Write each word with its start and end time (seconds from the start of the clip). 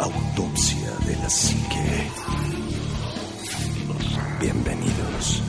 Autopsia 0.00 0.90
de 1.06 1.14
la 1.16 1.28
Psique. 1.28 2.10
Bienvenidos. 4.40 5.42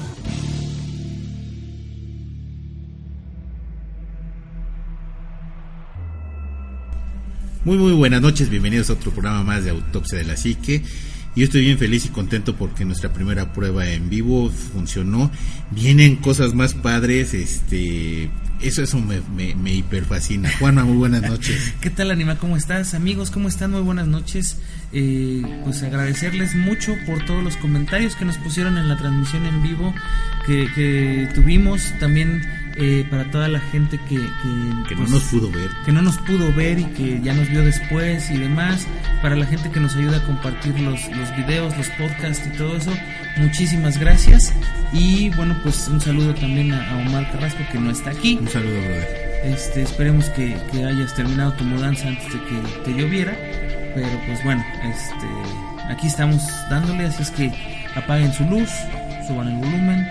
Muy 7.64 7.78
muy 7.78 7.94
buenas 7.94 8.22
noches, 8.22 8.50
bienvenidos 8.50 8.90
a 8.90 8.94
otro 8.94 9.12
programa 9.12 9.42
más 9.44 9.64
de 9.64 9.70
Autopsia 9.70 10.18
de 10.18 10.26
la 10.26 10.36
Psique. 10.36 10.84
Yo 11.36 11.46
estoy 11.46 11.62
bien 11.62 11.78
feliz 11.78 12.06
y 12.06 12.10
contento 12.10 12.56
porque 12.56 12.84
nuestra 12.84 13.14
primera 13.14 13.54
prueba 13.54 13.88
en 13.90 14.10
vivo 14.10 14.50
funcionó. 14.50 15.32
Vienen 15.72 16.18
cosas 16.18 16.54
más 16.54 16.74
padres, 16.74 17.34
este, 17.34 18.30
eso 18.62 18.84
eso 18.84 19.00
me, 19.00 19.22
me, 19.34 19.56
me 19.56 19.74
hiperfascina. 19.74 20.52
Juana, 20.60 20.84
muy 20.84 20.98
buenas 20.98 21.22
noches. 21.22 21.74
¿Qué 21.80 21.90
tal, 21.90 22.12
Anima? 22.12 22.38
¿Cómo 22.38 22.58
estás? 22.58 22.94
Amigos, 22.94 23.32
¿cómo 23.32 23.48
están? 23.48 23.72
Muy 23.72 23.82
buenas 23.82 24.08
noches. 24.08 24.58
Eh, 24.92 25.42
pues 25.64 25.82
agradecerles 25.84 26.54
mucho 26.54 26.96
por 27.06 27.24
todos 27.24 27.42
los 27.42 27.56
comentarios 27.56 28.16
que 28.16 28.26
nos 28.26 28.38
pusieron 28.38 28.78
en 28.78 28.90
la 28.90 28.98
transmisión 28.98 29.46
en 29.46 29.64
vivo 29.64 29.94
que, 30.46 30.68
que 30.76 31.30
tuvimos. 31.34 31.82
También 32.02 32.42
eh, 32.76 33.06
para 33.10 33.30
toda 33.32 33.48
la 33.48 33.60
gente 33.60 33.98
que, 33.98 34.16
que, 34.16 34.88
Que 34.88 34.96
no 34.96 35.02
pues, 35.02 35.12
nos 35.12 35.24
pudo 35.24 35.52
ver. 35.52 35.70
que 35.86 35.92
no 35.92 36.02
nos 36.02 36.18
pudo 36.20 36.54
ver 36.54 36.80
y 36.80 36.86
que 36.86 37.22
ya 37.22 37.34
nos 37.34 37.50
vio 37.50 37.64
después 37.64 38.30
y 38.32 38.38
demás, 38.38 38.88
para 39.22 39.36
la 39.36 39.46
gente 39.46 39.70
que 39.72 39.80
nos 39.80 39.96
ayuda 39.96 40.18
a 40.18 40.24
compartir 40.24 40.80
los, 40.80 41.00
los 41.16 41.36
videos, 41.38 41.76
los 41.78 41.88
podcasts 41.90 42.46
y 42.48 42.58
todo 42.58 42.78
eso, 42.78 42.94
muchísimas 43.38 43.98
gracias. 44.00 44.54
Y 44.94 45.30
bueno, 45.32 45.56
pues 45.64 45.88
un 45.88 46.00
saludo 46.02 46.34
también 46.36 46.72
a, 46.74 46.92
a 46.92 46.98
Omar 46.98 47.32
Carrasco 47.32 47.64
que 47.72 47.80
no 47.80 47.92
está 47.92 48.12
aquí. 48.12 48.38
Un 48.40 48.48
saludo, 48.48 48.80
brother. 48.82 49.32
Este, 49.44 49.82
esperemos 49.82 50.26
que, 50.30 50.56
que 50.72 50.86
hayas 50.86 51.16
terminado 51.16 51.54
tu 51.54 51.64
mudanza 51.64 52.08
antes 52.08 52.26
de 52.26 52.40
que 52.40 52.84
te 52.86 52.92
lloviera. 52.94 53.36
Pero 53.96 54.08
pues 54.26 54.42
bueno, 54.44 54.64
este, 54.84 55.28
aquí 55.90 56.08
estamos 56.08 56.42
dándole, 56.70 57.06
así 57.06 57.24
es 57.24 57.32
que 57.32 57.52
apaguen 57.96 58.32
su 58.34 58.44
luz, 58.46 58.70
suban 59.28 59.50
el 59.50 59.56
volumen 59.56 60.08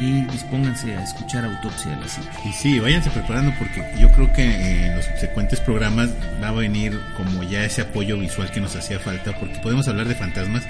y 0.00 0.22
dispónganse 0.26 0.96
a 0.96 1.02
escuchar 1.02 1.44
Autopsia 1.44 1.96
la 1.96 2.08
Psique. 2.08 2.28
Y 2.44 2.52
sí, 2.52 2.78
váyanse 2.78 3.10
preparando 3.10 3.52
porque 3.58 3.84
yo 3.98 4.10
creo 4.12 4.32
que 4.32 4.42
en 4.86 4.96
los 4.96 5.04
subsecuentes 5.04 5.60
programas 5.60 6.10
va 6.42 6.48
a 6.48 6.52
venir 6.52 6.98
como 7.16 7.42
ya 7.42 7.64
ese 7.64 7.82
apoyo 7.82 8.18
visual 8.18 8.50
que 8.50 8.60
nos 8.60 8.76
hacía 8.76 8.98
falta, 8.98 9.38
porque 9.38 9.58
podemos 9.58 9.88
hablar 9.88 10.08
de 10.08 10.14
fantasmas, 10.14 10.64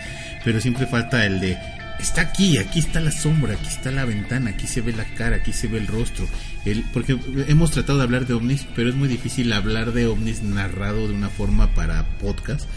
pero 0.45 0.61
siempre 0.61 0.87
falta 0.87 1.27
el 1.27 1.41
de 1.41 1.59
está 1.99 2.21
aquí, 2.23 2.59
aquí 2.59 2.79
está 2.79 3.01
la 3.01 3.11
sombra, 3.11 3.55
aquí 3.55 3.67
está 3.67 3.91
la 3.91 4.05
ventana, 4.05 4.51
aquí 4.51 4.67
se 4.67 4.81
ve 4.81 4.93
la 4.93 5.05
cara, 5.05 5.37
aquí 5.37 5.53
se 5.53 5.67
ve 5.67 5.79
el 5.79 5.87
rostro. 5.87 6.27
El, 6.65 6.85
porque 6.93 7.19
hemos 7.49 7.71
tratado 7.71 7.99
de 7.99 8.05
hablar 8.05 8.27
de 8.27 8.35
ovnis, 8.35 8.67
pero 8.75 8.89
es 8.89 8.95
muy 8.95 9.09
difícil 9.09 9.53
hablar 9.53 9.93
de 9.93 10.07
ovnis 10.07 10.43
narrado 10.43 11.09
de 11.09 11.15
una 11.15 11.29
forma 11.29 11.75
para 11.75 12.05
podcast. 12.21 12.69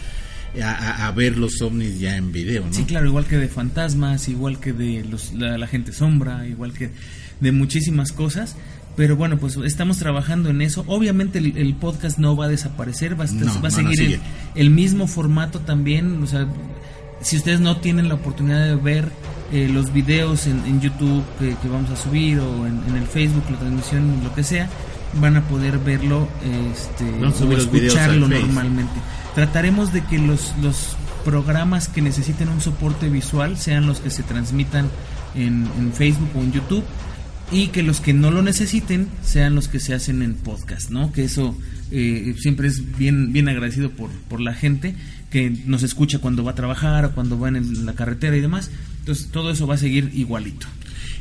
A, 0.60 1.10
ver 1.12 1.38
los 1.38 1.62
ovnis 1.62 1.98
ya 1.98 2.16
en 2.16 2.30
video, 2.32 2.66
¿no? 2.66 2.72
Sí, 2.74 2.84
claro, 2.84 3.06
igual 3.06 3.24
que 3.24 3.38
de 3.38 3.48
fantasmas, 3.48 4.28
igual 4.28 4.58
que 4.60 4.72
de 4.74 5.02
los, 5.04 5.32
la, 5.32 5.56
la 5.56 5.66
gente 5.66 5.92
sombra, 5.92 6.46
igual 6.46 6.72
que 6.74 6.90
de 7.40 7.52
muchísimas 7.52 8.12
cosas. 8.12 8.56
Pero 8.94 9.16
bueno, 9.16 9.38
pues 9.38 9.56
estamos 9.56 9.96
trabajando 9.96 10.50
en 10.50 10.60
eso. 10.60 10.84
Obviamente 10.86 11.38
el, 11.38 11.56
el 11.56 11.74
podcast 11.74 12.18
no 12.18 12.36
va 12.36 12.44
a 12.44 12.48
desaparecer, 12.48 13.18
va 13.18 13.24
a, 13.24 13.26
estar- 13.28 13.46
No, 13.46 13.62
va 13.62 13.68
a 13.68 13.70
no, 13.72 13.82
no, 13.82 13.94
seguir 13.94 14.20
el, 14.54 14.60
el 14.66 14.70
mismo 14.70 15.06
formato 15.06 15.60
también. 15.60 16.22
O 16.22 16.26
sea, 16.26 16.46
si 17.22 17.38
ustedes 17.38 17.60
no 17.60 17.78
tienen 17.78 18.08
la 18.08 18.16
oportunidad 18.16 18.62
de 18.66 18.74
ver 18.76 19.08
eh, 19.50 19.70
los 19.72 19.92
videos 19.94 20.46
en, 20.46 20.58
en 20.66 20.82
YouTube 20.82 21.24
que, 21.38 21.54
que 21.56 21.68
vamos 21.68 21.90
a 21.90 21.96
subir 21.96 22.38
o 22.40 22.66
en, 22.66 22.82
en 22.88 22.96
el 22.96 23.06
Facebook, 23.06 23.44
la 23.50 23.58
transmisión, 23.60 24.20
lo 24.22 24.34
que 24.34 24.42
sea, 24.42 24.68
van 25.18 25.36
a 25.36 25.42
poder 25.48 25.78
verlo 25.78 26.28
este, 26.70 27.04
o 27.44 27.46
escucharlo 27.88 28.26
al 28.26 28.32
Face. 28.50 28.52
Trataremos 29.34 29.92
de 29.92 30.04
que 30.04 30.18
los, 30.18 30.54
los 30.62 30.96
programas 31.24 31.88
que 31.88 32.02
necesiten 32.02 32.48
un 32.48 32.60
soporte 32.60 33.08
visual 33.08 33.56
sean 33.56 33.86
los 33.86 34.00
que 34.00 34.10
se 34.10 34.22
transmitan 34.22 34.90
en, 35.34 35.66
en 35.78 35.92
Facebook 35.92 36.30
o 36.34 36.40
en 36.40 36.52
YouTube 36.52 36.84
y 37.50 37.68
que 37.68 37.82
los 37.82 38.00
que 38.00 38.14
no 38.14 38.30
lo 38.30 38.42
necesiten 38.42 39.08
sean 39.22 39.54
los 39.54 39.68
que 39.68 39.78
se 39.78 39.94
hacen 39.94 40.22
en 40.22 40.34
podcast, 40.34 40.90
¿no? 40.90 41.12
Que 41.12 41.24
eso 41.24 41.56
eh, 41.90 42.34
siempre 42.38 42.68
es 42.68 42.96
bien, 42.96 43.32
bien 43.32 43.48
agradecido 43.48 43.90
por, 43.90 44.10
por 44.10 44.40
la 44.40 44.54
gente 44.54 44.94
que 45.30 45.50
nos 45.66 45.82
escucha 45.82 46.18
cuando 46.18 46.44
va 46.44 46.52
a 46.52 46.54
trabajar 46.54 47.04
o 47.04 47.12
cuando 47.12 47.38
va 47.38 47.48
en 47.48 47.86
la 47.86 47.94
carretera 47.94 48.36
y 48.36 48.40
demás. 48.40 48.70
Entonces 49.00 49.28
todo 49.30 49.50
eso 49.50 49.66
va 49.66 49.74
a 49.74 49.78
seguir 49.78 50.10
igualito. 50.14 50.66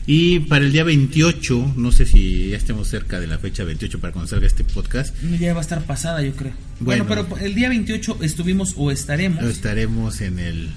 Y 0.08 0.40
para 0.40 0.66
el 0.66 0.72
día 0.72 0.84
28, 0.84 1.74
no 1.78 1.92
sé 1.92 2.06
si 2.06 2.50
ya 2.50 2.58
estemos 2.58 2.88
cerca 2.88 3.20
de 3.20 3.28
la 3.28 3.38
fecha 3.38 3.64
28 3.64 4.00
para 4.00 4.12
cuando 4.14 4.28
salga 4.30 4.48
este 4.48 4.64
podcast, 4.64 5.16
Ya 5.40 5.54
va 5.54 5.60
a 5.60 5.62
estar 5.62 5.84
pasada, 5.86 6.22
yo 6.24 6.34
creo. 6.34 6.54
Bueno, 6.80 7.06
Bueno. 7.06 7.28
pero 7.30 7.46
el 7.46 7.54
día 7.56 7.70
28 7.70 8.18
estuvimos 8.22 8.74
o 8.78 8.90
estaremos. 8.92 9.44
estaremos 9.44 10.22
en 10.22 10.40
el, 10.40 10.70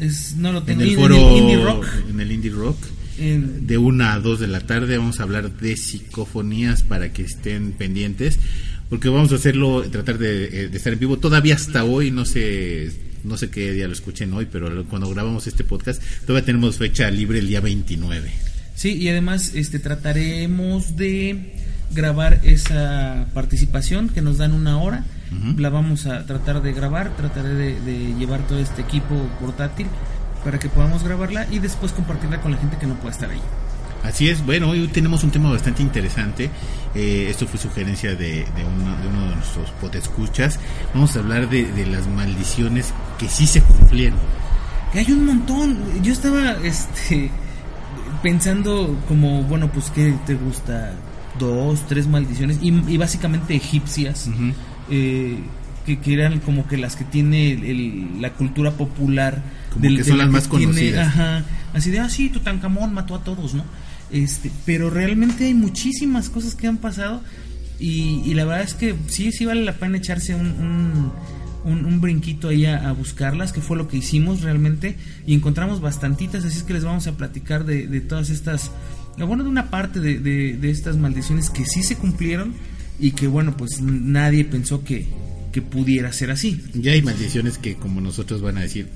Es, 0.00 0.36
no 0.36 0.50
lo 0.52 0.60
en 0.60 0.64
tengo. 0.64 0.82
el 0.82 0.88
en 0.90 0.94
foro 0.96 1.36
Indie 1.38 1.56
Rock. 1.62 1.86
en 2.10 2.20
el 2.20 2.32
Indie 2.32 2.50
Rock. 2.50 2.78
en- 3.18 3.66
De 3.66 3.78
1 3.78 4.04
a 4.10 4.18
2 4.18 4.40
de 4.40 4.48
la 4.48 4.60
tarde 4.60 4.96
vamos 4.98 5.20
a 5.20 5.24
hablar 5.24 5.52
de 5.58 5.76
psicofonías 5.76 6.82
para 6.82 7.12
que 7.12 7.22
estén 7.22 7.72
pendientes. 7.72 8.38
Porque 8.90 9.08
vamos 9.08 9.30
a 9.32 9.36
hacerlo, 9.36 9.82
tratar 9.90 10.18
de, 10.18 10.44
eh, 10.46 10.68
de 10.68 10.76
estar 10.76 10.92
en 10.92 10.98
vivo. 10.98 11.18
Todavía 11.18 11.54
hasta 11.54 11.84
hoy, 11.84 12.10
no 12.10 12.24
sé, 12.24 12.90
no 13.24 13.36
sé 13.36 13.50
qué 13.50 13.72
día 13.72 13.86
lo 13.86 13.92
escuchen 13.92 14.32
hoy, 14.32 14.46
pero 14.50 14.84
cuando 14.86 15.08
grabamos 15.10 15.46
este 15.46 15.64
podcast, 15.64 16.02
todavía 16.26 16.44
tenemos 16.46 16.76
fecha 16.76 17.10
libre 17.10 17.38
el 17.38 17.46
día 17.48 17.60
29. 17.60 18.30
Sí, 18.74 18.92
y 18.92 19.08
además 19.08 19.52
este 19.54 19.78
trataremos 19.78 20.96
de 20.96 21.54
grabar 21.92 22.40
esa 22.42 23.26
participación 23.32 24.08
que 24.08 24.20
nos 24.20 24.38
dan 24.38 24.52
una 24.52 24.78
hora. 24.78 25.04
La 25.56 25.68
vamos 25.68 26.06
a 26.06 26.24
tratar 26.26 26.62
de 26.62 26.72
grabar, 26.72 27.16
trataré 27.16 27.54
de, 27.54 27.80
de 27.80 28.14
llevar 28.14 28.46
todo 28.46 28.60
este 28.60 28.82
equipo 28.82 29.16
portátil 29.40 29.88
para 30.44 30.60
que 30.60 30.68
podamos 30.68 31.02
grabarla 31.02 31.48
y 31.50 31.58
después 31.58 31.90
compartirla 31.90 32.40
con 32.40 32.52
la 32.52 32.58
gente 32.58 32.76
que 32.78 32.86
no 32.86 32.94
pueda 32.94 33.14
estar 33.14 33.30
ahí. 33.30 33.40
Así 34.04 34.28
es, 34.28 34.44
bueno, 34.44 34.68
hoy 34.68 34.86
tenemos 34.88 35.24
un 35.24 35.30
tema 35.30 35.50
bastante 35.50 35.82
interesante. 35.82 36.50
Eh, 36.94 37.26
esto 37.30 37.46
fue 37.48 37.58
sugerencia 37.58 38.10
de, 38.10 38.44
de, 38.44 38.64
uno, 38.76 38.96
de 39.00 39.08
uno 39.08 39.30
de 39.30 39.36
nuestros 39.36 39.70
potescuchas. 39.80 40.60
Vamos 40.92 41.16
a 41.16 41.20
hablar 41.20 41.48
de, 41.48 41.72
de 41.72 41.86
las 41.86 42.06
maldiciones 42.06 42.92
que 43.18 43.28
sí 43.28 43.46
se 43.46 43.62
cumplieron. 43.62 44.18
Que 44.92 45.00
hay 45.00 45.10
un 45.10 45.24
montón. 45.24 46.02
Yo 46.02 46.12
estaba 46.12 46.52
este 46.62 47.30
pensando 48.24 48.98
como, 49.06 49.42
bueno, 49.44 49.70
pues 49.70 49.90
que 49.90 50.14
te 50.26 50.34
gusta 50.34 50.94
dos, 51.38 51.86
tres 51.86 52.06
maldiciones 52.08 52.58
y, 52.62 52.68
y 52.92 52.96
básicamente 52.96 53.54
egipcias. 53.54 54.28
eh, 54.90 55.38
que, 55.86 55.98
que 56.00 56.14
eran 56.14 56.40
como 56.40 56.66
que 56.66 56.78
las 56.78 56.96
que 56.96 57.04
tiene 57.04 57.52
el- 57.52 57.64
el- 57.64 58.22
la 58.22 58.30
cultura 58.32 58.70
popular 58.70 59.42
Como 59.70 59.82
que 59.82 59.96
de 59.98 60.04
son 60.04 60.16
la 60.16 60.24
las 60.24 60.32
más 60.32 60.48
tiene- 60.48 60.64
conocidas. 60.64 61.08
ajá, 61.08 61.44
así 61.74 61.90
de 61.90 62.00
ah 62.00 62.08
sí 62.08 62.30
Tutankamón 62.30 62.94
mató 62.94 63.14
a 63.14 63.22
todos 63.22 63.52
no 63.52 63.64
este 64.10 64.50
pero 64.64 64.88
realmente 64.88 65.44
hay 65.44 65.52
muchísimas 65.52 66.30
cosas 66.30 66.54
que 66.54 66.68
han 66.68 66.78
pasado 66.78 67.20
y, 67.78 68.22
y 68.24 68.32
la 68.32 68.46
verdad 68.46 68.62
es 68.64 68.72
que 68.72 68.94
sí 69.08 69.30
sí 69.32 69.44
vale 69.44 69.62
la 69.62 69.74
pena 69.74 69.98
echarse 69.98 70.34
un, 70.34 70.46
un, 70.46 71.12
un- 71.64 71.84
un 71.84 72.00
brinquito 72.00 72.48
ahí 72.48 72.66
a, 72.66 72.92
buscarlas 72.92 73.52
que 73.52 73.60
fue 73.60 73.76
lo 73.76 73.88
que 73.88 73.96
hicimos 73.96 74.42
realmente 74.42 74.96
y 75.26 75.34
encontramos 75.34 75.80
bastantitas 75.80 76.44
así 76.44 76.58
es 76.58 76.62
que 76.62 76.74
les 76.74 76.84
vamos 76.84 77.06
a 77.06 77.16
platicar 77.16 77.64
de, 77.64 77.86
de 77.86 78.00
todas 78.00 78.30
estas 78.30 78.70
bueno 79.18 79.42
de 79.44 79.48
una 79.50 79.70
parte 79.70 80.00
de, 80.00 80.18
de- 80.18 80.56
de 80.56 80.70
estas 80.70 80.96
maldiciones 80.96 81.50
que 81.50 81.64
sí 81.64 81.82
se 81.82 81.96
cumplieron 81.96 82.52
y 82.98 83.12
que 83.12 83.26
bueno 83.26 83.56
pues 83.56 83.80
nadie 83.80 84.44
pensó 84.44 84.84
que, 84.84 85.06
que 85.54 85.62
pudiera 85.62 86.12
ser 86.12 86.32
así 86.32 86.60
Ya 86.74 86.90
hay 86.92 87.00
maldiciones 87.02 87.58
que 87.58 87.76
como 87.76 88.00
nosotros 88.00 88.42
van 88.42 88.58
a 88.58 88.62
decir, 88.62 88.88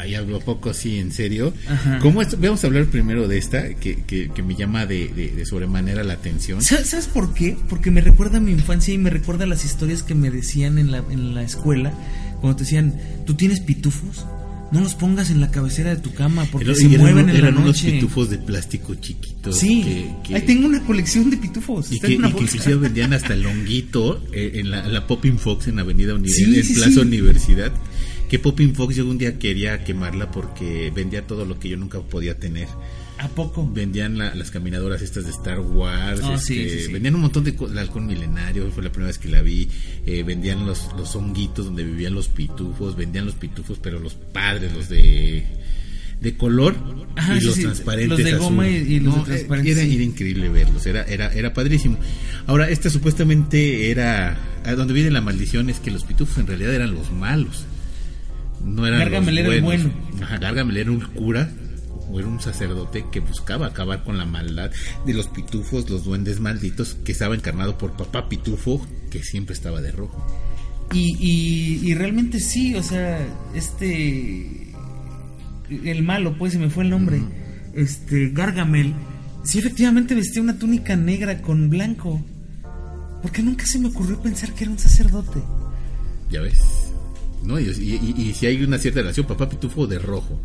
ay, 0.00 0.14
¿a 0.14 0.24
poco 0.44 0.72
sí, 0.72 0.98
en 0.98 1.12
serio? 1.12 1.52
Ajá. 1.68 1.98
¿Cómo 2.00 2.22
es? 2.22 2.40
Vamos 2.40 2.64
a 2.64 2.68
hablar 2.68 2.86
primero 2.86 3.28
de 3.28 3.36
esta, 3.36 3.74
que, 3.74 4.02
que, 4.04 4.30
que 4.34 4.42
me 4.42 4.54
llama 4.54 4.86
de, 4.86 5.08
de, 5.08 5.28
de 5.32 5.44
sobremanera 5.44 6.02
la 6.04 6.14
atención. 6.14 6.62
¿Sa- 6.62 6.82
¿Sabes 6.84 7.06
por 7.08 7.34
qué? 7.34 7.58
Porque 7.68 7.90
me 7.90 8.00
recuerda 8.00 8.38
a 8.38 8.40
mi 8.40 8.52
infancia 8.52 8.94
y 8.94 8.98
me 8.98 9.10
recuerda 9.10 9.44
a 9.44 9.46
las 9.46 9.66
historias 9.66 10.02
que 10.02 10.14
me 10.14 10.30
decían 10.30 10.78
en 10.78 10.90
la, 10.90 11.04
en 11.10 11.34
la 11.34 11.42
escuela 11.42 11.92
cuando 12.40 12.56
te 12.56 12.64
decían, 12.64 12.94
¿tú 13.26 13.34
tienes 13.34 13.60
pitufos? 13.60 14.24
No 14.72 14.80
los 14.80 14.94
pongas 14.96 15.30
en 15.30 15.40
la 15.40 15.50
cabecera 15.52 15.94
de 15.94 16.00
tu 16.02 16.12
cama 16.12 16.44
porque 16.50 16.64
Pero- 16.66 16.76
se 16.76 16.86
eran- 16.86 16.98
mueven 17.00 17.28
en 17.30 17.36
eran 17.36 17.54
la 17.54 17.60
unos 17.60 17.76
noche. 17.82 17.92
pitufos 17.92 18.30
de 18.30 18.38
plástico 18.38 18.94
chiquitos. 18.96 19.56
Sí, 19.58 19.82
que- 19.82 20.14
que- 20.28 20.34
ahí 20.34 20.42
tengo 20.42 20.66
una 20.66 20.82
colección 20.84 21.30
de 21.30 21.36
pitufos. 21.36 21.92
Y 21.92 22.00
que, 22.00 22.12
y 22.14 22.18
que 22.18 22.26
inclusive 22.28 22.74
vendían 22.74 23.12
hasta 23.12 23.34
el 23.34 23.46
honguito 23.46 24.22
eh, 24.32 24.52
en 24.54 24.70
la, 24.72 24.86
la 24.88 25.06
Popping 25.06 25.38
Fox 25.38 25.68
en 25.68 25.78
Avenida 25.78 26.14
Sí, 26.24 26.42
en 26.44 26.64
sí, 26.64 26.74
Plaza 26.74 26.90
sí. 26.90 26.98
Universidad. 26.98 27.70
Que 28.28 28.40
Popping 28.40 28.74
Fox 28.74 28.96
yo 28.96 29.06
un 29.06 29.18
día 29.18 29.38
quería 29.38 29.84
quemarla 29.84 30.32
porque 30.32 30.90
vendía 30.92 31.24
todo 31.24 31.44
lo 31.44 31.60
que 31.60 31.68
yo 31.68 31.76
nunca 31.76 32.00
podía 32.00 32.36
tener. 32.36 32.66
¿A 33.18 33.28
poco? 33.28 33.68
Vendían 33.72 34.18
la- 34.18 34.34
las 34.34 34.50
caminadoras 34.50 35.00
estas 35.00 35.24
de 35.24 35.30
Star 35.30 35.60
Wars, 35.60 36.20
este, 36.20 36.38
sí, 36.38 36.68
sí, 36.70 36.80
sí. 36.86 36.92
vendían 36.92 37.14
un 37.14 37.22
montón 37.22 37.44
de 37.44 37.50
el 37.58 37.78
halcón 37.78 38.06
milenario, 38.06 38.70
fue 38.70 38.82
la 38.82 38.90
primera 38.90 39.06
vez 39.08 39.18
que 39.18 39.28
la 39.28 39.40
vi, 39.40 39.68
eh, 40.04 40.22
vendían 40.22 40.66
los, 40.66 40.88
los 40.98 41.16
honguitos 41.16 41.64
donde 41.64 41.82
vivían 41.82 42.14
los 42.14 42.28
pitufos, 42.28 42.94
vendían 42.94 43.24
los 43.24 43.34
pitufos, 43.34 43.78
pero 43.82 43.98
los 43.98 44.14
padres, 44.14 44.72
los 44.74 44.88
de 44.88 45.46
de 46.20 46.34
color 46.34 46.74
Ajá, 47.14 47.36
y 47.36 47.40
los 47.42 47.54
sí, 47.56 47.62
transparentes 47.62 48.18
los 48.18 48.24
de 48.24 48.36
goma 48.38 48.66
y- 48.66 48.76
y 48.76 49.00
los 49.00 49.14
de 49.14 49.18
No, 49.18 49.22
eh, 49.22 49.24
transparentes, 49.26 49.76
era, 49.76 49.86
era 49.86 50.02
increíble 50.02 50.48
verlos 50.48 50.86
era 50.86 51.02
era 51.02 51.30
era 51.34 51.52
padrísimo 51.52 51.98
ahora 52.46 52.70
esta 52.70 52.88
supuestamente 52.88 53.90
era 53.90 54.38
a 54.64 54.72
donde 54.74 54.94
viene 54.94 55.10
la 55.10 55.20
maldición 55.20 55.68
es 55.68 55.78
que 55.78 55.90
los 55.90 56.04
pitufos 56.04 56.38
en 56.38 56.46
realidad 56.46 56.72
eran 56.72 56.94
los 56.94 57.12
malos 57.12 57.66
no 58.64 58.86
eran 58.86 59.00
Gargamel 59.00 59.34
los 59.34 59.44
era 59.44 59.54
el 59.56 59.62
buenos. 59.62 59.92
bueno. 60.10 60.24
Ajá, 60.24 60.38
Gargamel 60.38 60.76
era 60.78 60.90
un 60.90 61.00
cura 61.00 61.50
o 62.10 62.18
era 62.18 62.28
un 62.28 62.40
sacerdote 62.40 63.06
que 63.10 63.20
buscaba 63.20 63.66
acabar 63.66 64.04
con 64.04 64.18
la 64.18 64.24
maldad 64.24 64.70
de 65.04 65.14
los 65.14 65.28
pitufos, 65.28 65.88
los 65.90 66.04
duendes 66.04 66.40
malditos, 66.40 66.94
que 67.04 67.12
estaba 67.12 67.34
encarnado 67.34 67.78
por 67.78 67.96
papá 67.96 68.28
pitufo, 68.28 68.86
que 69.10 69.22
siempre 69.22 69.54
estaba 69.54 69.80
de 69.80 69.92
rojo. 69.92 70.24
Y, 70.92 71.16
y, 71.18 71.90
y 71.90 71.94
realmente 71.94 72.40
sí, 72.40 72.74
o 72.74 72.82
sea, 72.82 73.26
este. 73.54 74.72
El 75.68 76.02
malo, 76.04 76.36
pues 76.38 76.52
se 76.52 76.58
me 76.58 76.70
fue 76.70 76.84
el 76.84 76.90
nombre. 76.90 77.20
Este, 77.74 78.30
Gargamel. 78.30 78.94
Sí, 79.42 79.58
efectivamente 79.58 80.14
vestía 80.14 80.42
una 80.42 80.58
túnica 80.58 80.96
negra 80.96 81.42
con 81.42 81.68
blanco. 81.68 82.24
Porque 83.20 83.42
nunca 83.42 83.66
se 83.66 83.78
me 83.78 83.88
ocurrió 83.88 84.20
pensar 84.20 84.52
que 84.52 84.64
era 84.64 84.70
un 84.70 84.78
sacerdote. 84.78 85.40
Ya 86.30 86.40
ves. 86.40 86.60
¿No? 87.42 87.58
Y, 87.58 87.64
y, 87.64 88.14
y, 88.16 88.22
y 88.22 88.34
si 88.34 88.46
hay 88.46 88.62
una 88.62 88.78
cierta 88.78 89.00
relación, 89.00 89.26
papá 89.26 89.48
pitufo 89.48 89.86
de 89.86 89.98
rojo. 89.98 90.40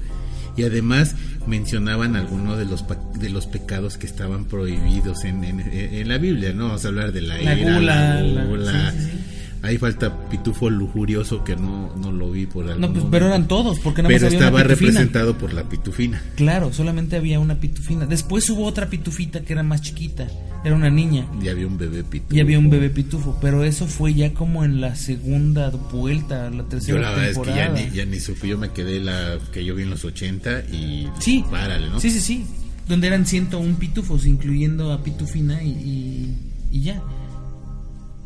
Y 0.57 0.63
además 0.63 1.15
mencionaban 1.47 2.15
algunos 2.15 2.57
de 2.57 2.65
los 2.65 2.83
de 3.19 3.29
los 3.29 3.47
pecados 3.47 3.97
que 3.97 4.05
estaban 4.05 4.45
prohibidos 4.45 5.23
en, 5.23 5.43
en, 5.43 5.59
en 5.61 6.07
la 6.07 6.17
Biblia, 6.17 6.53
¿no? 6.53 6.65
Vamos 6.67 6.85
a 6.85 6.89
hablar 6.89 7.11
de 7.11 7.21
la, 7.21 7.37
La 7.37 7.55
ira, 7.55 7.75
gula, 7.75 8.21
la 8.21 8.21
la- 8.21 8.45
gula. 8.45 8.91
sí, 8.91 8.97
sí, 8.99 9.05
sí. 9.11 9.17
Ahí 9.63 9.77
falta 9.77 10.27
pitufo 10.29 10.69
lujurioso 10.71 11.43
que 11.43 11.55
no, 11.55 11.95
no 11.95 12.11
lo 12.11 12.31
vi 12.31 12.47
por 12.47 12.65
algún 12.65 12.81
No, 12.81 12.91
pues, 12.93 13.05
pero 13.11 13.27
eran 13.27 13.47
todos, 13.47 13.79
porque 13.79 14.01
nada 14.01 14.13
Pero 14.13 14.25
había 14.25 14.39
estaba 14.39 14.55
una 14.57 14.67
representado 14.67 15.37
por 15.37 15.53
la 15.53 15.69
pitufina. 15.69 16.21
Claro, 16.35 16.73
solamente 16.73 17.15
había 17.15 17.39
una 17.39 17.55
pitufina. 17.59 18.07
Después 18.07 18.49
hubo 18.49 18.65
otra 18.65 18.89
pitufita 18.89 19.41
que 19.41 19.53
era 19.53 19.61
más 19.61 19.81
chiquita. 19.83 20.27
Era 20.63 20.75
una 20.75 20.89
niña. 20.89 21.27
Y 21.41 21.47
había 21.49 21.67
un 21.67 21.77
bebé 21.77 22.03
pitufo. 22.03 22.35
Y 22.35 22.39
había 22.39 22.57
un 22.57 22.69
bebé 22.71 22.89
pitufo. 22.89 23.37
Pero 23.39 23.63
eso 23.63 23.85
fue 23.87 24.13
ya 24.15 24.33
como 24.33 24.63
en 24.63 24.81
la 24.81 24.95
segunda 24.95 25.69
vuelta, 25.69 26.49
la 26.49 26.63
tercera 26.63 26.97
Yo 26.97 27.01
la 27.01 27.11
verdad 27.11 27.29
es 27.29 27.37
que 27.37 27.55
ya 27.55 27.69
ni, 27.69 27.89
ya 27.95 28.05
ni 28.05 28.19
supe, 28.19 28.47
yo 28.47 28.57
me 28.57 28.69
quedé 28.71 28.99
la 28.99 29.37
que 29.53 29.63
yo 29.63 29.75
vi 29.75 29.83
en 29.83 29.91
los 29.91 30.05
80 30.05 30.61
y 30.71 31.07
Sí. 31.19 31.43
párale, 31.51 31.87
¿no? 31.89 31.99
Sí, 31.99 32.09
sí, 32.09 32.19
sí. 32.21 32.45
Donde 32.87 33.07
eran 33.07 33.25
101 33.27 33.77
pitufos, 33.77 34.25
incluyendo 34.25 34.91
a 34.91 35.03
Pitufina 35.03 35.63
y, 35.63 35.69
y, 35.69 36.37
y 36.71 36.81
ya. 36.81 37.01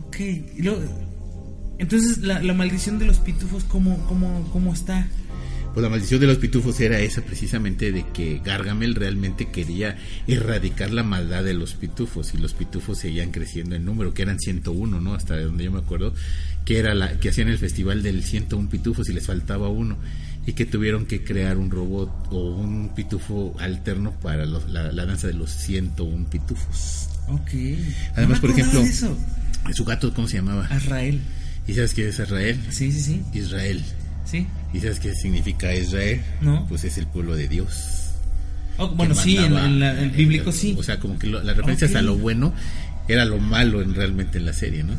Ok. 0.08 0.20
y 0.20 0.62
luego- 0.62 0.82
entonces, 1.80 2.20
la, 2.20 2.42
la 2.42 2.54
maldición 2.54 3.00
de 3.00 3.06
los 3.06 3.18
pitufos, 3.18 3.64
¿cómo, 3.66 3.98
cómo, 4.08 4.48
cómo 4.52 4.74
está? 4.74 5.08
Pues 5.74 5.84
la 5.84 5.90
maldición 5.90 6.22
de 6.22 6.28
los 6.28 6.38
pitufos 6.38 6.80
era 6.80 7.00
esa 7.00 7.22
precisamente 7.22 7.92
de 7.92 8.06
que 8.14 8.40
Gargamel 8.44 8.96
realmente 8.96 9.50
quería 9.52 9.98
erradicar 10.26 10.92
la 10.92 11.04
maldad 11.04 11.44
de 11.44 11.54
los 11.54 11.74
pitufos 11.74 12.34
y 12.34 12.38
los 12.38 12.54
pitufos 12.54 12.98
seguían 13.00 13.32
creciendo 13.32 13.76
en 13.76 13.84
número, 13.84 14.14
que 14.14 14.22
eran 14.22 14.40
101, 14.40 15.02
¿no? 15.02 15.14
Hasta 15.16 15.38
donde 15.38 15.66
yo 15.66 15.72
me 15.74 15.80
acuerdo, 15.80 16.14
que 16.64 16.80
era 16.80 16.96
la 16.96 17.20
que 17.20 17.28
hacían 17.28 17.50
el 17.50 17.58
festival 17.58 18.04
del 18.04 18.24
101 18.24 18.70
pitufos 18.70 19.10
y 19.10 19.14
les 19.14 19.26
faltaba 19.26 19.68
uno 19.68 19.98
y 20.48 20.54
que 20.54 20.66
tuvieron 20.66 21.08
que 21.08 21.26
crear 21.26 21.58
un 21.58 21.70
robot 21.70 22.10
o 22.32 22.56
un 22.56 22.96
pitufo 22.96 23.54
alterno 23.60 24.12
para 24.22 24.46
los- 24.46 24.70
la, 24.70 24.94
la 24.94 25.06
danza 25.06 25.28
de 25.28 25.34
los 25.34 25.52
101 25.52 26.26
pitufos. 26.30 27.10
Ok. 27.28 27.50
Además, 28.16 28.40
por 28.40 28.52
ejemplo, 28.52 28.82
su 29.74 29.84
gato, 29.84 30.14
¿cómo 30.14 30.30
se 30.30 30.38
llamaba? 30.38 30.68
Azrael. 30.68 31.20
¿Y 31.68 31.74
sabes 31.74 31.94
qué 31.94 32.08
es 32.10 32.20
Israel? 32.20 32.60
Sí, 32.70 32.92
sí, 32.92 33.02
sí. 33.02 33.22
Israel. 33.34 33.84
Sí. 34.26 34.46
¿Y 34.74 34.80
sabes 34.80 35.00
qué 35.00 35.14
significa 35.16 35.74
Israel? 35.74 36.22
No. 36.42 36.66
Pues 36.68 36.84
es 36.84 36.98
el 36.98 37.08
pueblo 37.08 37.36
de 37.36 37.48
Dios. 37.48 38.12
Oh, 38.78 38.90
bueno, 38.90 39.16
sí, 39.16 39.38
en, 39.38 39.56
en 39.58 39.80
la- 39.80 40.02
eh, 40.02 40.10
bíblico 40.10 40.52
sí. 40.52 40.76
O 40.78 40.84
sea, 40.84 41.00
como 41.00 41.18
que 41.18 41.28
lo- 41.28 41.42
las 41.42 41.56
referencias 41.56 41.92
Ok. 41.92 41.98
a 41.98 42.02
lo 42.02 42.18
bueno 42.18 42.54
era 43.08 43.24
lo 43.26 43.38
malo 43.40 43.82
en 43.82 43.94
realmente 43.96 44.38
en 44.38 44.46
la 44.46 44.54
serie, 44.54 44.84
¿no? 44.84 44.94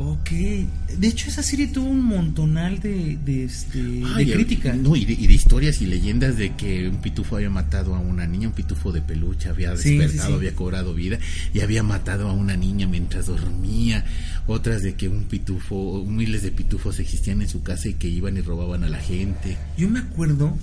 Ok. 0.00 0.30
De 0.30 1.08
hecho, 1.08 1.28
esa 1.28 1.42
serie 1.42 1.66
tuvo 1.66 1.88
un 1.88 2.00
montonal 2.00 2.78
de, 2.78 3.18
de, 3.24 3.44
este, 3.44 3.78
de 3.82 4.32
crítica. 4.32 4.72
No, 4.74 4.94
y 4.94 5.04
de, 5.04 5.12
y 5.14 5.26
de 5.26 5.34
historias 5.34 5.82
y 5.82 5.86
leyendas 5.86 6.36
de 6.36 6.54
que 6.54 6.88
un 6.88 6.98
pitufo 6.98 7.34
había 7.34 7.50
matado 7.50 7.96
a 7.96 7.98
una 7.98 8.24
niña, 8.26 8.46
un 8.48 8.54
pitufo 8.54 8.92
de 8.92 9.02
peluche 9.02 9.48
había 9.48 9.76
Sí, 9.76 9.82
sí, 9.90 9.98
despertado, 9.98 10.28
sí. 10.30 10.34
había 10.36 10.54
cobrado 10.54 10.94
vida 10.94 11.18
y 11.52 11.60
había 11.60 11.82
matado 11.82 12.28
a 12.28 12.32
una 12.32 12.56
niña 12.56 12.86
mientras 12.86 13.26
dormía. 13.26 14.04
Otras 14.46 14.82
de 14.82 14.94
que 14.94 15.08
un 15.08 15.24
pitufo, 15.24 16.04
miles 16.06 16.42
de 16.42 16.52
pitufos 16.52 17.00
existían 17.00 17.42
en 17.42 17.48
su 17.48 17.64
casa 17.64 17.88
y 17.88 17.94
que 17.94 18.08
iban 18.08 18.36
y 18.36 18.40
robaban 18.40 18.84
a 18.84 18.88
la 18.88 19.00
gente. 19.00 19.56
Yo 19.76 19.88
me 19.90 19.98
acuerdo 19.98 20.56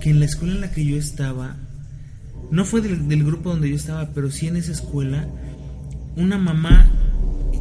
que 0.00 0.10
en 0.10 0.20
la 0.20 0.26
escuela 0.26 0.54
en 0.54 0.60
la 0.60 0.70
que 0.70 0.84
yo 0.84 0.96
estaba, 0.96 1.56
no 2.52 2.64
fue 2.64 2.82
del, 2.82 3.08
del 3.08 3.24
grupo 3.24 3.50
donde 3.50 3.68
yo 3.68 3.74
estaba, 3.74 4.10
pero 4.10 4.30
sí 4.30 4.46
en 4.46 4.54
esa 4.56 4.70
escuela, 4.70 5.26
una 6.14 6.38
mamá 6.38 6.88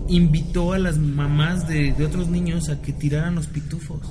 invitó 0.08 0.74
a 0.74 0.78
las 0.80 0.98
mamás 0.98 1.68
de, 1.68 1.94
de 1.94 2.06
otros 2.06 2.28
niños 2.30 2.70
a 2.70 2.82
que 2.82 2.94
tiraran 2.94 3.36
los 3.36 3.48
pitufos. 3.48 4.02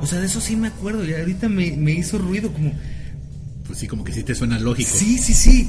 O 0.00 0.06
sea, 0.06 0.18
de 0.20 0.26
eso 0.26 0.40
sí 0.40 0.56
me 0.56 0.68
acuerdo 0.68 1.04
y 1.04 1.12
ahorita 1.14 1.48
me, 1.48 1.72
me 1.76 1.92
hizo 1.92 2.18
ruido 2.18 2.52
como... 2.52 2.72
Pues 3.66 3.78
sí, 3.78 3.86
como 3.86 4.02
que 4.02 4.12
sí 4.12 4.22
te 4.24 4.34
suena 4.34 4.58
lógico. 4.58 4.90
Sí, 4.92 5.18
sí, 5.18 5.32
sí. 5.34 5.68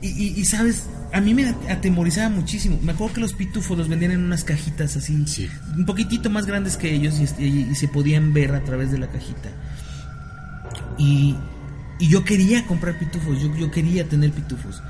Y, 0.00 0.08
y- 0.08 0.34
y, 0.40 0.44
sabes, 0.44 0.84
a 1.12 1.20
mí 1.20 1.34
me 1.34 1.48
atemorizaba 1.68 2.28
muchísimo. 2.28 2.78
Me 2.82 2.92
acuerdo 2.92 3.14
que 3.14 3.20
los 3.20 3.34
pitufos 3.34 3.76
los 3.76 3.88
vendían 3.88 4.12
en 4.12 4.20
unas 4.24 4.44
cajitas 4.44 4.96
así, 4.96 5.26
Sí. 5.26 5.48
un 5.76 5.84
poquitito 5.86 6.30
más 6.30 6.46
grandes 6.46 6.76
que 6.76 6.92
ellos 6.94 7.18
y, 7.20 7.24
este, 7.24 7.44
y- 7.46 7.74
se 7.74 7.88
podían 7.88 8.32
ver 8.32 8.54
a 8.54 8.64
través 8.64 8.90
de 8.92 8.98
la 8.98 9.08
cajita. 9.08 9.50
Y, 10.98 11.36
y 12.00 12.08
yo 12.08 12.24
quería 12.24 12.66
comprar 12.66 12.98
pitufos, 12.98 13.40
yo, 13.40 13.54
yo 13.56 13.70
quería 13.70 14.08
tener 14.08 14.32
pitufos. 14.32 14.82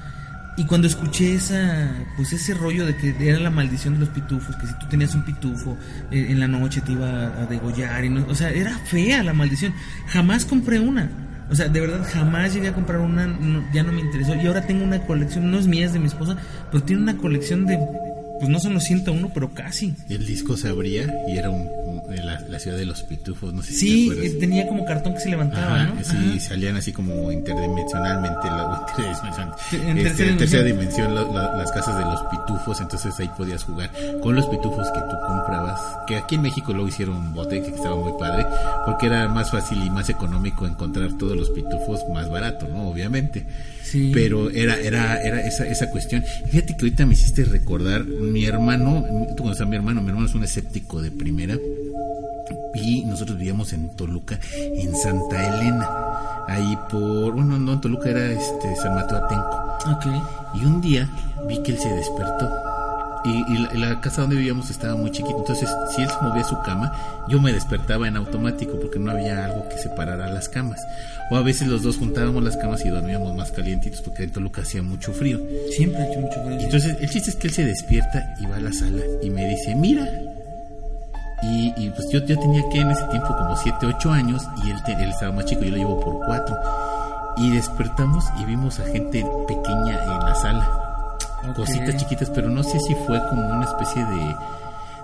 Y 0.59 0.65
cuando 0.65 0.89
escuché 0.89 1.35
esa, 1.35 1.89
pues 2.17 2.33
ese 2.33 2.53
rollo 2.53 2.85
de 2.85 2.97
que 2.97 3.15
era 3.21 3.39
la 3.39 3.49
maldición 3.49 3.95
de 3.95 4.01
los 4.01 4.09
pitufos, 4.09 4.57
que 4.57 4.67
si 4.67 4.73
tú 4.81 4.87
tenías 4.91 5.15
un 5.15 5.25
pitufo 5.25 5.77
eh, 6.11 6.27
en 6.31 6.41
la 6.41 6.49
noche 6.49 6.81
te 6.81 6.93
iba 6.93 7.27
a, 7.41 7.47
degollar, 7.47 8.05
y 8.05 8.11
no, 8.11 8.27
o 8.29 8.35
sea, 8.35 8.51
era 8.51 8.77
fea 8.77 9.23
la 9.23 9.33
maldición. 9.33 9.73
Jamás 10.09 10.45
compré 10.45 10.81
una. 10.81 11.09
O 11.49 11.55
sea, 11.55 11.69
de 11.69 11.81
verdad 11.81 12.05
jamás 12.13 12.53
llegué 12.53 12.69
a 12.69 12.75
comprar 12.75 12.99
una, 13.01 13.27
no- 13.29 13.65
ya 13.73 13.85
no 13.85 13.93
me 13.93 14.01
interesó. 14.01 14.35
Y 14.35 14.47
ahora 14.49 14.67
tengo 14.67 14.85
una 14.85 14.99
colección, 15.07 15.49
no 15.51 15.59
es 15.61 15.69
mía, 15.69 15.87
es 15.87 15.93
de 15.93 16.01
mi 16.01 16.07
esposa, 16.07 16.37
pero 16.73 16.83
tiene 16.83 17.03
una 17.03 17.17
colección 17.17 17.65
de, 17.65 17.79
pues 18.39 18.49
no 18.49 18.59
son 18.61 18.75
los 18.75 18.85
101, 18.85 19.31
pero 19.35 19.53
casi. 19.55 19.95
El 20.09 20.27
disco 20.27 20.57
se 20.57 20.69
abría 20.69 21.13
y 21.29 21.37
era 21.39 21.51
un, 21.51 21.69
la, 22.25 22.41
la 22.41 22.59
ciudad 22.59 22.77
de 22.77 22.87
los 22.87 23.03
pitufos, 23.03 23.53
no 23.53 23.63
sé 23.63 23.73
si 23.73 23.79
Sí, 23.79 24.07
te 24.07 24.13
acuerdas. 24.13 24.33
eh, 24.33 24.37
tenía 24.41 24.69
como 24.69 24.85
cartón 24.85 25.15
que 25.15 25.21
se 25.21 25.29
levantaba, 25.29 25.83
Ajá, 25.83 25.93
¿no? 25.95 26.05
sí, 26.05 26.17
Ajá. 26.31 26.41
salían 26.41 26.77
así 26.77 26.93
como 26.93 27.31
interdimensionalmente, 27.33 28.47
la, 28.47 28.87
interdimensional- 28.97 29.55
En 29.73 29.99
este, 29.99 30.03
tercera 30.09 30.31
en 30.31 30.39
tercera 30.39 30.63
dimensión. 30.65 31.09
dimensión 31.09 31.15
la- 31.15 31.43
la- 31.49 31.57
las 31.59 31.73
casas 31.73 31.99
de 31.99 32.05
los 32.05 32.21
pitufos, 32.23 32.81
entonces 32.81 33.13
ahí 33.19 33.29
podías 33.37 33.63
jugar 33.65 33.91
con 34.23 34.35
los 34.35 34.47
pitufos 34.47 34.89
que 34.91 35.01
tú 35.01 35.17
comprabas, 35.27 35.81
que 36.07 36.17
aquí 36.17 36.35
en 36.37 36.43
México 36.43 36.73
luego 36.73 36.89
hicieron 36.89 37.17
un 37.17 37.35
bote 37.35 37.61
que 37.63 37.69
estaba 37.69 37.97
muy 37.97 38.13
padre, 38.19 38.47
porque 38.87 39.07
era 39.07 39.29
más 39.29 39.51
fácil 39.51 39.83
y 39.85 39.91
más 39.91 40.09
económico 40.09 40.67
encontrar 40.67 41.13
todos 41.19 41.37
los 41.37 41.51
pitufos 41.51 42.01
más 42.13 42.31
barato, 42.31 42.67
¿no? 42.69 42.89
Obviamente. 42.89 43.47
Sí. 43.83 44.11
Pero 44.13 44.51
era, 44.51 44.79
era, 44.81 45.23
era 45.23 45.41
esa, 45.47 45.65
esa 45.67 45.91
cuestión. 45.91 46.23
Fíjate 46.51 46.77
que 46.77 46.85
ahorita 46.85 47.07
me 47.07 47.15
hiciste 47.15 47.45
recordar, 47.45 48.05
mi 48.33 48.45
hermano, 48.45 49.05
tú 49.37 49.43
conoces 49.43 49.63
a 49.63 49.67
mi 49.67 49.77
hermano, 49.77 50.03
mi 50.03 50.09
hermano 50.09 50.27
es 50.27 50.35
un 50.35 50.45
escéptico 50.45 51.01
de 51.01 51.11
primera, 51.11 51.57
y 52.75 53.05
nosotros 53.05 53.37
vivíamos 53.37 53.73
en 53.73 53.89
Toluca, 53.91 54.39
en 54.55 54.95
Santa 54.95 55.59
Elena, 55.59 55.89
ahí 56.47 56.79
por, 56.91 57.35
bueno, 57.35 57.59
no 57.59 57.73
en 57.75 57.81
Toluca 57.81 58.11
era 58.11 58.33
este 58.33 58.77
San 58.77 58.95
Mateo 58.95 59.19
Atenco. 59.19 59.69
Y 60.55 60.65
un 60.65 60.81
día 60.81 61.09
vi 61.49 61.63
que 61.63 61.73
él 61.73 61.79
se 61.79 61.89
despertó. 61.89 62.68
Y, 63.25 63.31
y 63.53 63.59
la, 63.59 63.75
y 63.75 63.79
la 63.79 64.01
casa 64.01 64.21
donde 64.23 64.37
vivíamos 64.37 64.71
estaba 64.71 64.95
muy 64.95 65.11
chiquita. 65.11 65.37
Entonces, 65.39 65.69
si 65.95 66.03
él 66.03 66.09
se 66.09 66.21
movía 66.25 66.45
su 66.45 66.57
cama, 66.63 66.93
yo 67.29 67.41
me 67.41 67.53
despertaba 67.53 68.07
en 68.07 68.17
automático 68.17 68.79
porque 68.81 68.99
no 68.99 69.11
había 69.11 69.45
algo 69.47 69.69
que 69.69 69.77
separara 69.79 70.29
las 70.29 70.49
camas. 70.49 70.81
O 71.31 71.37
a 71.37 71.43
veces 71.43 71.67
los 71.69 71.83
dos 71.83 71.99
juntábamos 71.99 72.43
las 72.45 72.57
camas 72.57 72.85
y 72.87 72.89
dormíamos 72.89 73.35
más 73.35 73.51
calientitos 73.53 74.01
porque 74.03 74.23
en 74.25 74.31
Toluca 74.33 74.63
hacía 74.63 74.83
mucho 74.83 75.13
frío. 75.13 75.41
Siempre 75.77 76.01
ha 76.03 76.07
hecho 76.11 76.21
mucho 76.21 76.43
frío. 76.45 76.61
Entonces, 76.61 76.97
el 77.01 77.11
chiste 77.11 77.31
es 77.31 77.37
que 77.37 77.49
él 77.49 77.53
se 77.55 77.65
despierta 77.65 78.35
y 78.41 78.47
va 78.47 78.57
a 78.57 78.61
la 78.61 78.73
sala 78.73 79.03
y 79.23 79.29
me 79.31 79.47
dice, 79.49 79.75
mira. 79.75 80.09
Y, 81.43 81.73
y, 81.77 81.91
pues 81.91 82.09
yo, 82.11 82.19
yo 82.25 82.39
tenía 82.39 82.63
que 82.71 82.81
en 82.81 82.91
ese 82.91 83.05
tiempo 83.11 83.29
como 83.29 83.57
7, 83.57 83.79
8 83.87 84.11
años 84.13 84.43
y 84.65 84.71
él, 84.71 84.77
te- 84.85 84.93
él 84.93 85.11
estaba 85.11 85.33
más 85.33 85.45
chico, 85.45 85.63
yo 85.63 85.71
lo 85.71 85.77
llevo 85.77 86.01
por 86.01 86.25
4. 86.27 86.57
Y 87.39 87.51
despertamos 87.51 88.25
y 88.41 88.45
vimos 88.45 88.81
a 88.81 88.85
gente 88.87 89.25
pequeña 89.47 90.03
en 90.03 90.21
la 90.25 90.35
sala. 90.35 90.88
Cositas 91.55 91.97
chiquitas, 91.97 92.31
pero 92.31 92.49
no 92.51 92.63
sé 92.63 92.79
si 92.81 92.95
fue 93.07 93.19
como 93.29 93.47
una 93.49 93.65
especie 93.65 94.05
de, 94.05 94.35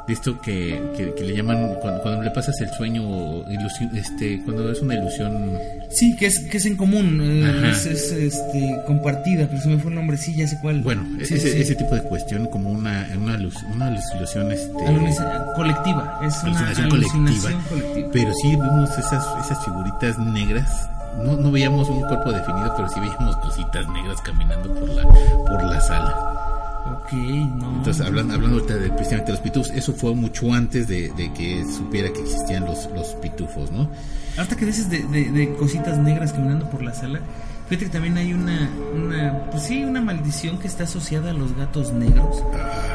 de 0.07 0.13
esto 0.13 0.39
que, 0.41 0.81
que, 0.97 1.15
que 1.15 1.25
le 1.25 1.35
llaman 1.37 1.75
cuando, 1.81 2.03
cuando 2.03 2.23
le 2.23 2.31
pasas 2.31 2.61
el 2.61 2.69
sueño, 2.71 3.03
ilusión, 3.49 3.91
este, 3.97 4.41
cuando 4.45 4.71
es 4.71 4.81
una 4.83 4.95
ilusión 4.95 5.59
Sí, 5.91 6.15
que 6.17 6.27
es, 6.27 6.41
que 6.41 6.57
es 6.57 6.67
en 6.67 6.77
común, 6.77 7.21
eh, 7.23 7.71
es, 7.71 7.87
es, 7.87 8.11
este, 8.13 8.81
compartida, 8.87 9.47
pero 9.49 9.61
se 9.63 9.69
me 9.69 9.79
fue 9.79 9.91
el 9.91 9.95
nombre, 9.95 10.17
sí, 10.17 10.35
ya 10.35 10.47
sé 10.49 10.59
cuál. 10.61 10.81
Bueno, 10.83 11.05
Sí, 11.25 11.35
ese, 11.35 11.53
sí. 11.53 11.61
ese 11.61 11.75
tipo 11.77 11.95
de 11.95 12.03
cuestión 12.03 12.47
como 12.49 12.71
una, 12.71 13.07
una, 13.17 13.37
luz- 13.39 13.63
una 13.73 13.89
ilusión 14.17 14.51
este, 14.51 14.87
Alucina- 14.87 15.45
colectiva, 15.55 16.21
es 16.27 16.35
una 16.43 16.59
alucinación 16.59 16.93
alucinación 16.93 17.63
colectiva, 17.63 17.69
colectiva. 17.71 18.09
pero 18.13 18.33
sí 18.43 18.49
vimos 18.51 18.91
esas, 18.99 19.25
esas 19.45 19.65
figuritas 19.65 20.19
negras. 20.19 20.89
No, 21.23 21.37
no 21.37 21.51
veíamos 21.51 21.89
un 21.89 22.01
cuerpo 22.01 22.33
definido, 22.33 22.73
pero 22.77 22.89
sí 22.89 23.01
veíamos 23.01 23.37
cositas 23.37 23.89
negras 23.89 24.21
caminando 24.23 24.75
por 24.75 24.89
la, 24.89 25.03
por 25.03 25.65
la 25.65 25.81
sala. 25.81 26.31
Ok, 26.87 27.13
no. 27.13 27.77
Entonces, 27.77 28.05
hablando, 28.05 28.35
hablando 28.35 28.59
ahorita 28.59 28.77
de, 28.77 28.91
precisamente 28.91 29.33
los 29.33 29.41
pitufos, 29.41 29.71
eso 29.71 29.93
fue 29.93 30.15
mucho 30.15 30.53
antes 30.53 30.87
de, 30.89 31.11
de 31.13 31.33
que 31.33 31.65
supiera 31.65 32.13
que 32.13 32.21
existían 32.21 32.65
los, 32.65 32.89
los 32.95 33.09
pitufos, 33.15 33.71
¿no? 33.71 33.89
Hasta 34.37 34.57
que 34.57 34.67
dices 34.67 34.91
de, 34.91 35.03
de, 35.05 35.31
de 35.31 35.55
cositas 35.55 35.97
negras 35.99 36.33
caminando 36.33 36.69
por 36.69 36.83
la 36.83 36.93
sala, 36.93 37.21
fíjate 37.69 37.87
que 37.87 37.93
también 37.93 38.17
hay 38.19 38.33
una, 38.33 38.69
una, 38.95 39.45
pues 39.51 39.63
sí, 39.63 39.85
una 39.85 40.01
maldición 40.01 40.59
que 40.59 40.67
está 40.67 40.85
asociada 40.85 41.31
a 41.31 41.35
los 41.35 41.57
gatos 41.57 41.93
negros 41.93 42.43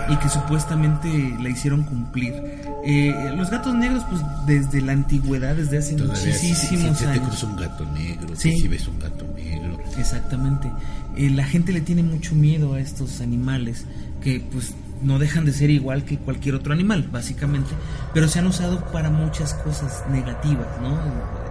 y 0.09 0.15
que 0.17 0.29
supuestamente 0.29 1.35
la 1.41 1.49
hicieron 1.49 1.83
cumplir. 1.83 2.68
Eh, 2.85 3.13
los 3.35 3.49
gatos 3.49 3.73
negros, 3.75 4.03
pues 4.09 4.21
desde 4.45 4.81
la 4.81 4.93
antigüedad, 4.93 5.55
desde 5.55 5.77
hace 5.79 5.95
Todavía, 5.95 6.33
si, 6.33 6.53
si- 6.55 6.75
muchísimos 6.75 6.97
si 6.97 7.03
te 7.05 7.09
años. 7.11 7.27
cruza 7.27 7.47
un 7.47 7.55
gato 7.57 7.85
negro, 7.85 8.35
Sí. 8.35 8.57
si 8.57 8.67
ves 8.67 8.87
un 8.87 8.99
gato 8.99 9.25
negro. 9.35 9.77
Exactamente. 9.97 10.71
Eh, 11.17 11.29
la 11.29 11.43
gente 11.43 11.73
le 11.73 11.81
tiene 11.81 12.03
mucho 12.03 12.35
miedo 12.35 12.73
a 12.75 12.79
estos 12.79 13.19
animales 13.21 13.85
que 14.21 14.39
pues 14.51 14.73
no 15.01 15.17
dejan 15.17 15.45
de 15.45 15.53
ser 15.53 15.69
igual 15.69 16.03
que 16.03 16.17
cualquier 16.17 16.55
otro 16.55 16.73
animal, 16.73 17.07
básicamente, 17.11 17.69
pero 18.13 18.27
se 18.27 18.39
han 18.39 18.47
usado 18.47 18.83
para 18.91 19.09
muchas 19.09 19.53
cosas 19.53 20.03
negativas, 20.11 20.67
¿no? 20.81 20.97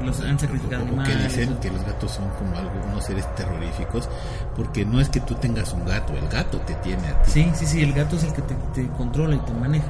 Los 0.04 0.20
han 0.20 0.38
sacrificado 0.38 0.82
O 0.84 0.86
que 0.86 0.92
animales. 0.92 1.34
dicen 1.36 1.54
o- 1.54 1.60
que 1.60 1.70
los 1.70 1.82
gatos 1.84 2.12
son 2.12 2.28
como 2.38 2.56
algo, 2.58 2.72
unos 2.92 3.04
seres 3.06 3.24
terroríficos, 3.36 4.08
porque 4.54 4.84
no 4.84 5.00
es 5.00 5.08
que 5.08 5.20
tú 5.20 5.34
tengas 5.34 5.72
un 5.72 5.84
gato, 5.86 6.14
el 6.16 6.28
gato 6.28 6.58
te 6.58 6.74
tiene 6.76 7.06
a 7.08 7.22
ti. 7.22 7.30
Sí, 7.32 7.46
sí, 7.54 7.66
sí, 7.66 7.80
el 7.82 7.94
gato 7.94 8.16
es 8.16 8.24
el 8.24 8.32
que 8.34 8.42
te, 8.42 8.54
te 8.74 8.86
controla 8.88 9.36
y 9.36 9.38
te 9.40 9.52
maneja. 9.54 9.88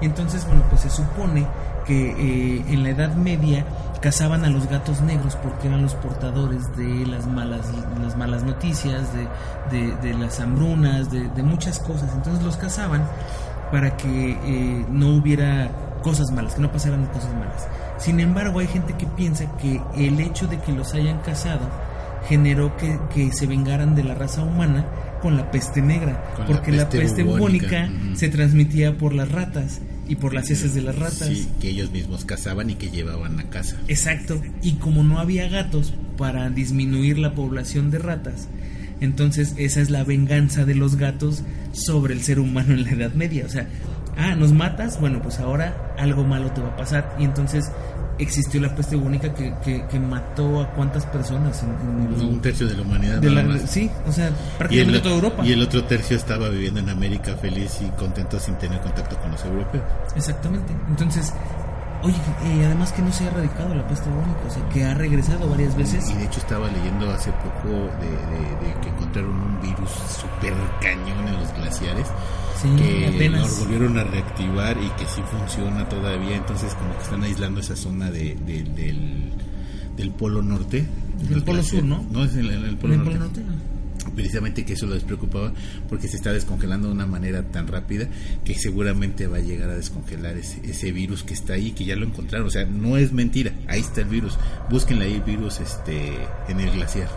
Entonces, 0.00 0.46
bueno, 0.46 0.62
pues 0.70 0.82
se 0.82 0.90
supone 0.90 1.46
que 1.86 2.10
eh, 2.10 2.64
en 2.68 2.82
la 2.82 2.90
Edad 2.90 3.14
Media 3.16 3.64
cazaban 4.00 4.44
a 4.44 4.50
los 4.50 4.66
gatos 4.68 5.00
negros 5.02 5.36
porque 5.36 5.68
eran 5.68 5.82
los 5.82 5.94
portadores 5.94 6.74
de 6.76 7.04
las 7.06 7.26
malas, 7.26 7.66
las 8.02 8.16
malas 8.16 8.42
noticias, 8.44 9.02
de, 9.12 9.76
de- 9.78 9.96
de 9.96 10.14
las 10.14 10.40
hambrunas, 10.40 11.10
de, 11.10 11.28
de 11.28 11.42
muchas 11.42 11.78
cosas. 11.78 12.10
Entonces 12.14 12.42
los 12.44 12.56
cazaban 12.56 13.02
para 13.70 13.96
que 13.96 14.30
eh, 14.32 14.86
no 14.90 15.14
hubiera 15.16 15.70
cosas 16.02 16.30
malas, 16.30 16.54
que 16.54 16.62
no 16.62 16.72
pasaran 16.72 17.04
cosas 17.06 17.32
malas. 17.34 17.66
Sin 17.98 18.20
embargo, 18.20 18.60
hay 18.60 18.66
gente 18.68 18.94
que 18.94 19.06
piensa 19.06 19.44
que 19.58 19.80
el 19.96 20.18
hecho 20.20 20.46
de 20.46 20.58
que 20.58 20.72
los 20.72 20.94
hayan 20.94 21.18
cazado 21.18 21.60
generó 22.28 22.76
que, 22.76 22.98
que 23.14 23.32
se 23.32 23.46
vengaran 23.46 23.94
de 23.94 24.04
la 24.04 24.14
raza 24.14 24.42
humana 24.42 24.86
con 25.22 25.36
la 25.36 25.50
peste 25.50 25.82
negra, 25.82 26.22
Con 26.36 26.46
la 26.46 26.46
porque 26.52 26.72
la 26.72 26.84
peste 26.88 26.98
peste, 27.00 27.22
bubónica, 27.24 27.88
se 28.14 28.28
transmitía 28.28 28.96
por 28.96 29.12
las 29.14 29.30
ratas 29.30 29.80
y 30.10 30.16
por 30.16 30.34
las 30.34 30.50
heces 30.50 30.74
de 30.74 30.82
las 30.82 30.98
ratas. 30.98 31.28
Sí, 31.28 31.48
que 31.60 31.68
ellos 31.68 31.92
mismos 31.92 32.24
cazaban 32.24 32.68
y 32.68 32.74
que 32.74 32.90
llevaban 32.90 33.38
a 33.38 33.44
casa. 33.48 33.76
Exacto, 33.86 34.42
y 34.60 34.72
como 34.72 35.04
no 35.04 35.20
había 35.20 35.48
gatos 35.48 35.94
para 36.18 36.50
disminuir 36.50 37.16
la 37.16 37.32
población 37.32 37.92
de 37.92 38.00
ratas, 38.00 38.48
entonces 39.00 39.54
esa 39.56 39.80
es 39.80 39.88
la 39.88 40.02
venganza 40.02 40.64
de 40.64 40.74
los 40.74 40.96
gatos 40.96 41.44
sobre 41.72 42.12
el 42.12 42.22
ser 42.22 42.40
humano 42.40 42.74
en 42.74 42.82
la 42.82 42.90
Edad 42.90 43.14
Media. 43.14 43.46
O 43.46 43.48
sea, 43.48 43.68
ah, 44.16 44.34
nos 44.34 44.52
matas, 44.52 45.00
bueno, 45.00 45.22
pues 45.22 45.38
ahora 45.38 45.94
algo 45.96 46.24
malo 46.24 46.50
te 46.50 46.60
va 46.60 46.70
a 46.70 46.76
pasar. 46.76 47.16
Y 47.20 47.24
entonces 47.24 47.70
existió 48.22 48.60
la 48.60 48.74
peste 48.74 48.96
bubónica 48.96 49.32
que, 49.34 49.52
que, 49.64 49.84
que 49.86 49.98
mató 50.00 50.60
a 50.60 50.70
cuántas 50.72 51.06
personas 51.06 51.62
en, 51.62 51.70
en 51.70 52.14
el- 52.14 52.20
un 52.28 52.40
tercio 52.40 52.66
de 52.68 52.74
la 52.74 52.82
humanidad. 52.82 53.18
de 53.18 53.30
la- 53.30 53.58
sí, 53.66 53.90
o 54.06 54.12
sea, 54.12 54.30
prácticamente 54.58 54.96
el, 54.98 55.02
toda 55.02 55.14
Europa. 55.16 55.46
y 55.46 55.52
el 55.52 55.62
otro 55.62 55.84
tercio 55.84 56.16
estaba 56.16 56.48
viviendo 56.48 56.80
en 56.80 56.88
América 56.90 57.36
feliz 57.36 57.78
y 57.80 57.86
contento 57.98 58.38
sin 58.38 58.54
tener 58.56 58.80
contacto 58.80 59.16
con 59.18 59.30
los 59.32 59.44
europeos. 59.44 59.84
Exactamente. 60.16 60.72
Entonces, 60.88 61.32
oye, 62.02 62.16
eh, 62.44 62.64
además 62.66 62.92
que 62.92 63.02
no 63.02 63.12
se 63.12 63.24
ha 63.24 63.26
erradicado 63.28 63.74
la 63.74 63.86
peste 63.86 64.08
bubónica, 64.10 64.40
o 64.46 64.50
sea, 64.50 64.68
que 64.70 64.84
ha 64.84 64.94
regresado 64.94 65.48
varias 65.48 65.76
veces. 65.76 66.08
Y 66.10 66.14
de 66.14 66.24
hecho 66.24 66.40
estaba 66.40 66.68
leyendo 66.70 67.10
hace 67.10 67.30
poco 67.32 67.68
de, 67.68 68.08
de- 68.10 68.68
de 68.74 68.80
que 68.80 68.88
encontraron 68.88 69.30
un 69.32 69.60
virus 69.60 69.90
súper 69.90 70.54
cañón 70.80 71.28
en 71.28 71.34
los 71.40 71.52
glaciares 71.54 72.06
Sí, 72.60 72.68
que 72.76 73.06
apenas. 73.14 73.50
lo 73.58 73.64
volvieron 73.64 73.98
a 73.98 74.04
reactivar 74.04 74.76
y 74.78 74.88
que 74.90 75.06
sí 75.06 75.22
funciona 75.30 75.88
todavía. 75.88 76.36
Entonces 76.36 76.74
como 76.74 76.94
que 76.96 77.02
están 77.04 77.22
aislando 77.22 77.60
esa 77.60 77.74
zona 77.76 78.10
de, 78.10 78.34
de- 78.46 78.64
del, 78.64 79.32
del 79.96 80.10
polo 80.10 80.42
norte. 80.42 80.86
Del 81.20 81.34
Los 81.34 81.42
polo 81.44 81.62
sur, 81.62 81.82
glaciares. 81.82 82.08
¿no? 82.12 82.18
No, 82.18 82.24
es 82.24 82.32
en 82.34 82.40
el, 82.40 82.50
en 82.52 82.64
el 82.64 82.76
polo 82.76 82.94
¿En 82.94 83.00
el 83.00 83.18
norte. 83.18 83.40
Polo 83.40 83.50
Norte? 83.52 83.69
Precisamente 84.14 84.64
que 84.64 84.74
eso 84.74 84.86
les 84.86 85.02
preocupaba 85.02 85.52
porque 85.88 86.08
se 86.08 86.16
está 86.16 86.32
descongelando 86.32 86.88
de 86.88 86.94
una 86.94 87.06
manera 87.06 87.42
tan 87.42 87.66
rápida 87.66 88.08
que 88.44 88.54
seguramente 88.54 89.26
va 89.26 89.38
a 89.38 89.40
llegar 89.40 89.70
a 89.70 89.74
descongelar 89.74 90.36
ese, 90.36 90.60
ese 90.68 90.92
virus 90.92 91.22
que 91.22 91.34
está 91.34 91.54
ahí, 91.54 91.72
que 91.72 91.84
ya 91.84 91.96
lo 91.96 92.06
encontraron. 92.06 92.46
O 92.46 92.50
sea, 92.50 92.64
no 92.64 92.96
es 92.96 93.12
mentira, 93.12 93.52
ahí 93.68 93.80
está 93.80 94.00
el 94.00 94.08
virus. 94.08 94.38
Búsquenle 94.68 95.06
ahí 95.06 95.14
el 95.14 95.22
virus 95.22 95.60
este, 95.60 96.12
en 96.48 96.60
el 96.60 96.70
glaciar. 96.70 97.08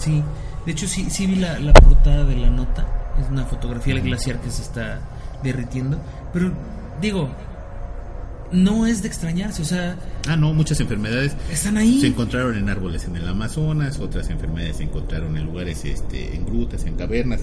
Sí, 0.00 0.22
de 0.66 0.72
hecho 0.72 0.86
sí, 0.86 1.08
sí 1.10 1.26
vi 1.26 1.36
la, 1.36 1.58
la 1.58 1.72
portada 1.72 2.24
de 2.24 2.36
la 2.36 2.50
nota, 2.50 2.86
es 3.20 3.30
una 3.30 3.44
fotografía 3.44 3.94
del 3.94 4.04
glaciar 4.04 4.40
que 4.40 4.50
se 4.50 4.62
está 4.62 5.00
derritiendo, 5.42 6.00
pero 6.32 6.52
digo, 7.00 7.30
no 8.52 8.86
es 8.86 9.02
de 9.02 9.08
extrañarse, 9.08 9.62
o 9.62 9.64
sea, 9.64 9.96
Ah, 10.26 10.36
no, 10.36 10.52
muchas 10.54 10.80
enfermedades 10.80 11.32
están 11.50 11.76
ahí. 11.76 12.00
se 12.00 12.06
encontraron 12.08 12.56
en 12.56 12.68
árboles 12.68 13.04
en 13.04 13.16
el 13.16 13.26
Amazonas, 13.28 13.98
otras 13.98 14.28
enfermedades 14.30 14.76
se 14.78 14.84
encontraron 14.84 15.36
en 15.36 15.44
lugares, 15.44 15.84
este, 15.84 16.34
en 16.34 16.44
grutas, 16.44 16.84
en 16.84 16.94
cavernas, 16.96 17.40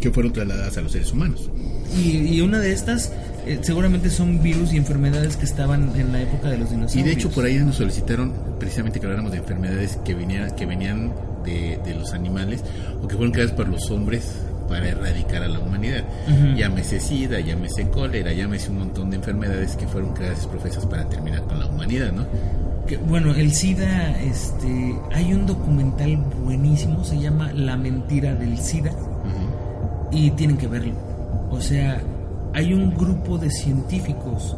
que 0.00 0.10
fueron 0.10 0.32
trasladadas 0.32 0.76
a 0.78 0.80
los 0.80 0.92
seres 0.92 1.12
humanos. 1.12 1.50
Y, 1.96 2.16
y 2.18 2.40
una 2.40 2.58
de 2.58 2.72
estas 2.72 3.12
eh, 3.46 3.58
seguramente 3.62 4.08
son 4.10 4.42
virus 4.42 4.72
y 4.72 4.76
enfermedades 4.76 5.36
que 5.36 5.44
estaban 5.44 5.94
en 5.98 6.12
la 6.12 6.22
época 6.22 6.48
de 6.48 6.58
los 6.58 6.70
dinosaurios. 6.70 6.94
Y 7.06 7.08
de 7.08 7.12
hecho 7.12 7.30
por 7.30 7.44
ahí 7.44 7.58
nos 7.58 7.76
solicitaron 7.76 8.32
precisamente 8.58 9.00
que 9.00 9.06
habláramos 9.06 9.32
de 9.32 9.38
enfermedades 9.38 9.98
que 10.04 10.14
vinieran, 10.14 10.54
que 10.56 10.66
venían 10.66 11.12
de, 11.44 11.78
de 11.84 11.94
los 11.94 12.12
animales 12.12 12.60
o 13.02 13.08
que 13.08 13.14
fueron 13.16 13.32
creadas 13.32 13.52
por 13.54 13.68
los 13.68 13.90
hombres 13.90 14.30
para 14.70 14.88
erradicar 14.88 15.42
a 15.42 15.48
la 15.48 15.58
humanidad. 15.58 16.04
Ujú. 16.28 16.56
Llámese 16.56 17.00
SIDA, 17.00 17.40
llámese 17.40 17.90
cólera, 17.90 18.32
llámese 18.32 18.70
un 18.70 18.78
montón 18.78 19.10
de 19.10 19.16
enfermedades 19.16 19.76
que 19.76 19.86
fueron 19.86 20.14
creadas 20.14 20.46
profesas 20.46 20.86
para 20.86 21.06
terminar 21.08 21.42
con 21.42 21.58
la 21.58 21.66
humanidad, 21.66 22.12
¿no? 22.12 22.24
Que, 22.86 22.96
bueno, 22.96 23.34
el 23.34 23.52
SIDA, 23.52 24.18
este, 24.22 24.94
hay 25.12 25.32
un 25.34 25.44
documental 25.44 26.16
buenísimo, 26.42 27.04
se 27.04 27.18
llama 27.18 27.52
La 27.52 27.76
mentira 27.76 28.34
del 28.34 28.56
SIDA. 28.56 28.92
Y 30.12 30.30
tienen 30.30 30.56
que 30.56 30.66
verlo. 30.66 30.94
O 31.50 31.60
sea, 31.60 32.00
hay 32.52 32.72
un 32.72 32.94
grupo 32.94 33.38
de 33.38 33.50
científicos 33.50 34.56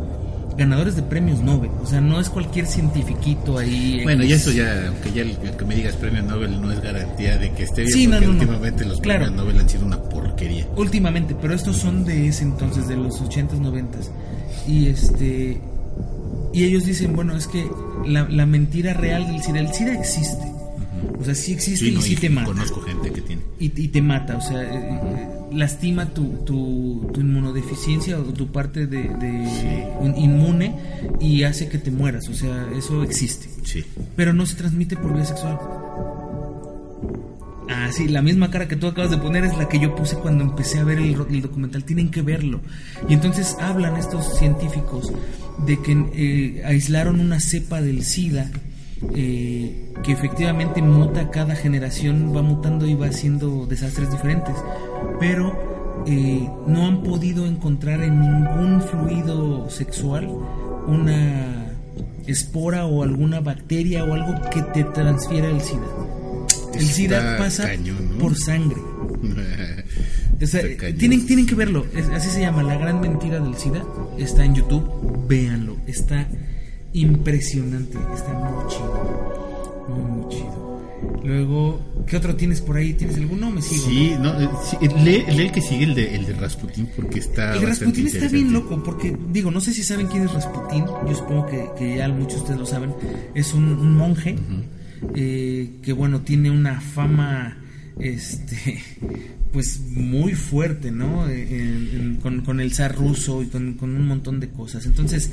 ganadores 0.56 0.96
de 0.96 1.02
premios 1.02 1.40
Nobel. 1.40 1.70
O 1.82 1.86
sea, 1.86 2.00
no 2.00 2.20
es 2.20 2.28
cualquier 2.28 2.66
cientifiquito 2.66 3.58
ahí. 3.58 4.00
Bueno, 4.02 4.24
ya 4.24 4.36
eso 4.36 4.50
ya, 4.50 4.88
aunque 4.88 5.12
ya 5.12 5.22
el, 5.22 5.30
el 5.42 5.56
que 5.56 5.64
me 5.64 5.74
digas 5.74 5.96
premio 5.96 6.22
Nobel 6.22 6.60
no 6.60 6.70
es 6.72 6.80
garantía 6.82 7.38
de 7.38 7.52
que 7.52 7.62
esté 7.64 7.82
bien, 7.82 7.92
Sí, 7.92 8.06
porque 8.08 8.26
no, 8.26 8.32
no. 8.32 8.38
últimamente 8.40 8.84
los 8.84 9.00
Claro. 9.00 9.24
premios 9.24 9.42
Nobel 9.44 9.58
han 9.60 9.68
sido 9.68 9.86
una 9.86 10.02
porquería. 10.02 10.66
Últimamente, 10.76 11.34
pero 11.40 11.54
estos 11.54 11.76
son 11.76 12.04
de 12.04 12.28
ese 12.28 12.44
entonces, 12.44 12.88
de 12.88 12.96
los 12.96 13.20
80s, 13.22 13.60
90s. 13.60 14.10
Y 14.68 14.86
este. 14.88 15.60
Y 16.54 16.64
ellos 16.64 16.84
dicen, 16.84 17.14
bueno, 17.14 17.34
es 17.36 17.46
que 17.46 17.66
la, 18.06 18.28
la 18.28 18.44
mentira 18.46 18.92
real 18.92 19.26
del 19.26 19.42
SIDA, 19.42 19.60
el 19.60 19.72
SIDA 19.72 19.94
existe. 19.94 20.52
O 21.18 21.24
sea, 21.24 21.34
sí 21.34 21.52
existe 21.52 21.86
y 21.86 22.00
sí 22.02 22.14
te 22.16 22.28
mata. 22.28 22.46
Conozco 22.48 22.80
gente 22.82 23.10
que 23.10 23.22
tiene. 23.22 23.42
y, 23.58 23.66
y 23.80 23.88
te 23.88 24.02
mata, 24.02 24.36
o 24.36 24.40
sea, 24.40 24.62
eh, 24.62 25.28
lastima 25.54 26.06
tu, 26.14 26.24
tu, 26.44 27.08
tu 27.12 27.20
inmunodeficiencia 27.20 28.18
o 28.18 28.22
tu 28.32 28.48
parte 28.48 28.86
de, 28.86 29.02
de 29.02 29.92
un- 30.00 30.16
inmune 30.16 30.74
y 31.20 31.42
hace 31.44 31.68
que 31.68 31.78
te 31.78 31.90
mueras, 31.90 32.28
o 32.28 32.34
sea, 32.34 32.68
eso 32.76 33.02
existe. 33.02 33.48
Sí. 33.64 33.84
Pero 34.16 34.32
no 34.32 34.46
se 34.46 34.56
transmite 34.56 34.96
por 34.96 35.14
vía 35.14 35.24
sexual. 35.24 35.58
Ah, 37.68 37.88
sí, 37.92 38.08
la 38.08 38.20
misma 38.22 38.50
cara 38.50 38.68
que 38.68 38.76
tú 38.76 38.86
acabas 38.86 39.10
de 39.10 39.18
poner 39.18 39.44
es 39.44 39.56
la 39.56 39.68
que 39.68 39.78
yo 39.78 39.94
puse 39.94 40.16
cuando 40.16 40.44
empecé 40.44 40.78
a 40.80 40.84
ver 40.84 40.98
el, 40.98 41.16
el 41.30 41.42
documental. 41.42 41.84
Tienen 41.84 42.10
que 42.10 42.20
verlo. 42.22 42.60
Y 43.08 43.14
entonces 43.14 43.56
hablan 43.60 43.96
estos 43.96 44.36
científicos 44.38 45.10
de 45.66 45.80
que 45.80 45.92
eh, 46.14 46.62
aislaron 46.66 47.20
una 47.20 47.40
cepa 47.40 47.80
del 47.80 48.04
SIDA 48.04 48.50
eh, 49.14 49.92
que 50.02 50.12
efectivamente 50.12 50.80
muta 50.82 51.30
cada 51.30 51.54
generación, 51.56 52.32
va 52.34 52.42
mutando 52.42 52.86
y 52.86 52.94
va 52.94 53.06
haciendo 53.06 53.66
desastres 53.66 54.10
diferentes. 54.10 54.54
Pero 55.20 56.04
eh, 56.06 56.48
no 56.66 56.86
han 56.86 57.02
podido 57.02 57.46
encontrar 57.46 58.02
en 58.02 58.20
ningún 58.20 58.82
fluido 58.82 59.68
sexual 59.70 60.28
una 60.86 61.66
espora 62.26 62.86
o 62.86 63.02
alguna 63.02 63.40
bacteria 63.40 64.04
o 64.04 64.14
algo 64.14 64.34
que 64.50 64.62
te 64.62 64.84
transfiera 64.84 65.48
el 65.48 65.60
SIDA. 65.60 65.86
El 66.74 66.86
SIDA 66.86 67.36
pasa 67.38 67.64
cañón, 67.68 68.12
¿no? 68.12 68.18
por 68.18 68.36
sangre. 68.36 68.80
O 70.42 70.46
sea, 70.46 70.60
tienen, 70.98 71.24
tienen 71.24 71.46
que 71.46 71.54
verlo. 71.54 71.86
Es- 71.94 72.08
así 72.08 72.28
se 72.28 72.40
llama, 72.40 72.64
La 72.64 72.74
Gran 72.76 73.00
Mentira 73.00 73.38
del 73.38 73.54
SIDA. 73.54 73.84
Está 74.18 74.44
en 74.44 74.56
YouTube. 74.56 74.82
Véanlo. 75.28 75.76
Está 75.86 76.26
impresionante. 76.92 77.96
Está 78.12 78.32
muy 78.34 78.66
chido. 78.68 78.91
Muy, 79.88 80.10
muy 80.10 80.28
chido. 80.28 80.72
Luego, 81.24 81.80
¿qué 82.06 82.16
otro 82.16 82.36
tienes 82.36 82.60
por 82.60 82.76
ahí? 82.76 82.94
¿Tienes 82.94 83.16
alguno? 83.16 83.50
Me 83.50 83.60
sigo. 83.62 83.84
Sí, 83.86 84.12
no, 84.20 84.40
eh, 84.40 84.48
sí, 84.68 84.76
eh, 84.80 84.88
lee, 85.04 85.24
lee 85.34 85.46
el 85.46 85.52
que 85.52 85.60
sigue, 85.60 85.84
el 85.84 85.94
de, 85.94 86.14
el 86.14 86.26
de 86.26 86.32
Rasputín, 86.34 86.88
porque 86.96 87.18
está. 87.18 87.54
El 87.54 87.62
Rasputín 87.62 88.06
está 88.06 88.28
bien 88.28 88.52
loco 88.52 88.82
porque, 88.84 89.16
digo, 89.32 89.50
no 89.50 89.60
sé 89.60 89.72
si 89.72 89.82
saben 89.82 90.06
quién 90.06 90.24
es 90.24 90.32
Rasputín, 90.32 90.84
yo 91.08 91.14
supongo 91.14 91.46
que, 91.46 91.68
que 91.78 91.96
ya 91.96 92.08
muchos 92.08 92.34
de 92.34 92.40
ustedes 92.40 92.60
lo 92.60 92.66
saben, 92.66 92.94
es 93.34 93.52
un, 93.54 93.64
un 93.64 93.96
monje 93.96 94.36
eh, 95.14 95.70
que, 95.82 95.92
bueno, 95.92 96.20
tiene 96.20 96.50
una 96.50 96.80
fama 96.80 97.58
este 97.98 98.80
pues 99.52 99.80
muy 99.90 100.32
fuerte, 100.34 100.90
¿no? 100.90 101.28
Eh, 101.28 101.42
en- 101.50 102.00
en- 102.00 102.16
con, 102.16 102.40
con 102.42 102.60
el 102.60 102.72
zar 102.72 102.94
ruso 102.96 103.42
y 103.42 103.46
con, 103.46 103.74
con 103.74 103.94
un 103.94 104.06
montón 104.06 104.40
de 104.40 104.48
cosas. 104.48 104.86
Entonces, 104.86 105.30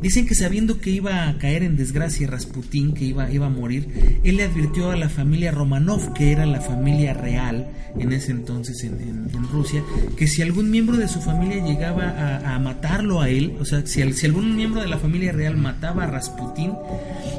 dicen 0.00 0.26
que 0.26 0.34
sabiendo 0.34 0.80
que 0.80 0.90
iba 0.90 1.28
a 1.28 1.38
caer 1.38 1.62
en 1.62 1.76
desgracia 1.76 2.28
Rasputín, 2.28 2.94
que 2.94 3.04
iba, 3.04 3.30
iba 3.30 3.46
a 3.46 3.50
morir, 3.50 4.20
él 4.22 4.36
le 4.36 4.44
advirtió 4.44 4.90
a 4.90 4.96
la 4.96 5.08
familia 5.08 5.50
Romanov, 5.50 6.12
que 6.14 6.32
era 6.32 6.46
la 6.46 6.60
familia 6.60 7.14
real 7.14 7.68
en 7.98 8.12
ese 8.12 8.32
entonces 8.32 8.82
en, 8.84 9.28
Rusia, 9.50 9.82
que 10.16 10.26
si 10.26 10.42
algún 10.42 10.70
miembro 10.70 10.96
de 10.96 11.08
su 11.08 11.20
familia 11.20 11.64
llegaba 11.64 12.38
a, 12.44 12.58
matarlo 12.58 13.22
a 13.22 13.30
él, 13.30 13.56
o 13.60 13.64
sea, 13.64 13.86
si, 13.86 14.12
si 14.12 14.26
algún 14.26 14.56
miembro 14.56 14.82
de 14.82 14.88
la 14.88 14.98
familia 14.98 15.32
real 15.32 15.56
mataba 15.56 16.04
a 16.04 16.06
Rasputín, 16.06 16.72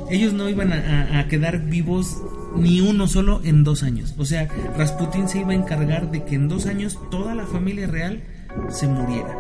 ellos 0.09 0.33
no 0.33 0.49
iban 0.49 0.73
a 0.73 1.27
quedar 1.27 1.65
vivos 1.65 2.17
ni 2.55 2.81
uno 2.81 3.07
solo 3.07 3.41
en 3.43 3.63
dos 3.63 3.83
años. 3.83 4.15
O 4.17 4.25
sea, 4.25 4.47
Rasputín 4.77 5.27
se 5.27 5.39
iba 5.39 5.51
a 5.51 5.55
encargar 5.55 6.11
de 6.11 6.23
que 6.23 6.35
en 6.35 6.47
dos 6.47 6.65
años 6.65 6.97
toda 7.11 7.35
la 7.35 7.45
familia 7.45 7.87
real 7.87 8.21
se 8.69 8.87
muriera. 8.87 9.35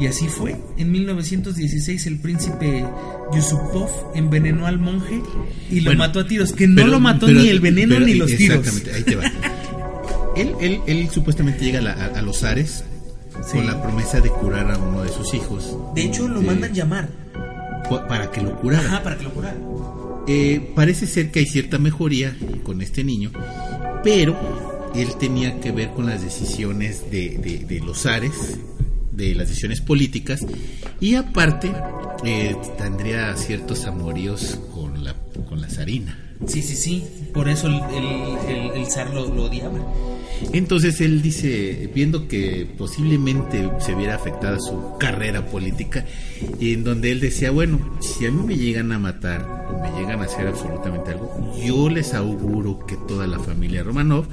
Y 0.00 0.06
así 0.08 0.26
fue. 0.28 0.56
En 0.76 0.90
1916 0.90 2.06
el 2.06 2.18
príncipe 2.18 2.84
Yusupov 3.32 3.88
envenenó 4.14 4.66
al 4.66 4.78
monje 4.78 5.20
y 5.70 5.80
lo 5.80 5.90
Bueno, 5.90 5.98
mató 6.00 6.20
a 6.20 6.26
tiros. 6.26 6.52
Que 6.52 6.66
no 6.66 6.76
pero- 6.76 6.88
lo 6.88 7.00
mató 7.00 7.26
pero- 7.26 7.40
ni 7.40 7.48
el 7.48 7.60
veneno 7.60 7.94
pero- 7.94 8.06
ni 8.06 8.14
los 8.14 8.34
tiros. 8.34 8.58
Exactamente, 8.58 8.92
ahí 8.94 9.02
te 9.04 9.16
va. 9.16 9.24
él, 10.36 10.52
él, 10.60 10.80
él 10.86 11.08
supuestamente 11.10 11.64
llega 11.64 11.78
a, 11.78 11.82
la- 11.82 11.92
a- 11.92 12.22
los 12.22 12.42
Ares 12.42 12.84
Sí. 13.46 13.56
con 13.58 13.66
la 13.66 13.80
promesa 13.82 14.20
de 14.20 14.30
curar 14.30 14.70
a 14.70 14.78
uno 14.78 15.02
de 15.02 15.08
sus 15.10 15.32
hijos. 15.34 15.76
De 15.94 16.02
hecho, 16.04 16.26
lo 16.28 16.40
Eh, 16.40 16.44
mandan 16.44 16.72
llamar. 16.74 17.08
Para 18.08 18.30
que 18.30 18.40
lo 18.40 18.56
curara. 18.60 18.84
Ajá, 18.86 19.02
para 19.02 19.16
que 19.18 19.24
lo 19.24 19.30
curara. 19.30 19.56
Eh, 20.26 20.72
parece 20.74 21.06
ser 21.06 21.30
que 21.30 21.40
hay 21.40 21.46
cierta 21.46 21.78
mejoría 21.78 22.34
con 22.62 22.80
este 22.80 23.04
niño, 23.04 23.30
pero 24.02 24.34
él 24.94 25.08
tenía 25.20 25.60
que 25.60 25.70
ver 25.70 25.90
con 25.90 26.06
las 26.06 26.22
decisiones 26.22 27.10
de, 27.10 27.38
de- 27.38 27.64
de 27.66 27.80
los 27.80 28.06
Ares, 28.06 28.32
de 29.16 29.34
las 29.34 29.48
decisiones 29.48 29.80
políticas, 29.80 30.44
y 31.00 31.14
aparte 31.14 31.72
eh, 32.24 32.56
tendría 32.78 33.36
ciertos 33.36 33.84
amoríos 33.86 34.58
con 34.74 35.04
la, 35.04 35.14
con 35.48 35.60
la 35.60 35.68
zarina. 35.68 36.18
Sí, 36.46 36.62
sí, 36.62 36.74
sí. 36.76 37.04
Por 37.32 37.48
eso 37.48 37.68
el, 37.68 37.74
el, 37.74 38.04
el- 38.56 38.70
el 38.82 38.86
zar 38.86 39.12
lo, 39.14 39.32
lo 39.34 39.44
odiaba. 39.44 39.78
Entonces 40.52 41.00
él 41.00 41.22
dice, 41.22 41.88
viendo 41.94 42.26
que 42.28 42.66
posiblemente 42.76 43.70
se 43.80 43.94
viera 43.94 44.16
afectada 44.16 44.58
su 44.58 44.96
carrera 44.98 45.46
política, 45.46 46.04
en 46.60 46.82
donde 46.84 47.12
él 47.12 47.20
decía, 47.20 47.50
bueno, 47.50 47.96
si 48.00 48.26
a 48.26 48.30
mí 48.32 48.42
me 48.44 48.56
llegan 48.56 48.90
a 48.92 48.98
matar 48.98 49.68
o 49.72 49.80
me 49.80 49.96
llegan 49.98 50.20
a 50.20 50.24
hacer 50.24 50.46
absolutamente 50.48 51.12
algo, 51.12 51.54
yo 51.64 51.88
les 51.88 52.14
auguro 52.14 52.84
que 52.86 52.96
toda 53.08 53.26
la 53.28 53.38
familia 53.38 53.84
Romanov 53.84 54.26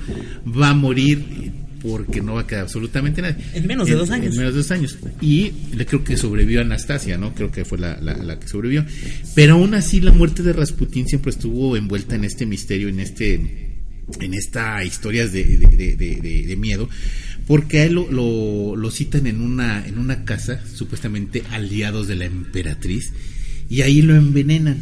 va 0.46 0.70
a 0.70 0.74
morir 0.74 1.52
porque 1.82 2.22
no 2.22 2.36
va 2.36 2.42
a 2.42 2.48
quedar 2.48 2.64
absolutamente 2.64 3.22
nadie. 3.22 3.44
En 3.54 3.66
menos 3.68 3.88
de 3.88 3.96
dos 3.96 4.10
años. 4.12 4.34
En 4.34 4.38
menos 4.40 4.54
de 4.54 4.58
dos 4.60 4.72
años. 4.72 4.98
Y 5.22 5.52
le 5.76 5.86
creo 5.86 6.04
que 6.04 6.16
sobrevivió 6.18 6.62
Anastasia, 6.62 7.18
¿no? 7.18 7.34
Creo 7.34 7.52
que 7.52 7.66
fue 7.66 7.78
la, 7.78 8.00
la- 8.02 8.18
la 8.18 8.40
que 8.40 8.48
sobrevivió. 8.48 8.86
Pero 9.36 9.54
aún 9.56 9.74
así 9.74 10.00
la 10.02 10.12
muerte 10.12 10.44
de 10.44 10.54
Rasputín 10.54 11.08
siempre 11.08 11.32
estuvo 11.32 11.76
envuelta 11.78 12.16
en 12.16 12.24
este 12.26 12.46
misterio, 12.46 12.88
en 12.90 13.00
este 13.00 13.68
en 14.20 14.34
esta 14.34 14.84
historias 14.84 15.32
de- 15.32 15.44
de 15.46 16.56
miedo, 16.58 16.90
porque 17.48 17.80
a 17.80 17.86
él 17.86 17.94
lo, 17.94 18.12
lo- 18.12 18.76
lo 18.76 18.92
citan 18.92 19.26
en 19.26 19.40
una, 19.42 19.86
en 19.88 19.98
una 19.98 20.26
casa, 20.26 20.62
supuestamente 20.74 21.44
aliados 21.52 22.08
de 22.10 22.16
la 22.16 22.26
emperatriz, 22.26 23.14
y 23.70 23.82
ahí 23.84 24.02
lo 24.02 24.14
envenenan, 24.16 24.80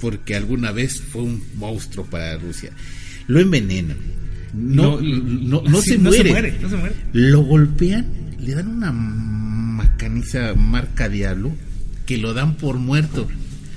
porque 0.00 0.34
alguna 0.34 0.72
vez 0.72 1.00
fue 1.00 1.22
un 1.22 1.42
monstruo 1.56 2.06
para 2.06 2.36
Rusia. 2.38 2.70
Lo 3.28 3.38
envenenan. 3.40 3.96
No, 4.52 5.00
no, 5.00 5.62
no 5.62 5.80
sí, 5.82 5.90
se, 5.92 5.98
muere. 5.98 6.58
no 6.60 6.68
se 6.68 6.76
muere. 6.76 6.94
Lo 7.12 7.42
golpean, 7.42 8.06
le 8.40 8.54
dan 8.54 8.68
una 8.68 8.90
macaniza 8.92 10.54
marca 10.54 11.08
diablo, 11.08 11.52
que 12.06 12.18
lo 12.18 12.34
dan 12.34 12.56
por 12.56 12.78
muerto. 12.78 13.28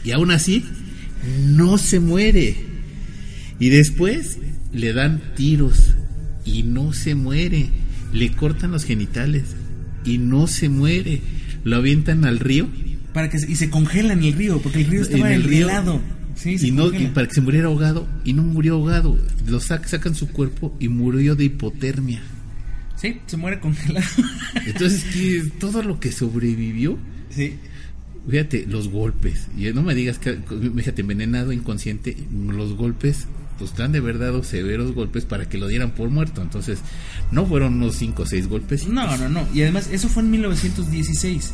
Y 0.03 0.11
aún 0.11 0.31
así, 0.31 0.65
no 1.45 1.77
se 1.77 1.99
muere. 1.99 2.55
Y 3.59 3.69
después 3.69 4.39
le 4.73 4.93
dan 4.93 5.21
tiros 5.35 5.93
y 6.45 6.63
no 6.63 6.91
se 6.93 7.15
muere. 7.15 7.69
Le 8.11 8.31
cortan 8.31 8.71
los 8.71 8.83
genitales 8.83 9.43
y 10.03 10.17
no 10.17 10.47
se 10.47 10.69
muere. 10.69 11.21
Lo 11.63 11.77
avientan 11.77 12.25
al 12.25 12.39
río 12.39 12.67
Para 13.13 13.29
que 13.29 13.39
se- 13.39 13.49
y 13.51 13.55
se 13.55 13.69
congela 13.69 14.13
en 14.13 14.23
el 14.23 14.33
río, 14.33 14.59
porque 14.61 14.81
el 14.81 14.87
río 14.87 15.01
estaba 15.03 15.27
en 15.29 15.35
el 15.35 15.43
río 15.43 15.67
helado. 15.69 16.01
Sí, 16.35 16.57
y 16.61 16.71
no 16.71 16.91
y 16.93 17.07
para 17.07 17.27
que 17.27 17.33
se 17.35 17.41
muriera 17.41 17.67
ahogado 17.67 18.07
y 18.23 18.33
no 18.33 18.43
murió 18.43 18.73
ahogado. 18.75 19.17
Lo 19.47 19.59
sac- 19.59 19.85
sacan 19.85 20.15
su 20.15 20.29
cuerpo 20.29 20.75
y 20.79 20.87
murió 20.89 21.35
de 21.35 21.45
hipotermia. 21.45 22.21
Sí, 22.95 23.19
se 23.27 23.37
muere 23.37 23.59
congelado. 23.59 24.05
Entonces, 24.65 25.05
todo 25.59 25.83
lo 25.83 25.99
que 25.99 26.11
sobrevivió, 26.11 26.97
sí. 27.29 27.55
fíjate, 28.29 28.65
los 28.67 28.87
golpes. 28.89 29.47
Y 29.57 29.65
no 29.73 29.83
me 29.83 29.93
digas 29.95 30.19
que, 30.19 30.37
fíjate, 30.75 31.01
envenenado, 31.01 31.51
inconsciente, 31.51 32.15
los 32.47 32.73
golpes, 32.75 33.27
pues 33.59 33.71
están 33.71 33.91
de 33.91 33.99
verdad 33.99 34.41
severos 34.43 34.93
golpes 34.93 35.25
para 35.25 35.47
que 35.49 35.57
lo 35.57 35.67
dieran 35.67 35.91
por 35.91 36.09
muerto. 36.09 36.41
Entonces, 36.41 36.79
no 37.31 37.45
fueron 37.45 37.75
unos 37.75 37.95
5 37.95 38.23
o 38.23 38.25
6 38.25 38.47
golpes. 38.47 38.87
No, 38.87 39.17
no, 39.17 39.27
no. 39.29 39.45
Y 39.53 39.61
además, 39.63 39.89
eso 39.91 40.07
fue 40.09 40.23
en 40.23 40.31
1916. 40.31 41.51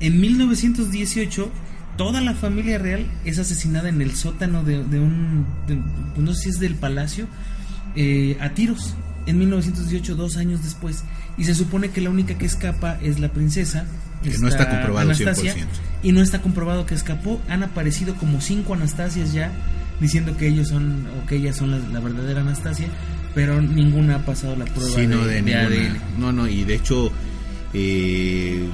En 0.00 0.20
1918, 0.20 1.50
toda 1.98 2.22
la 2.22 2.32
familia 2.32 2.78
real 2.78 3.04
es 3.26 3.38
asesinada 3.38 3.90
en 3.90 4.00
el 4.00 4.16
sótano 4.16 4.64
de, 4.64 4.82
de 4.84 4.98
un. 5.00 5.44
de- 5.66 5.78
no 6.16 6.32
sé 6.32 6.44
si 6.44 6.48
es 6.48 6.58
del 6.60 6.74
palacio, 6.76 7.26
eh, 7.94 8.38
a 8.40 8.48
tiros. 8.50 8.94
En 9.26 9.38
1918, 9.38 10.14
dos 10.14 10.38
años 10.38 10.62
después. 10.64 11.04
Y 11.36 11.44
se 11.44 11.54
supone 11.54 11.90
que 11.90 12.00
la 12.00 12.08
única 12.08 12.38
que 12.38 12.46
escapa 12.46 12.98
es 13.02 13.20
la 13.20 13.28
princesa. 13.28 13.84
Que 14.22 14.38
no 14.38 14.48
está 14.48 14.70
comprobado 14.70 15.10
100%. 15.12 15.54
Y 16.02 16.12
no 16.12 16.22
está 16.22 16.40
comprobado 16.40 16.86
que 16.86 16.94
escapó. 16.94 17.38
Han 17.50 17.62
aparecido 17.62 18.14
como 18.14 18.40
cinco 18.40 18.72
Anastasias 18.72 19.34
ya, 19.34 19.52
diciendo 20.00 20.34
que 20.38 20.48
ellos 20.48 20.68
son, 20.68 21.06
o 21.22 21.26
que 21.26 21.36
ellas 21.36 21.56
son 21.56 21.72
la, 21.72 21.78
la 21.92 22.00
verdadera 22.00 22.40
Anastasia. 22.40 22.88
Pero 23.34 23.60
ninguna 23.60 24.16
ha 24.16 24.24
pasado 24.24 24.56
la 24.56 24.64
prueba 24.64 24.94
Sí, 24.94 25.02
de, 25.02 25.06
no, 25.08 25.24
de 25.26 25.34
de 25.34 25.42
ninguna. 25.42 25.66
ADN. 25.66 26.00
No, 26.20 26.32
no, 26.32 26.48
y 26.48 26.64
de 26.64 26.74
hecho, 26.76 27.12
eh, 27.74 28.64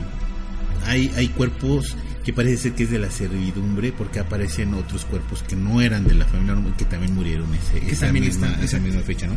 hay, 0.87 1.11
hay 1.17 1.29
cuerpos 1.29 1.97
que 2.25 2.33
parece 2.33 2.57
ser 2.57 2.73
que 2.73 2.85
es 2.85 2.91
de 2.91 2.99
la 2.99 3.11
servidumbre, 3.11 3.93
porque 3.93 4.19
aparecen 4.19 4.73
otros 4.75 5.05
cuerpos 5.05 5.43
que 5.43 5.57
no 5.57 5.81
eran 5.81 6.05
de 6.07 6.15
la 6.15 6.25
familia 6.27 6.55
normal, 6.55 6.75
que 6.77 6.85
también 6.87 7.15
murieron 7.15 7.49
ese, 7.55 7.81
Que 7.85 7.93
esa, 7.93 8.07
también 8.07 8.25
misma, 8.27 8.47
están, 8.49 8.65
esa 8.65 8.79
misma 8.81 9.01
fecha, 9.03 9.27
¿no? 9.27 9.37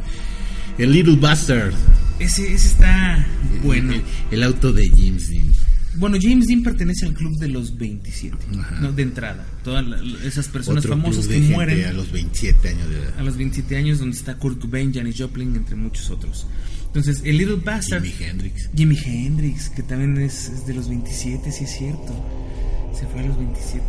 El 0.77 0.91
Little 0.91 1.15
Bastard. 1.17 1.73
Ese, 2.19 2.53
ese 2.53 2.67
está 2.67 3.27
bueno. 3.63 3.93
El, 3.93 4.03
el 4.31 4.43
auto 4.43 4.71
de 4.71 4.87
James 4.95 5.29
Dean. 5.29 5.47
Bueno, 5.95 6.17
James 6.21 6.45
Dean 6.45 6.61
pertenece 6.61 7.07
al 7.07 7.13
club 7.15 7.35
de 7.39 7.47
los 7.47 7.75
27, 7.75 8.37
Ajá. 8.59 8.79
no, 8.81 8.91
de 8.91 9.01
entrada. 9.01 9.43
Todas 9.63 9.83
la- 9.85 9.99
esas 10.23 10.47
personas 10.47 10.85
Otro 10.85 10.95
famosas 10.95 11.21
club 11.25 11.29
que 11.29 11.33
de 11.33 11.39
gente 11.41 11.55
mueren 11.55 11.85
a 11.85 11.91
los 11.93 12.11
27 12.11 12.69
años 12.69 12.89
de 12.89 12.95
edad. 12.97 13.13
a 13.19 13.23
los 13.23 13.35
27 13.35 13.75
años, 13.77 13.97
donde 13.99 14.15
está 14.15 14.35
Kurt 14.37 14.59
Cobain, 14.61 14.93
Janis 14.93 15.15
Joplin, 15.17 15.55
entre 15.55 15.75
muchos 15.75 16.11
otros. 16.11 16.45
Entonces, 16.85 17.21
el 17.25 17.37
Little 17.39 17.55
Bastard, 17.65 18.03
Jimi 18.03 18.23
Hendrix. 18.23 18.69
Jimi 18.75 18.97
Hendrix, 19.03 19.69
que 19.69 19.81
también 19.81 20.17
es, 20.23 20.49
es 20.49 20.67
de 20.67 20.75
los 20.75 20.87
27, 20.87 21.51
sí 21.51 21.63
es 21.63 21.71
cierto. 21.75 22.13
Se 22.99 23.05
fue 23.07 23.21
a 23.21 23.23
los 23.27 23.37
27. 23.37 23.83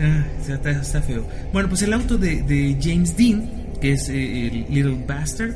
Ah, 0.00 0.26
está, 0.48 0.70
está- 0.70 1.02
feo. 1.02 1.26
Bueno, 1.52 1.68
pues 1.68 1.82
el 1.82 1.92
auto 1.92 2.18
de, 2.18 2.42
de 2.42 2.76
James 2.80 3.16
Dean, 3.16 3.50
que 3.80 3.92
es 3.92 4.08
eh, 4.08 4.46
el 4.46 4.66
Little 4.74 5.04
Bastard, 5.06 5.54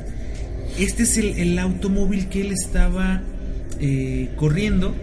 este 0.77 1.03
es 1.03 1.17
el, 1.17 1.37
el 1.39 1.57
automóvil 1.59 2.27
que 2.29 2.41
él 2.41 2.51
estaba 2.51 3.21
eh, 3.79 4.29
corriendo 4.35 4.93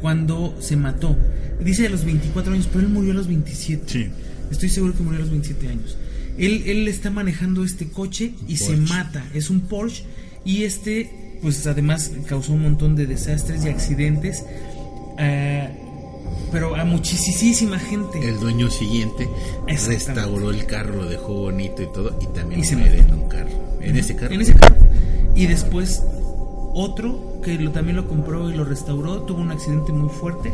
cuando 0.00 0.56
se 0.60 0.76
mató. 0.76 1.16
Dice 1.62 1.86
a 1.86 1.90
los 1.90 2.04
24 2.04 2.52
años, 2.52 2.68
pero 2.72 2.84
él 2.86 2.92
murió 2.92 3.12
a 3.12 3.14
los 3.14 3.28
27. 3.28 3.82
Sí. 3.86 4.08
Estoy 4.50 4.68
seguro 4.68 4.94
que 4.94 5.02
murió 5.02 5.18
a 5.18 5.20
los 5.22 5.30
27 5.30 5.68
años. 5.68 5.96
Él, 6.38 6.62
él 6.66 6.88
está 6.88 7.10
manejando 7.10 7.62
este 7.64 7.88
coche 7.88 8.32
y 8.48 8.56
se 8.56 8.76
mata. 8.76 9.24
Es 9.34 9.50
un 9.50 9.60
Porsche 9.60 10.04
y 10.44 10.64
este, 10.64 11.38
pues 11.42 11.66
además 11.66 12.10
causó 12.26 12.54
un 12.54 12.62
montón 12.62 12.96
de 12.96 13.06
desastres 13.06 13.64
y 13.64 13.68
accidentes. 13.68 14.44
ah, 15.18 15.68
pero 16.50 16.76
a 16.76 16.84
muchísima 16.84 17.78
gente. 17.78 18.28
El 18.28 18.38
dueño 18.40 18.70
siguiente 18.70 19.28
restauró 19.66 20.50
el 20.50 20.66
carro, 20.66 20.96
lo 20.96 21.06
dejó 21.06 21.32
bonito 21.34 21.82
y 21.82 21.86
todo, 21.86 22.16
y 22.20 22.26
también 22.26 22.60
Y 22.60 22.64
se 22.64 22.76
mató. 22.76 22.92
en 22.94 23.14
un 23.14 23.28
carro. 23.28 23.48
En 23.80 23.96
ese 23.96 24.14
carro. 24.16 24.34
En 24.34 24.40
ese 24.42 24.54
carro. 24.54 24.76
Y 25.34 25.46
después 25.46 26.02
otro 26.74 27.40
que 27.42 27.58
lo, 27.58 27.70
también 27.72 27.96
lo 27.96 28.06
compró 28.08 28.50
y 28.50 28.54
lo 28.54 28.64
restauró, 28.64 29.22
tuvo 29.22 29.40
un 29.40 29.50
accidente 29.50 29.92
muy 29.92 30.08
fuerte. 30.08 30.52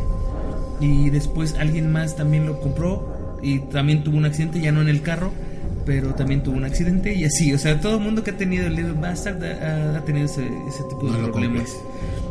Y 0.79 1.09
después 1.09 1.55
alguien 1.59 1.91
más 1.91 2.15
también 2.15 2.45
lo 2.45 2.59
compró 2.61 3.37
y 3.41 3.59
también 3.59 4.03
tuvo 4.03 4.17
un 4.17 4.25
accidente, 4.25 4.59
ya 4.61 4.71
no 4.71 4.81
en 4.81 4.87
el 4.89 5.01
carro, 5.01 5.31
pero 5.85 6.13
también 6.15 6.41
tuvo 6.43 6.55
un 6.57 6.63
accidente 6.63 7.13
y 7.13 7.25
así. 7.25 7.53
O 7.53 7.57
sea, 7.57 7.79
todo 7.81 7.95
el 7.95 8.01
mundo 8.01 8.23
que 8.23 8.31
ha 8.31 8.37
tenido 8.37 8.67
el 8.67 8.75
Little 8.75 8.93
Bastard 8.93 9.43
ha, 9.43 9.97
ha 9.97 10.05
tenido 10.05 10.25
ese, 10.25 10.45
ese 10.45 10.83
tipo 10.89 11.03
No 11.03 11.17
de 11.17 11.23
problemas. 11.27 11.69
compres. 11.69 11.77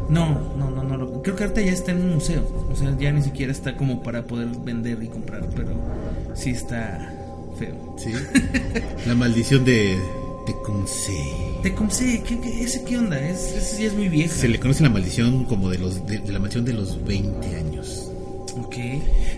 No, 0.08 0.54
no, 0.56 0.70
no, 0.70 0.82
no. 0.84 0.96
lo- 0.96 1.22
creo 1.22 1.36
que 1.36 1.44
ahorita 1.44 1.60
ya 1.62 1.72
está 1.72 1.92
en 1.92 2.00
un 2.02 2.14
museo. 2.14 2.42
O 2.72 2.76
sea, 2.76 2.96
ya 2.98 3.12
ni 3.12 3.22
siquiera 3.22 3.52
está 3.52 3.76
como 3.76 4.02
para 4.02 4.26
poder 4.26 4.48
vender 4.64 5.02
y 5.02 5.08
comprar, 5.08 5.48
pero 5.54 5.70
sí 6.34 6.50
está 6.50 7.14
feo. 7.58 7.94
Sí. 7.98 8.12
La 9.06 9.14
maldición 9.14 9.64
de 9.64 9.98
Tecumseh. 10.46 11.58
Tecumseh, 11.62 12.22
¿qué, 12.26 12.40
qué, 12.40 12.62
ese 12.62 12.84
qué 12.84 12.96
onda? 12.98 13.18
Es, 13.20 13.52
ese 13.54 13.82
ya 13.82 13.88
es 13.88 13.94
muy 13.94 14.08
vieja. 14.08 14.34
Se 14.34 14.48
le 14.48 14.58
conoce 14.58 14.82
la 14.82 14.90
maldición 14.90 15.44
como 15.44 15.68
de 15.68 15.78
los 15.78 16.06
de, 16.06 16.18
de 16.18 16.32
la 16.32 16.38
maldición 16.38 16.64
de 16.64 16.72
los 16.72 17.04
20 17.04 17.56
años. 17.56 18.10
Ok. 18.56 18.74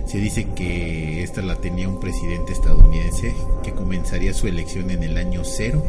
Se 0.07 0.19
dice 0.19 0.47
que 0.55 1.23
esta 1.23 1.43
la 1.43 1.57
tenía 1.57 1.89
un 1.89 1.99
presidente 2.01 2.53
estadounidense 2.53 3.35
que 3.63 3.73
comenzaría 3.73 4.33
su 4.35 4.47
elección 4.47 4.91
en 4.91 5.03
el 5.03 5.17
año 5.17 5.43
cero, 5.45 5.85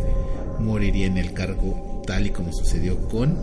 moriría 0.60 1.06
en 1.08 1.17
el 1.17 1.34
cargo 1.34 2.02
tal 2.08 2.26
y 2.28 2.32
como 2.32 2.52
sucedió 2.52 2.98
con, 3.10 3.38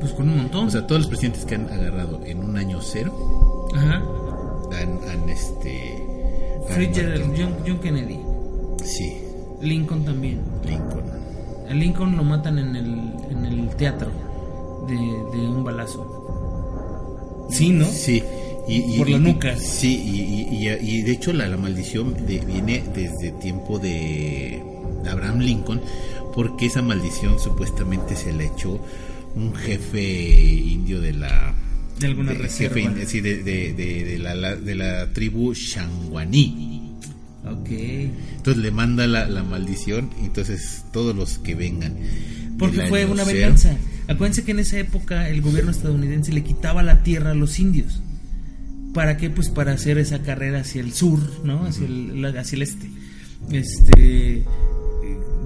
Pues 0.00 0.12
con 0.12 0.28
un 0.28 0.36
montón. 0.38 0.66
o 0.68 0.70
sea, 0.70 0.86
todos 0.86 1.02
los 1.02 1.08
presidentes 1.08 1.44
que 1.44 1.54
han 1.56 1.68
agarrado 1.68 2.20
en 2.24 2.38
un 2.42 2.56
año 2.56 2.80
cero 2.80 3.68
Ajá. 3.74 4.02
han, 4.72 4.98
han 5.10 5.28
este, 5.28 6.02
muerto. 6.68 7.00
John, 7.36 7.54
John 7.66 7.78
Kennedy. 7.80 8.18
sí, 8.84 9.18
Lincoln 9.60 10.04
también. 10.04 10.40
Lincoln, 10.64 11.04
A 11.68 11.74
Lincoln 11.74 12.16
lo 12.16 12.24
matan 12.24 12.58
en 12.58 12.76
el, 12.76 13.12
en 13.30 13.44
el 13.44 13.68
teatro 13.76 14.10
de, 14.88 14.94
de 14.94 15.48
un 15.48 15.62
balazo. 15.64 17.46
Sí, 17.50 17.70
¿no? 17.70 17.84
sí. 17.86 18.22
Y, 18.68 18.94
y- 18.94 18.98
Por 18.98 19.08
la 19.10 19.16
y- 19.16 19.20
nuca. 19.20 19.56
Sí, 19.58 20.00
y, 20.04 20.20
y- 20.20 20.68
y- 20.68 20.98
y 20.98 21.02
de 21.02 21.12
hecho 21.12 21.32
la, 21.32 21.48
la 21.48 21.56
maldición 21.56 22.14
de- 22.26 22.38
viene 22.40 22.84
desde 22.94 23.32
tiempo 23.32 23.78
de 23.78 24.62
Abraham 25.10 25.40
Lincoln, 25.40 25.80
porque 26.34 26.66
esa 26.66 26.80
maldición 26.82 27.38
supuestamente 27.40 28.14
se 28.16 28.32
la 28.32 28.44
echó 28.44 28.78
un 29.34 29.54
jefe 29.54 30.32
indio 30.32 31.00
de 31.00 31.12
la 31.12 31.54
De 31.98 32.06
alguna 32.08 32.32
de- 32.32 32.38
reserva. 32.38 32.74
jefe 32.76 33.06
sí, 33.06 33.20
de, 33.20 33.42
de- 33.42 34.18
la, 34.18 34.56
de 34.56 34.74
la 34.74 35.12
tribu 35.12 35.54
Shanguaní. 35.54 36.78
Ok. 37.44 37.68
Entonces 37.70 38.62
le 38.62 38.70
manda 38.70 39.06
la, 39.06 39.26
la 39.28 39.42
maldición, 39.44 40.10
y 40.20 40.26
entonces 40.26 40.84
todos 40.92 41.14
los 41.16 41.38
que 41.38 41.54
vengan. 41.54 41.96
Porque 42.58 42.82
fue 42.88 43.06
una 43.06 43.24
cero- 43.24 43.34
venganza. 43.38 43.76
Acuérdense 44.08 44.44
que 44.44 44.50
en 44.50 44.58
esa 44.58 44.78
época 44.78 45.28
el 45.28 45.40
gobierno 45.40 45.70
estadounidense 45.70 46.32
le 46.32 46.42
quitaba 46.42 46.82
la 46.82 47.02
tierra 47.02 47.30
a 47.30 47.34
los 47.34 47.58
indios. 47.58 48.02
¿Para 48.92 49.16
qué? 49.16 49.30
Pues 49.30 49.48
para 49.48 49.72
hacer 49.72 49.98
esa 49.98 50.20
carrera 50.22 50.60
hacia 50.60 50.80
el 50.82 50.92
sur, 50.92 51.20
¿no? 51.44 51.64
Hacia 51.64 51.86
el, 51.86 52.24
hacia 52.36 52.56
el 52.56 52.62
este. 52.62 52.90
Este. 53.52 54.38
eh, 54.38 54.44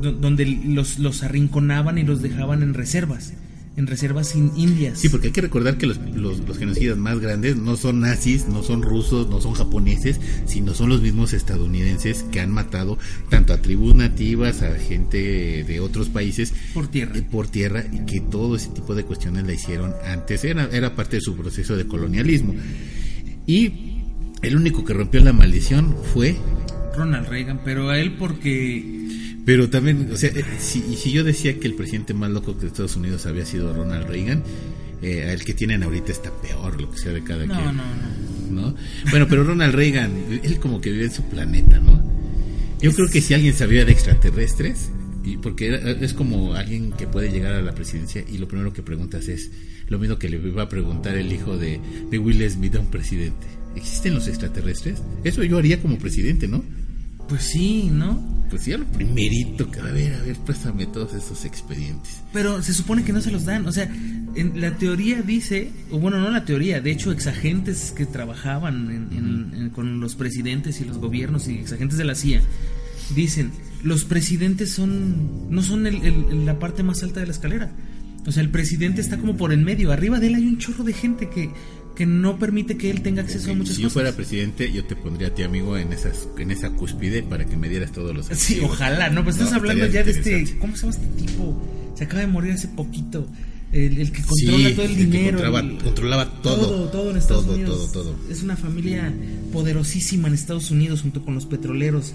do- 0.01 0.13
Donde 0.13 0.47
los, 0.47 0.99
los 0.99 1.23
arrinconaban 1.23 1.99
y 1.99 2.03
los 2.05 2.23
dejaban 2.23 2.63
en 2.63 2.75
reservas. 2.75 3.35
En 3.77 3.89
reservas 3.89 4.37
in- 4.37 4.53
indias. 4.57 5.01
Sí, 5.01 5.09
porque 5.09 5.27
hay 5.29 5.33
que 5.33 5.41
recordar 5.41 5.77
que 5.79 5.87
los, 5.87 5.99
los, 6.15 6.39
los 6.41 6.59
genocidas 6.59 6.97
más 6.97 7.19
grandes 7.19 7.57
no 7.57 7.77
son 7.77 8.01
nazis, 8.01 8.47
no 8.47 8.63
son 8.63 8.83
rusos, 8.83 9.29
no 9.29 9.41
son 9.41 9.55
japoneses, 9.55 10.21
sino 10.47 10.75
son 10.75 10.91
los 10.91 11.03
mismos 11.03 11.33
estadounidenses 11.33 12.25
que 12.31 12.39
han 12.41 12.53
matado 12.53 12.99
tanto 13.31 13.53
a 13.53 13.59
tribus 13.59 13.97
nativas, 13.97 14.63
a 14.63 14.79
gente 14.79 15.65
de 15.65 15.81
otros 15.81 16.09
países 16.09 16.55
Por 16.73 16.87
tierra. 16.87 17.17
eh, 17.19 17.23
por 17.23 17.49
tierra 17.49 17.85
y 17.93 18.07
que 18.07 18.21
todo 18.21 18.55
ese 18.55 18.69
tipo 18.69 18.95
de 18.95 19.03
cuestiones 19.05 19.45
la 19.45 19.55
hicieron 19.55 19.93
antes, 20.07 20.45
era, 20.45 20.69
era 20.71 20.95
parte 20.95 21.17
de 21.17 21.23
su 21.23 21.35
proceso 21.37 21.77
de 21.77 21.87
colonialismo. 21.89 22.55
Y 23.47 23.73
el 24.43 24.57
único 24.57 24.85
que 24.85 24.95
rompió 24.95 25.21
la 25.21 25.33
maldición 25.33 25.97
fue 26.13 26.37
Ronald 26.97 27.29
Reagan, 27.29 27.61
pero 27.65 27.89
a 27.89 27.99
él 27.99 28.13
porque 28.13 29.04
Pero 29.45 29.69
también, 29.69 30.09
o 30.13 30.17
sea, 30.17 30.31
eh, 30.31 30.45
si, 30.59 30.79
y 30.91 30.97
si 30.97 31.13
yo 31.13 31.23
decía 31.25 31.59
que 31.61 31.67
el 31.67 31.75
presidente 31.75 32.15
más 32.15 32.31
loco 32.31 32.53
de 32.55 32.67
Estados 32.67 32.97
Unidos 32.97 33.27
había 33.27 33.45
sido 33.45 33.75
Ronald 33.75 34.09
Reagan, 34.09 34.43
eh, 35.03 35.31
el 35.33 35.45
que 35.45 35.53
tienen 35.55 35.83
ahorita 35.83 36.13
está 36.13 36.31
peor, 36.31 36.81
lo 36.81 36.91
que 36.91 36.99
sea 36.99 37.13
de 37.13 37.23
cada 37.23 37.45
no, 37.45 37.55
quien. 37.55 37.77
no, 37.77 37.83
no. 38.51 38.63
¿no? 38.71 38.75
Bueno, 39.11 39.27
pero 39.29 39.45
Ronald 39.45 39.75
Reagan, 39.75 40.13
él 40.43 40.59
como 40.61 40.81
que 40.81 40.91
vive 40.93 41.05
en 41.05 41.13
su 41.13 41.23
planeta, 41.25 41.79
¿no? 41.79 42.03
Yo 42.81 42.93
creo 42.93 43.09
que 43.09 43.21
si 43.21 43.35
alguien 43.35 43.55
sabía 43.55 43.85
de 43.85 43.93
extraterrestres, 43.93 44.91
y 45.25 45.37
porque 45.39 45.69
era- 45.69 45.91
es 45.91 46.13
como 46.15 46.55
alguien 46.55 46.93
que 46.93 47.07
puede 47.07 47.31
llegar 47.31 47.55
a 47.55 47.63
la 47.63 47.75
presidencia 47.75 48.23
y 48.31 48.39
lo 48.39 48.47
primero 48.49 48.73
que 48.73 48.83
preguntas 48.83 49.29
es 49.29 49.51
lo 49.89 49.99
mismo 49.99 50.19
que 50.19 50.29
le 50.29 50.37
iba 50.37 50.63
a 50.63 50.69
preguntar 50.69 51.17
el 51.17 51.33
hijo 51.33 51.57
de, 51.59 51.81
de 52.11 52.19
Will 52.19 52.49
Smith 52.51 52.75
a 52.77 52.81
un 52.81 52.91
presidente. 52.91 53.47
¿Existen 53.77 54.15
los 54.15 54.29
extraterrestres? 54.29 55.03
Eso 55.25 55.43
yo 55.43 55.59
haría 55.59 55.81
como 55.81 55.99
presidente, 55.99 56.47
¿no? 56.47 56.63
Pues 57.29 57.43
sí, 57.43 57.89
¿no? 57.93 58.23
Pues 58.51 58.67
ya 58.67 58.77
lo 58.79 58.85
primerito 58.85 59.71
que 59.71 59.81
a 59.81 59.85
ver, 59.85 60.15
a 60.15 60.21
ver, 60.23 60.37
préstame 60.37 60.87
todos 60.87 61.15
esos 61.15 61.45
expedientes. 61.45 62.21
Pero 62.33 62.63
se 62.63 62.73
supone 62.75 63.03
que 63.03 63.13
no 63.13 63.21
se 63.21 63.31
los 63.33 63.45
dan. 63.45 63.67
O 63.67 63.73
sea, 63.73 63.85
en 64.35 64.61
la 64.61 64.77
teoría 64.77 65.23
dice, 65.23 65.71
o 65.91 65.99
bueno, 65.99 66.21
no 66.21 66.31
la 66.31 66.45
teoría, 66.45 66.81
de 66.81 66.91
hecho, 66.93 67.11
exagentes 67.11 67.93
que 67.97 68.07
trabajaban 68.07 68.91
en- 68.91 69.19
en- 69.19 69.61
en- 69.63 69.71
con 69.71 69.99
los 70.01 70.15
presidentes 70.15 70.81
y 70.81 70.85
los 70.85 70.99
gobiernos 70.99 71.49
y 71.49 71.55
exagentes 71.55 71.99
de 71.99 72.05
la 72.05 72.15
CIA 72.15 72.43
dicen: 73.15 73.51
los 73.83 74.05
presidentes 74.05 74.71
son 74.73 75.51
no 75.51 75.63
son 75.63 75.87
el- 75.87 76.05
el- 76.05 76.47
la 76.47 76.59
parte 76.59 76.83
más 76.83 77.03
alta 77.03 77.21
de 77.21 77.27
la 77.27 77.33
escalera. 77.33 77.73
O 78.27 78.33
sea, 78.33 78.43
el 78.43 78.51
presidente 78.51 79.01
está 79.01 79.17
como 79.19 79.37
por 79.37 79.53
en 79.53 79.65
medio. 79.65 79.91
Arriba 79.93 80.21
de 80.21 80.29
él 80.29 80.35
hay 80.37 80.47
un 80.47 80.59
chorro 80.59 80.85
de 80.85 80.93
gente 80.93 81.29
que, 81.29 81.51
que 81.97 82.07
no 82.07 82.39
permite 82.39 82.77
que 82.77 82.91
él 82.91 83.03
tenga 83.03 83.23
acceso 83.23 83.51
a 83.53 83.55
muchas 83.55 83.77
si 83.77 83.83
yo 83.83 83.87
cosas. 83.87 83.93
fuera 83.95 84.13
presidente, 84.17 84.73
yo 84.73 84.85
te 84.85 84.97
pondría 84.97 85.29
a 85.29 85.31
ti, 85.35 85.43
amigo, 85.45 85.77
en 85.77 85.93
esas 85.93 86.29
en 86.39 86.51
esa 86.51 86.71
cúspide 86.71 87.23
para 87.23 87.45
que 87.47 87.57
me 87.57 87.69
dieras 87.69 87.93
todos 87.93 88.15
los 88.15 88.27
Sí, 88.27 88.33
archivos. 88.55 88.71
ojalá, 88.73 89.11
no, 89.11 89.23
pues 89.25 89.37
estás 89.37 89.51
No, 89.53 89.57
hablando 89.59 89.85
estaría 89.85 90.01
ya 90.13 90.13
de 90.13 90.19
este. 90.43 90.59
¿Cómo 90.59 90.75
se 90.77 90.83
llama 90.87 90.95
este 90.99 91.23
tipo? 91.25 91.63
Se 91.97 92.05
acaba 92.05 92.21
de 92.21 92.27
morir 92.27 92.53
hace 92.53 92.69
poquito. 92.69 93.27
El, 93.73 93.99
el 93.99 94.13
que 94.13 94.23
controla 94.23 94.69
Sí, 94.69 94.75
todo 94.75 94.85
el 94.87 94.91
el 94.93 94.97
que 94.99 95.05
dinero. 95.05 95.39
controlaba- 95.39 95.61
el- 95.61 95.79
controlaba 95.79 96.43
todo. 96.43 96.57
Todo, 96.69 96.89
todo 96.91 97.11
en 97.11 97.17
Estados 97.17 97.45
Todo, 97.45 97.55
Unidos. 97.55 97.93
todo, 97.93 98.03
todo. 98.05 98.17
Es 98.31 98.43
una 98.43 98.57
familia 98.57 99.13
poderosísima 99.53 100.29
en 100.29 100.35
Estados 100.35 100.71
Unidos 100.71 101.03
junto 101.03 101.25
con 101.25 101.35
los 101.35 101.47
petroleros. 101.47 102.13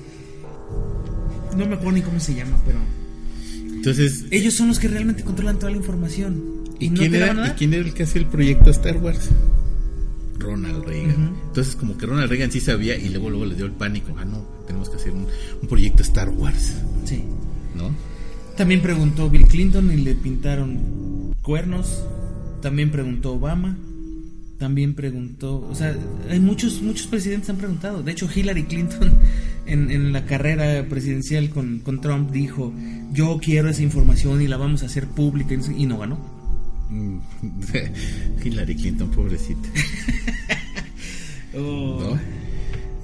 No 1.57 1.65
me 1.65 1.73
acuerdo 1.75 1.93
ni 1.93 2.01
cómo 2.01 2.19
se 2.19 2.33
llama, 2.35 2.57
pero. 2.65 2.79
Entonces, 3.75 4.25
Ellos 4.31 4.53
son 4.53 4.67
los 4.67 4.79
que 4.79 4.87
realmente 4.87 5.23
controlan 5.23 5.57
toda 5.57 5.71
la 5.71 5.77
información. 5.77 6.59
¿y, 6.79 6.89
no 6.91 6.99
quién 6.99 7.15
era, 7.15 7.47
¿y 7.47 7.51
quién 7.57 7.73
era 7.73 7.85
el 7.85 7.93
que 7.93 8.03
hace 8.03 8.19
el 8.19 8.25
proyecto 8.25 8.69
Star 8.69 8.97
Wars? 8.97 9.29
Ronald 10.39 10.85
Reagan. 10.85 11.35
Entonces, 11.47 11.75
como 11.75 11.97
que 11.97 12.05
Ronald 12.05 12.29
Reagan 12.29 12.51
sí 12.51 12.59
sabía 12.59 12.97
y 12.97 13.09
luego 13.09 13.29
luego 13.29 13.45
le 13.45 13.55
dio 13.55 13.65
el 13.65 13.71
pánico. 13.73 14.13
Ah, 14.17 14.25
no, 14.25 14.43
tenemos 14.65 14.89
que 14.89 14.95
hacer 14.97 15.11
un, 15.11 15.27
un 15.61 15.67
proyecto 15.67 16.01
Star 16.01 16.29
Wars, 16.29 16.75
Sí. 17.05 17.23
¿no? 17.75 17.89
También 18.57 18.81
preguntó 18.81 19.29
Bill 19.29 19.47
Clinton 19.47 19.91
y 19.91 19.97
le 19.97 20.15
pintaron 20.15 21.33
cuernos. 21.41 22.03
También 22.61 22.91
preguntó 22.91 23.33
Obama. 23.33 23.77
También 24.57 24.93
preguntó, 24.93 25.65
o 25.69 25.73
sea, 25.73 25.95
hay 26.29 26.41
muchos 26.41 26.81
muchos 26.81 27.07
presidentes 27.07 27.49
han 27.49 27.55
preguntado. 27.55 28.03
De 28.03 28.11
hecho, 28.11 28.27
Hillary 28.33 28.65
Clinton 28.65 29.13
en, 29.65 29.89
en 29.89 30.11
la 30.11 30.25
carrera 30.25 30.85
presidencial 30.89 31.49
con, 31.49 31.79
con 31.79 32.01
Trump 32.01 32.31
dijo, 32.31 32.73
yo 33.13 33.39
quiero 33.41 33.69
esa 33.69 33.83
información 33.83 34.41
y 34.41 34.47
la 34.49 34.57
vamos 34.57 34.83
a 34.83 34.87
hacer 34.87 35.07
pública 35.07 35.55
y 35.77 35.85
no 35.85 35.97
ganó. 35.99 36.38
Mm, 36.89 37.17
Hillary 38.43 38.75
Clinton, 38.75 39.09
pobrecita. 39.11 39.69
¿no? 41.53 42.19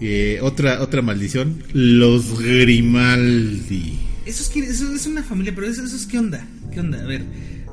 Eh, 0.02 0.40
otra, 0.42 0.82
otra 0.82 1.02
maldición, 1.02 1.64
los 1.74 2.38
Grimaldi. 2.40 4.00
Eso 4.26 4.44
es, 4.44 4.50
que, 4.50 4.60
eso 4.60 4.94
es 4.94 5.06
una 5.06 5.24
familia, 5.24 5.54
pero 5.56 5.68
eso, 5.68 5.84
eso 5.84 5.96
es 5.96 6.06
qué 6.06 6.18
onda, 6.20 6.46
qué 6.74 6.80
onda. 6.80 7.00
A 7.02 7.06
ver, 7.06 7.24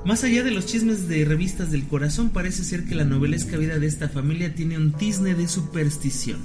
más 0.04 0.22
allá 0.22 0.42
de 0.44 0.50
los 0.50 0.66
chismes 0.66 1.08
de 1.08 1.24
revistas 1.24 1.70
del 1.70 1.84
corazón, 1.84 2.30
parece 2.30 2.62
ser 2.64 2.84
que 2.84 2.94
la 2.94 3.04
novelesca 3.04 3.56
vida 3.56 3.78
de 3.78 3.86
esta 3.86 4.08
familia 4.08 4.54
tiene 4.54 4.76
un 4.76 4.92
tizne 4.92 5.34
de 5.34 5.48
superstición. 5.48 6.38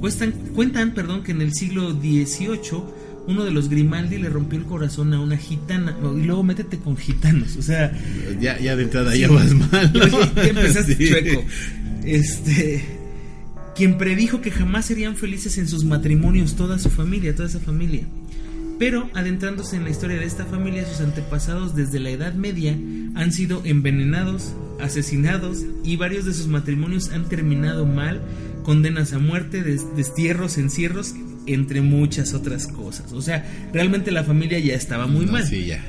Cuestan- 0.00 0.32
cuentan, 0.54 0.94
perdón, 0.94 1.22
que 1.24 1.32
en 1.32 1.42
el 1.42 1.52
siglo 1.52 1.92
XVIII 1.92 2.60
uno 3.26 3.44
de 3.44 3.50
los 3.50 3.68
Grimaldi 3.68 4.18
le 4.18 4.28
rompió 4.28 4.58
el 4.58 4.64
corazón 4.64 5.12
a 5.14 5.20
una 5.20 5.36
gitana 5.36 5.96
y 6.18 6.24
luego 6.24 6.42
métete 6.42 6.78
con 6.78 6.96
gitanos, 6.96 7.56
o 7.56 7.62
sea, 7.62 7.92
Ya, 8.40 8.58
ya 8.58 8.74
de 8.76 8.84
entrada 8.84 9.14
ya 9.14 9.28
vas 9.28 9.52
mal. 9.54 9.92
¿no? 9.94 10.34
ya, 10.36 10.42
empezaste 10.48 10.96
Sí. 10.96 11.08
chueco. 11.08 11.44
Este, 12.04 12.84
quien 13.76 13.98
predijo 13.98 14.40
que 14.40 14.50
jamás 14.50 14.86
serían 14.86 15.16
felices 15.16 15.58
en 15.58 15.68
sus 15.68 15.84
matrimonios 15.84 16.56
toda 16.56 16.78
su 16.78 16.90
familia, 16.90 17.34
toda 17.34 17.48
esa 17.48 17.60
familia. 17.60 18.02
Pero 18.78 19.10
adentrándose 19.14 19.76
en 19.76 19.84
la 19.84 19.90
historia 19.90 20.16
de 20.18 20.24
esta 20.24 20.46
familia, 20.46 20.86
sus 20.88 21.00
antepasados 21.02 21.76
desde 21.76 22.00
la 22.00 22.10
Edad 22.10 22.32
Media 22.34 22.72
han 23.14 23.30
sido 23.32 23.60
envenenados, 23.66 24.52
asesinados 24.80 25.58
y 25.84 25.96
varios 25.96 26.24
de 26.24 26.32
sus 26.32 26.46
matrimonios 26.46 27.10
han 27.10 27.28
terminado 27.28 27.84
mal, 27.84 28.22
condenas 28.62 29.12
a 29.12 29.18
muerte, 29.18 29.62
des- 29.62 29.84
destierros, 29.96 30.56
encierros, 30.56 31.14
entre 31.54 31.80
muchas 31.80 32.34
otras 32.34 32.66
cosas. 32.66 33.12
O 33.12 33.22
sea, 33.22 33.44
realmente 33.72 34.10
la 34.10 34.24
familia 34.24 34.58
ya 34.58 34.74
estaba 34.74 35.06
muy 35.06 35.26
No, 35.26 35.32
mal. 35.32 35.46
Sí, 35.46 35.66
ya. 35.66 35.84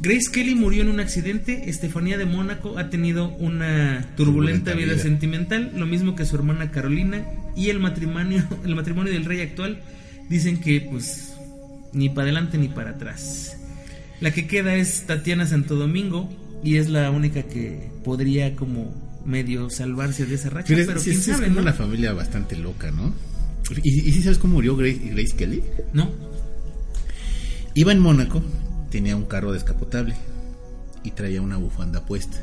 Grace 0.00 0.30
Kelly 0.32 0.54
murió 0.54 0.82
en 0.82 0.88
un 0.88 1.00
accidente. 1.00 1.70
Estefanía 1.70 2.18
de 2.18 2.26
Mónaco 2.26 2.78
ha 2.78 2.90
tenido 2.90 3.28
una 3.36 4.04
turbulenta, 4.16 4.16
Turbulenta 4.16 4.74
vida, 4.74 4.92
vida. 4.94 5.02
sentimental, 5.02 5.72
lo 5.76 5.86
mismo 5.86 6.14
que 6.14 6.26
su 6.26 6.36
hermana 6.36 6.70
Carolina. 6.70 7.24
Y 7.56 7.70
el 7.70 7.78
matrimonio, 7.78 8.44
el 8.64 8.74
matrimonio 8.74 9.12
del 9.12 9.24
rey 9.24 9.40
actual 9.40 9.80
dicen 10.28 10.60
que 10.60 10.80
pues 10.80 11.32
ni 11.92 12.08
para 12.08 12.22
adelante 12.24 12.58
ni 12.58 12.68
para 12.68 12.90
atrás. 12.90 13.56
La 14.20 14.30
que 14.32 14.46
queda 14.46 14.74
es 14.74 15.02
Tatiana 15.06 15.46
Santo 15.46 15.74
Domingo 15.76 16.32
y 16.62 16.76
es 16.76 16.88
la 16.88 17.10
única 17.10 17.42
que 17.44 17.90
podría 18.04 18.56
como 18.56 18.92
medio 19.24 19.70
salvarse 19.70 20.26
de 20.26 20.34
esa 20.34 20.50
racha, 20.50 20.74
Pero, 20.74 20.86
pero, 20.86 20.98
es, 20.98 21.04
sí, 21.04 21.10
quién 21.10 21.22
sí 21.22 21.30
es 21.30 21.36
sabe, 21.36 21.48
como 21.48 21.56
¿no? 21.60 21.62
una 21.62 21.72
familia 21.72 22.12
bastante 22.12 22.56
loca, 22.56 22.90
¿no? 22.90 23.14
¿Y, 23.82 24.08
y 24.08 24.12
sí 24.12 24.22
sabes 24.22 24.38
cómo 24.38 24.54
murió 24.54 24.76
Grace, 24.76 25.00
Grace 25.04 25.34
Kelly? 25.36 25.62
¿No? 25.92 26.10
Iba 27.74 27.92
en 27.92 27.98
Mónaco, 27.98 28.42
tenía 28.90 29.16
un 29.16 29.24
carro 29.24 29.52
descapotable 29.52 30.14
y 31.02 31.10
traía 31.10 31.42
una 31.42 31.56
bufanda 31.56 32.04
puesta. 32.04 32.36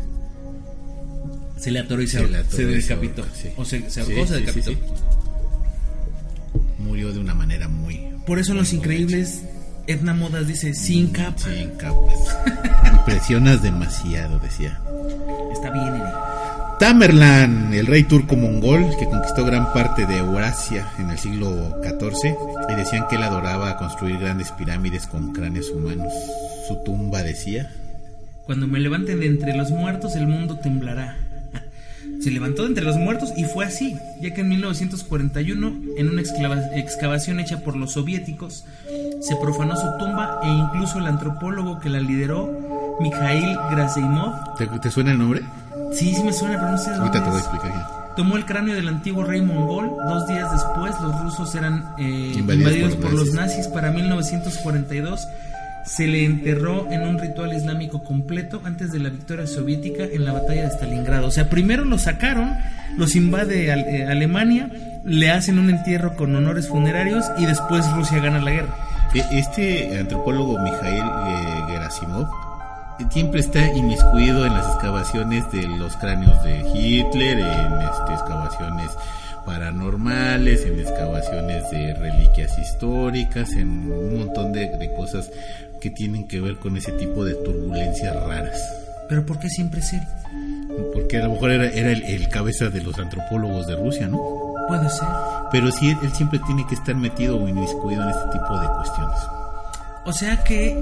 Se 1.58 1.72
le 1.72 1.80
atoró 1.80 2.02
y 2.02 2.08
se, 2.08 2.20
Se 2.20 2.28
le 2.28 2.38
atoró 2.38 2.52
se 2.58 2.58
se 2.58 2.66
decapitó. 2.66 3.22
ahorcó, 3.22 3.38
sí. 3.38 3.50
O 3.58 3.66
se, 3.66 3.90
se 3.90 4.02
ahorcó 4.02 4.22
o 4.22 4.28
se 4.28 4.34
sí, 4.36 4.40
decapitó. 4.42 4.72
sí. 4.72 4.78
Murió 6.80 7.14
de 7.14 7.20
una 7.20 7.34
manera 7.36 7.68
muy... 7.68 8.00
Por 8.26 8.40
eso 8.40 8.52
en 8.52 8.58
Los 8.58 8.74
Increíbles, 8.74 9.44
Edna 9.88 10.14
Modas 10.14 10.48
dice, 10.48 10.74
sin 10.74 11.10
capa. 11.10 11.38
Sin 11.40 11.70
capas. 11.72 12.38
Impresionas 12.92 13.62
demasiado, 13.62 14.40
decía. 14.40 14.82
Está 15.54 15.70
bien. 15.72 16.01
Tamerlán, 16.82 17.76
el 17.76 17.86
rey 17.86 18.06
turco 18.06 18.36
mongol 18.36 18.84
que 18.98 19.06
conquistó 19.06 19.46
gran 19.46 19.72
parte 19.72 20.08
de 20.08 20.18
Eurasia 20.18 20.92
en 20.98 21.12
el 21.12 21.20
siglo 21.20 21.80
XIV, 21.84 22.36
y 22.70 22.74
decían 22.74 23.06
que 23.08 23.18
él 23.18 23.22
adoraba 23.22 23.78
construir 23.78 24.18
grandes 24.18 24.52
pirámides 24.54 25.06
con 25.06 25.32
cráneos 25.32 25.70
humanos. 25.70 26.12
Su 26.68 26.78
tumba 26.84 27.22
decía, 27.22 27.72
Cuando 28.48 28.66
me 28.66 28.80
levanten 28.80 29.20
de 29.20 29.28
entre 29.28 29.56
los 29.56 29.70
muertos, 29.70 30.16
el 30.16 30.26
mundo 30.26 30.58
temblará. 30.58 31.20
Se 32.20 32.32
levantó 32.32 32.64
de 32.64 32.70
entre 32.70 32.84
los 32.84 32.98
muertos 32.98 33.32
y 33.38 33.44
fue 33.44 33.64
así, 33.64 33.96
ya 34.20 34.34
que 34.34 34.42
en 34.42 34.50
1941, 34.50 35.76
en 35.98 36.10
una 36.10 36.22
excavación 36.22 37.40
hecha 37.40 37.60
por 37.60 37.76
los 37.76 37.92
soviéticos, 37.92 38.66
se 39.22 39.36
profanó 39.36 39.76
su 39.76 39.86
tumba 40.00 40.40
e 40.42 40.48
incluso 40.50 40.98
el 40.98 41.06
antropólogo 41.06 41.80
que 41.80 41.90
la 41.90 42.00
lideró, 42.00 42.98
Mikhail 43.00 43.56
Grasimov, 43.70 44.58
¿te, 44.58 44.66
te 44.66 44.90
suena 44.90 45.12
el 45.12 45.20
nombre? 45.20 45.44
Sí, 45.94 46.14
sí 46.16 46.24
me 46.24 46.34
suena, 46.34 46.56
pero 46.58 46.72
no 46.72 46.78
sé 46.78 46.90
Ahorita 46.92 47.24
te 47.24 47.30
voy 47.30 47.38
a 47.38 47.40
explicar. 47.42 47.70
ya. 47.74 47.88
Tomó 48.16 48.36
el 48.38 48.46
cráneo 48.46 48.76
del 48.76 48.88
antiguo 48.90 49.24
rey 49.24 49.42
mongol. 49.42 49.90
Dos 50.08 50.28
días 50.28 50.52
después, 50.52 50.94
los 51.02 51.22
rusos 51.22 51.56
eran 51.56 51.94
eh, 51.98 52.34
Invadidos 52.36 52.72
invadidos 52.74 52.94
por 52.96 53.02
por, 53.04 53.14
los 53.14 53.26
los 53.28 53.36
nazis. 53.36 53.68
Para 53.68 53.92
1942 53.92 55.28
se 55.86 56.06
le 56.08 56.26
enterró 56.26 56.92
en 56.92 57.08
un 57.08 57.18
ritual 57.18 57.54
islámico 57.54 58.04
completo 58.04 58.62
antes 58.66 58.92
de 58.92 59.00
la 59.00 59.10
victoria 59.10 59.48
soviética 59.48 60.04
en 60.04 60.26
la 60.26 60.34
batalla 60.34 60.64
de 60.64 60.68
Stalingrado. 60.72 61.28
O 61.28 61.32
sea, 61.32 61.50
primero 61.50 61.86
los 61.86 62.02
sacaron, 62.04 62.54
los 62.98 63.16
invade 63.16 63.72
Ale- 63.72 64.02
eh, 64.02 64.06
Alemania, 64.06 64.70
le 65.04 65.32
hacen 65.32 65.58
un 65.58 65.70
entierro 65.72 66.16
con 66.16 66.36
honores 66.36 66.68
funerarios 66.68 67.26
y 67.40 67.46
después 67.46 67.90
Rusia 67.94 68.20
gana 68.20 68.40
la 68.40 68.52
guerra. 68.52 68.76
E- 69.16 69.40
Este 69.40 69.98
antropólogo 70.00 70.60
Mikhail 70.60 71.02
eh, 71.04 71.64
Gerasimov 71.70 72.28
siempre 73.10 73.40
está 73.40 73.66
inmiscuido 73.74 74.46
en 74.46 74.54
las 74.54 74.68
excavaciones 74.74 75.52
de 75.52 75.64
los 75.68 75.96
cráneos 75.98 76.44
de 76.44 76.60
Hitler, 76.74 77.40
en 77.40 77.74
este, 77.82 78.14
excavaciones 78.14 78.92
paranormales, 79.46 80.66
en 80.66 80.80
excavaciones 80.80 81.70
de 81.72 81.94
reliquias 81.96 82.58
históricas, 82.60 83.52
en 83.54 83.92
un 83.92 84.20
montón 84.20 84.54
de, 84.54 84.70
de 84.78 84.94
cosas 84.94 85.32
que 85.80 85.90
tienen 85.90 86.28
que 86.28 86.40
ver 86.40 86.58
con 86.58 86.78
ese 86.78 86.92
tipo 86.94 87.26
de 87.26 87.34
turbulencias 87.36 88.16
raras. 88.24 88.60
Pero 89.10 89.26
¿por 89.26 89.40
qué 89.40 89.50
siempre 89.50 89.82
es 89.82 89.94
él? 89.94 90.02
Porque 90.94 91.18
a 91.18 91.24
lo 91.24 91.34
mejor 91.34 91.52
era, 91.52 91.68
era 91.68 91.92
el, 91.92 92.04
el 92.04 92.30
cabeza 92.30 92.70
de 92.70 92.82
los 92.82 92.98
antropólogos 92.98 93.68
de 93.68 93.76
Rusia, 93.76 94.08
¿no? 94.08 94.22
Puede 94.68 94.90
ser. 94.90 95.08
Pero 95.52 95.72
sí, 95.72 95.90
él, 95.90 95.98
él 96.04 96.12
siempre 96.14 96.40
tiene 96.46 96.66
que 96.68 96.76
estar 96.76 96.96
metido 96.96 97.38
o 97.38 97.48
inmiscuido 97.48 98.04
en 98.04 98.10
este 98.10 98.26
tipo 98.32 98.60
de 98.60 98.68
cuestiones. 98.68 99.20
O 100.06 100.14
sea 100.14 100.44
que. 100.44 100.76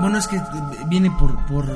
Bueno, 0.00 0.18
es 0.18 0.26
que 0.26 0.40
viene 0.88 1.10
por, 1.18 1.44
por, 1.46 1.66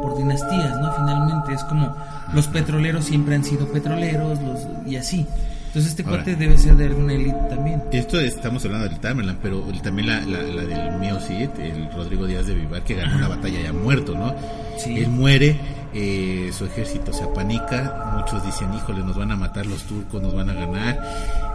por 0.00 0.16
dinastías, 0.16 0.80
¿no? 0.80 0.92
Finalmente, 0.94 1.52
es 1.54 1.62
como 1.64 1.94
los 2.32 2.46
petroleros 2.48 3.04
siempre 3.04 3.34
han 3.34 3.44
sido 3.44 3.66
petroleros 3.68 4.40
los, 4.42 4.66
y 4.86 4.96
así. 4.96 5.26
Entonces, 5.68 5.90
este 5.90 6.02
Ahora. 6.02 6.24
cuate 6.24 6.36
debe 6.36 6.56
ser 6.56 6.76
de 6.76 6.86
alguna 6.86 7.12
élite 7.12 7.36
también. 7.50 7.82
Esto 7.92 8.18
estamos 8.18 8.64
hablando 8.64 8.88
del 8.88 8.98
Tamerlán, 9.00 9.36
pero 9.42 9.62
el- 9.70 9.82
también 9.82 10.08
la, 10.08 10.20
la, 10.22 10.42
la 10.42 10.62
del 10.64 10.98
mío 10.98 11.20
Cid, 11.20 11.50
el 11.60 11.92
Rodrigo 11.92 12.26
Díaz 12.26 12.46
de 12.46 12.54
Vivar, 12.54 12.82
que 12.84 12.94
ganó 12.94 13.16
una 13.16 13.28
batalla 13.28 13.60
ya 13.60 13.72
muerto, 13.74 14.14
¿no? 14.16 14.34
Sí. 14.78 14.96
Él 14.98 15.08
muere, 15.10 15.60
eh, 15.92 16.50
su 16.56 16.64
ejército 16.64 17.12
se 17.12 17.24
apanica, 17.24 18.14
muchos 18.16 18.42
dicen, 18.46 18.72
híjole, 18.72 19.00
nos 19.04 19.16
van 19.18 19.30
a 19.30 19.36
matar 19.36 19.66
los 19.66 19.82
turcos, 19.82 20.22
nos 20.22 20.34
van 20.34 20.48
a 20.48 20.54
ganar. 20.54 21.00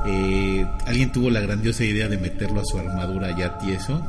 Eh, 0.06 0.66
alguien 0.86 1.12
tuvo 1.12 1.32
la 1.32 1.40
grandiosa 1.40 1.84
idea 1.84 2.08
de 2.08 2.18
meterlo 2.20 2.62
a 2.62 2.66
su 2.66 2.78
armadura 2.78 3.36
ya 3.36 3.58
tieso, 3.58 4.00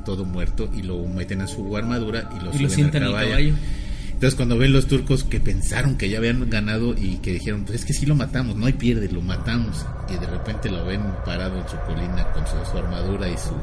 todo 0.00 0.24
muerto, 0.24 0.68
y 0.74 0.82
lo 0.82 0.98
meten 1.06 1.40
a 1.42 1.46
su 1.46 1.76
armadura 1.76 2.28
y 2.36 2.44
lo 2.44 2.52
Y 2.54 2.68
suben 2.68 2.86
al 2.86 2.90
caballo. 2.92 3.28
caballo. 3.30 3.54
Entonces 4.14 4.36
cuando 4.36 4.56
ven 4.56 4.72
los 4.72 4.86
turcos 4.86 5.24
que 5.24 5.40
pensaron 5.40 5.96
que 5.96 6.08
ya 6.08 6.18
habían 6.18 6.48
ganado 6.48 6.94
y 6.96 7.16
que 7.16 7.32
dijeron, 7.32 7.64
pues 7.64 7.80
es 7.80 7.84
que 7.84 7.92
sí 7.92 8.06
lo 8.06 8.14
matamos, 8.14 8.54
no 8.56 8.66
hay 8.66 8.72
pierde, 8.72 9.08
lo 9.08 9.20
matamos. 9.20 9.84
Y 10.08 10.16
de 10.18 10.26
repente 10.26 10.70
lo 10.70 10.84
ven 10.86 11.02
parado 11.26 11.58
en 11.58 11.68
su 11.68 11.76
colina 11.78 12.24
con 12.32 12.46
su, 12.46 12.54
su 12.70 12.78
armadura 12.78 13.28
y 13.28 13.36
su, 13.36 13.54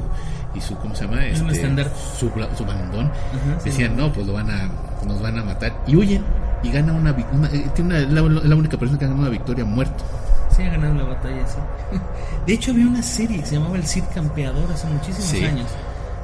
y 0.54 0.60
su, 0.60 0.76
¿cómo 0.76 0.94
se 0.94 1.04
llama? 1.06 1.24
Este. 1.26 1.84
Su, 2.18 2.30
su 2.56 2.64
bandón. 2.64 3.06
Ajá, 3.06 3.60
sí. 3.60 3.70
Decían, 3.70 3.96
no, 3.96 4.12
pues 4.12 4.26
lo 4.26 4.34
van 4.34 4.50
a, 4.50 4.70
nos 5.06 5.20
van 5.22 5.38
a 5.38 5.42
matar. 5.44 5.82
Y 5.86 5.96
huyen. 5.96 6.22
Y 6.62 6.70
gana 6.70 6.92
una, 6.92 7.12
una- 7.32 7.48
eh, 7.50 7.66
tiene 7.74 8.04
una- 8.04 8.22
la, 8.22 8.40
la 8.44 8.54
única 8.54 8.78
persona 8.78 8.98
que 8.98 9.06
ha 9.06 9.08
ganado 9.08 9.22
una 9.26 9.30
victoria 9.36 9.64
muerto. 9.64 10.04
Sí, 10.54 10.62
ha 10.62 10.70
ganado 10.70 10.94
la 10.94 11.04
batalla, 11.04 11.44
sí. 11.46 11.56
De 12.46 12.52
hecho, 12.52 12.70
había 12.72 12.86
una 12.86 13.02
serie 13.02 13.40
que 13.40 13.46
se 13.46 13.54
llamaba 13.56 13.76
El 13.76 13.86
Cid 13.86 14.04
Campeador 14.14 14.70
hace 14.70 14.86
muchísimos 14.86 15.24
Sí. 15.24 15.42
años, 15.44 15.66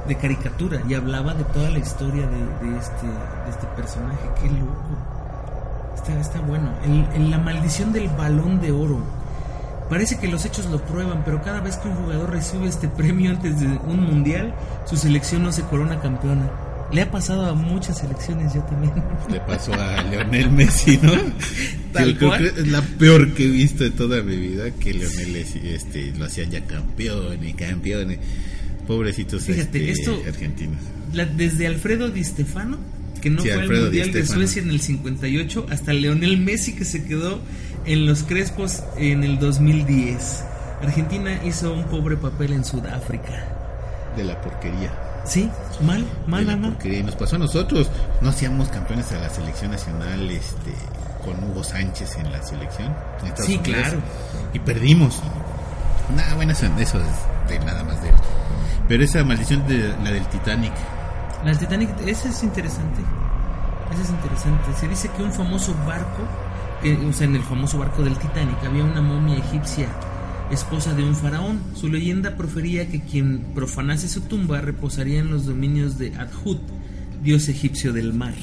de 0.07 0.15
caricatura, 0.15 0.81
y 0.87 0.93
hablaba 0.93 1.33
de 1.33 1.43
toda 1.45 1.69
la 1.69 1.79
historia 1.79 2.25
de, 2.27 2.37
de 2.69 2.77
este, 2.77 3.05
de 3.07 3.49
este 3.49 3.67
personaje. 3.75 4.29
Qué 4.41 4.47
loco. 4.49 4.97
Está, 5.95 6.19
está 6.19 6.39
bueno. 6.41 6.71
El- 6.83 7.07
el- 7.21 7.29
la 7.31 7.37
maldición 7.37 7.91
del 7.93 8.07
balón 8.09 8.59
de 8.61 8.71
oro. 8.71 8.99
Parece 9.89 10.17
que 10.19 10.27
los 10.27 10.45
hechos 10.45 10.65
lo 10.67 10.79
prueban, 10.81 11.23
pero 11.25 11.41
cada 11.41 11.61
vez 11.61 11.77
que 11.77 11.87
un 11.89 11.95
jugador 11.95 12.29
recibe 12.31 12.67
este 12.67 12.87
premio 12.97 13.31
antes 13.31 13.59
de 13.59 13.67
un 13.67 14.01
mundial, 14.05 14.53
su 14.85 14.95
selección 14.97 15.43
no 15.43 15.51
se 15.51 15.63
corona 15.63 15.99
campeona. 15.99 16.49
Le 16.91 17.03
ha 17.03 17.11
pasado 17.11 17.45
a 17.47 17.53
muchas 17.53 17.99
selecciones 17.99 18.51
ya 18.53 18.65
también. 18.65 18.93
Le 19.29 19.39
pasó 19.41 19.71
a 19.75 20.01
Leonel 20.03 20.49
Messi, 20.49 20.97
¿no? 21.03 21.11
Tal 21.93 22.13
Yo 22.13 22.17
creo 22.17 22.29
cual. 22.29 22.39
que 22.53 22.61
es 22.61 22.67
la 22.67 22.81
peor 22.81 23.33
que 23.35 23.43
he 23.45 23.47
visto 23.47 23.83
de 23.83 23.91
toda 23.91 24.23
mi 24.23 24.35
vida, 24.37 24.71
que 24.71 24.93
Leonel 24.95 25.31
Messi, 25.33 25.59
este, 25.69 26.11
lo 26.17 26.25
hacían 26.25 26.49
ya 26.49 26.65
campeón 26.65 27.43
y 27.43 27.53
campeón. 27.53 28.17
Pobrecitos 28.89 29.43
Fíjate, 29.43 29.91
este, 29.91 29.91
esto- 29.91 30.21
argentinos. 30.27 30.77
La- 31.13 31.25
desde 31.25 31.67
Alfredo 31.67 32.09
Di 32.09 32.23
Stefano, 32.23 32.77
que 33.21 33.29
no 33.29 33.41
Sí, 33.41 33.49
fue 33.49 33.61
Alfredo 33.61 33.85
al 33.85 33.91
Di 33.91 33.99
Mundial 33.99 34.21
de. 34.27 34.27
Suecia 34.27 34.61
en 34.63 34.69
el 34.71 34.81
58, 34.81 35.67
hasta 35.69 35.93
Leonel 35.93 36.37
Messi 36.39 36.73
que 36.75 36.85
se 36.85 37.03
quedó 37.05 37.39
en 37.85 38.05
los 38.07 38.23
Crespos 38.23 38.81
en 38.97 39.23
el 39.23 39.37
2010. 39.39 40.43
Argentina 40.81 41.39
hizo 41.45 41.71
un 41.73 41.83
pobre 41.83 42.17
papel 42.17 42.53
en 42.53 42.65
Sudáfrica. 42.65 43.45
De 44.17 44.23
la 44.23 44.41
porquería. 44.41 44.91
Sí, 45.25 45.47
mal, 45.85 46.01
de 46.01 46.07
mal, 46.27 46.47
la 46.47 46.55
mal, 46.57 46.71
porquería. 46.71 46.99
Y 46.99 47.03
nos 47.03 47.15
pasó 47.15 47.35
a 47.35 47.39
nosotros. 47.39 47.91
No 48.21 48.29
hacíamos 48.29 48.69
campeones 48.69 49.11
a 49.11 49.19
la 49.19 49.29
selección 49.29 49.69
nacional 49.71 50.31
este, 50.31 50.73
con 51.23 51.43
Hugo 51.43 51.63
Sánchez 51.63 52.15
en 52.17 52.31
la 52.31 52.41
selección. 52.41 52.95
en 53.23 53.37
Sí, 53.37 53.57
Unidos. 53.57 53.63
claro. 53.67 54.01
Y 54.53 54.59
perdimos. 54.59 55.21
Nada, 56.15 56.33
bueno, 56.35 56.53
eso, 56.53 56.65
eso 56.79 56.99
es 56.99 57.49
de 57.49 57.59
nada 57.65 57.83
más 57.83 58.01
de 58.01 58.09
él. 58.09 58.15
Pero 58.89 59.03
esa 59.03 59.23
maldición 59.23 59.67
de 59.67 59.93
la 60.03 60.11
del 60.11 60.25
Titanic. 60.29 60.73
La 61.43 61.51
del 61.51 61.59
Titanic, 61.59 61.91
esa 62.07 62.27
es 62.27 62.43
interesante. 62.43 63.01
Esa 63.93 64.01
es 64.01 64.09
interesante. 64.09 64.73
Se 64.79 64.87
dice 64.87 65.11
que 65.15 65.21
un 65.21 65.31
famoso 65.31 65.75
barco, 65.85 66.23
que, 66.81 66.97
o 66.97 67.13
sea, 67.13 67.27
en 67.27 67.35
el 67.35 67.43
famoso 67.43 67.77
barco 67.77 68.03
del 68.03 68.17
Titanic 68.17 68.57
había 68.65 68.83
una 68.83 69.01
momia 69.01 69.37
egipcia, 69.37 69.87
esposa 70.49 70.95
de 70.95 71.03
un 71.03 71.15
faraón. 71.15 71.61
Su 71.75 71.87
leyenda 71.87 72.35
profería 72.35 72.89
que 72.89 72.99
quien 72.99 73.53
profanase 73.53 74.09
su 74.09 74.21
tumba 74.21 74.59
reposaría 74.59 75.19
en 75.19 75.29
los 75.29 75.45
dominios 75.45 75.99
de 75.99 76.15
Adhut, 76.15 76.59
dios 77.21 77.47
egipcio 77.47 77.93
del 77.93 78.11
mar. 78.13 78.33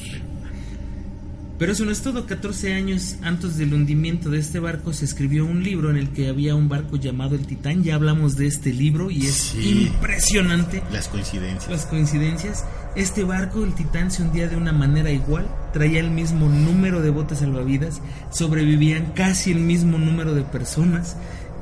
Pero 1.57 1.71
eso 1.71 1.85
no 1.85 1.91
es 1.91 2.01
todo. 2.03 2.25
14 2.27 2.73
años 2.73 3.15
antes 3.23 3.57
del 3.57 3.73
hundimiento 3.73 4.29
de 4.29 4.37
este 4.39 4.59
barco 4.59 4.93
se 4.93 5.05
escribió 5.05 5.43
un 5.45 5.63
libro 5.63 5.89
en 5.89 5.97
el 5.97 6.09
que 6.09 6.29
había 6.29 6.53
un 6.53 6.69
barco 6.69 6.97
llamado 6.97 7.35
el 7.35 7.47
Titán. 7.47 7.83
Ya 7.83 7.95
hablamos 7.95 8.35
de 8.35 8.45
este 8.45 8.71
libro 8.73 9.09
y 9.09 9.25
es 9.25 9.33
Sí. 9.33 9.87
impresionante 9.87 10.83
Las 10.91 11.07
coincidencias. 11.07 11.67
las 11.71 11.85
coincidencias. 11.87 12.63
Este 12.95 13.23
barco, 13.23 13.63
el 13.63 13.73
Titán, 13.73 14.11
se 14.11 14.21
hundía 14.23 14.47
de 14.47 14.55
una 14.55 14.71
manera 14.71 15.09
igual, 15.11 15.47
traía 15.73 15.99
el 15.99 16.11
mismo 16.11 16.47
número 16.47 17.01
de 17.01 17.09
botes 17.09 17.39
salvavidas, 17.39 18.01
sobrevivían 18.31 19.13
casi 19.13 19.51
el 19.51 19.59
mismo 19.59 19.97
número 19.97 20.33
de 20.35 20.43
personas. 20.43 21.15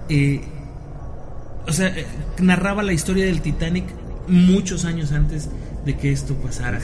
eh, 0.10 0.42
o 1.68 1.74
sea, 1.74 1.88
eh, 1.88 2.06
narraba 2.40 2.84
la 2.84 2.94
historia 2.94 3.26
del 3.26 3.42
Titanic 3.42 3.86
muchos 4.28 4.86
años 4.86 5.12
antes 5.12 5.50
de 5.86 5.98
que 5.98 6.12
esto 6.12 6.36
pasara. 6.36 6.80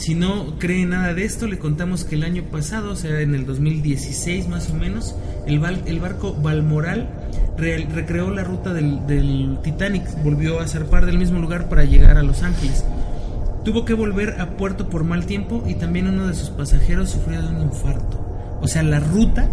Si 0.00 0.14
no 0.14 0.58
cree 0.58 0.86
nada 0.86 1.12
de 1.12 1.24
esto, 1.24 1.46
le 1.46 1.58
contamos 1.58 2.04
que 2.04 2.14
el 2.14 2.22
año 2.24 2.44
pasado, 2.50 2.92
o 2.92 2.96
sea, 2.96 3.20
en 3.20 3.34
el 3.34 3.44
2016 3.44 4.48
más 4.48 4.70
o 4.70 4.74
menos, 4.74 5.14
el, 5.46 5.62
el 5.86 6.00
barco 6.00 6.32
Balmoral 6.34 7.10
recreó 7.58 8.30
la 8.30 8.42
ruta 8.42 8.72
del, 8.72 9.06
del 9.06 9.58
Titanic, 9.62 10.02
volvió 10.24 10.60
a 10.60 10.66
zarpar 10.66 11.04
del 11.04 11.18
mismo 11.18 11.38
lugar 11.38 11.68
para 11.68 11.84
llegar 11.84 12.16
a 12.16 12.22
Los 12.22 12.42
Ángeles. 12.42 12.82
Tuvo 13.64 13.84
que 13.84 13.92
volver 13.92 14.40
a 14.40 14.56
puerto 14.56 14.88
por 14.88 15.04
mal 15.04 15.26
tiempo 15.26 15.62
y 15.68 15.74
también 15.74 16.08
uno 16.08 16.26
de 16.28 16.34
sus 16.34 16.48
pasajeros 16.48 17.10
sufrió 17.10 17.42
de 17.42 17.48
un 17.48 17.60
infarto. 17.62 18.58
O 18.62 18.66
sea, 18.68 18.82
la 18.82 19.00
ruta 19.00 19.50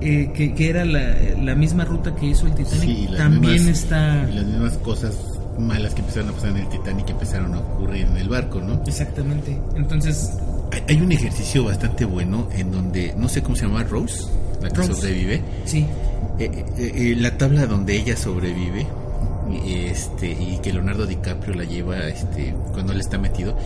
eh, 0.00 0.30
que, 0.34 0.54
que 0.54 0.70
era 0.70 0.84
la, 0.84 1.16
la 1.42 1.56
misma 1.56 1.84
ruta 1.84 2.14
que 2.14 2.26
hizo 2.26 2.46
el 2.46 2.54
Titanic, 2.54 2.80
Sí, 2.82 3.08
también 3.16 3.54
mismas- 3.66 3.68
está... 3.82 4.28
y 4.30 4.34
las 4.36 4.46
mismas 4.46 4.72
cosas 4.78 5.18
malas 5.58 5.94
que 5.94 6.00
empezaron 6.00 6.30
a 6.30 6.32
pasar 6.32 6.50
en 6.50 6.58
el 6.58 6.68
Titanic 6.68 7.10
empezaron 7.10 7.54
a 7.54 7.58
ocurrir 7.60 8.06
en 8.06 8.16
el 8.16 8.28
barco, 8.28 8.60
¿no? 8.60 8.82
Exactamente. 8.86 9.58
Entonces, 9.76 10.32
Hay, 10.72 10.82
hay 10.88 11.00
un 11.02 11.12
ejercicio 11.12 11.64
bastante 11.64 12.04
bueno 12.04 12.48
en 12.52 12.70
donde, 12.72 13.14
no 13.16 13.28
sé 13.28 13.42
cómo 13.42 13.56
se 13.56 13.66
llama, 13.66 13.82
Rose, 13.84 14.24
la 14.62 14.68
que 14.70 14.76
Rose. 14.76 14.94
sobrevive. 14.94 15.42
sí, 15.64 15.86
Eh, 16.38 16.50
eh, 16.76 16.92
eh, 16.94 17.16
la 17.18 17.36
tabla 17.36 17.66
donde 17.66 17.96
ella 17.96 18.16
sobrevive 18.16 18.86
este 19.54 20.30
y 20.30 20.58
que 20.62 20.72
Leonardo 20.72 21.06
DiCaprio 21.06 21.54
la 21.54 21.64
lleva 21.64 22.08
este 22.08 22.54
cuando 22.72 22.92
él 22.92 23.00
está 23.00 23.18
metido 23.18 23.56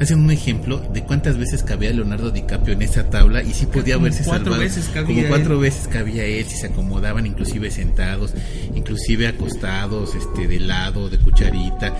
hacen 0.00 0.20
un 0.20 0.30
ejemplo 0.30 0.78
de 0.92 1.04
cuántas 1.04 1.36
veces 1.38 1.62
cabía 1.62 1.90
Leonardo 1.92 2.30
DiCaprio 2.30 2.74
en 2.74 2.82
esa 2.82 3.10
tabla 3.10 3.42
y 3.42 3.52
si 3.52 3.66
podía 3.66 3.94
Como 3.94 4.06
haberse 4.06 4.24
cuatro 4.24 4.44
salvado 4.52 4.62
veces 4.62 4.88
cabía 4.92 5.16
como 5.22 5.28
cuatro 5.28 5.54
él. 5.54 5.60
veces 5.60 5.88
cabía 5.88 6.24
él 6.24 6.44
si 6.46 6.56
se 6.56 6.66
acomodaban 6.68 7.26
inclusive 7.26 7.70
sentados 7.70 8.34
inclusive 8.74 9.28
acostados 9.28 10.14
este 10.14 10.46
de 10.46 10.60
lado 10.60 11.08
de 11.08 11.18
cucharita 11.18 11.94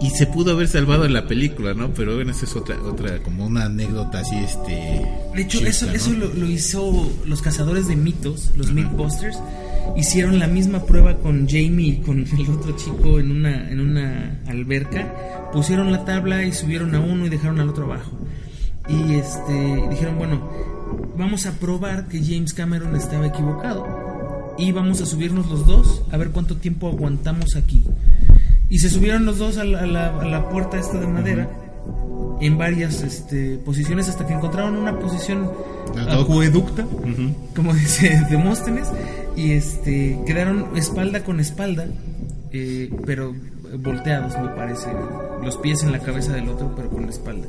y 0.00 0.10
se 0.10 0.26
pudo 0.26 0.52
haber 0.52 0.68
salvado 0.68 1.04
en 1.04 1.12
la 1.12 1.26
película 1.26 1.74
no 1.74 1.92
pero 1.94 2.14
bueno 2.14 2.30
esa 2.32 2.44
es 2.44 2.56
otra 2.56 2.80
otra 2.82 3.18
como 3.22 3.46
una 3.46 3.64
anécdota 3.64 4.20
así 4.20 4.36
este 4.36 5.06
De 5.34 5.42
hecho, 5.42 5.58
chica, 5.58 5.70
eso, 5.70 5.86
¿no? 5.86 5.92
eso 5.92 6.12
lo, 6.12 6.32
lo 6.34 6.46
hizo 6.46 7.10
los 7.26 7.42
cazadores 7.42 7.88
de 7.88 7.96
mitos, 7.96 8.50
los 8.56 8.72
Mythbusters. 8.72 9.38
Hicieron 9.96 10.38
la 10.38 10.46
misma 10.46 10.84
prueba 10.84 11.14
con 11.18 11.46
Jamie 11.48 11.88
y 11.88 11.96
con 11.98 12.18
el 12.20 12.50
otro 12.50 12.74
chico 12.76 13.18
en 13.20 13.30
una, 13.30 13.70
en 13.70 13.80
una 13.80 14.38
alberca. 14.46 15.12
Pusieron 15.52 15.90
la 15.92 16.04
tabla 16.04 16.44
y 16.44 16.52
subieron 16.52 16.94
a 16.94 17.00
uno 17.00 17.26
y 17.26 17.28
dejaron 17.28 17.60
al 17.60 17.68
otro 17.68 17.84
abajo. 17.84 18.12
Y 18.88 19.14
este 19.14 19.82
dijeron, 19.90 20.16
bueno, 20.18 20.48
vamos 21.16 21.46
a 21.46 21.52
probar 21.52 22.06
que 22.08 22.22
James 22.24 22.54
Cameron 22.54 22.96
estaba 22.96 23.26
equivocado. 23.26 24.54
Y 24.58 24.72
vamos 24.72 25.00
a 25.00 25.06
subirnos 25.06 25.48
los 25.50 25.66
dos 25.66 26.02
a 26.12 26.16
ver 26.16 26.30
cuánto 26.30 26.56
tiempo 26.56 26.88
aguantamos 26.88 27.56
aquí. 27.56 27.84
Y 28.68 28.78
se 28.78 28.88
subieron 28.88 29.24
los 29.26 29.38
dos 29.38 29.58
a 29.58 29.64
la, 29.64 29.80
a 29.80 29.86
la- 29.86 30.20
a 30.20 30.24
la 30.24 30.48
puerta 30.48 30.78
esta 30.78 30.98
de 31.00 31.06
madera 31.06 31.48
en 32.40 32.56
varias 32.56 33.02
este, 33.02 33.56
posiciones 33.58 34.08
hasta 34.08 34.26
que 34.26 34.32
encontraron 34.32 34.76
una 34.76 34.98
posición 34.98 35.50
acueducta, 36.08 36.84
Ujú. 36.84 37.34
como 37.54 37.74
dice 37.74 38.24
Demóstenes, 38.30 38.88
y 39.40 39.52
este 39.52 40.18
quedaron 40.26 40.76
espalda 40.76 41.24
con 41.24 41.40
espalda, 41.40 41.86
eh, 42.52 42.90
pero 43.06 43.34
volteados 43.78 44.38
me 44.38 44.48
parece, 44.50 44.88
los 45.42 45.56
pies 45.56 45.82
en 45.82 45.92
la 45.92 46.00
cabeza 46.00 46.32
del 46.32 46.48
otro, 46.50 46.74
pero 46.76 46.90
con 46.90 47.04
la 47.04 47.10
espalda. 47.10 47.48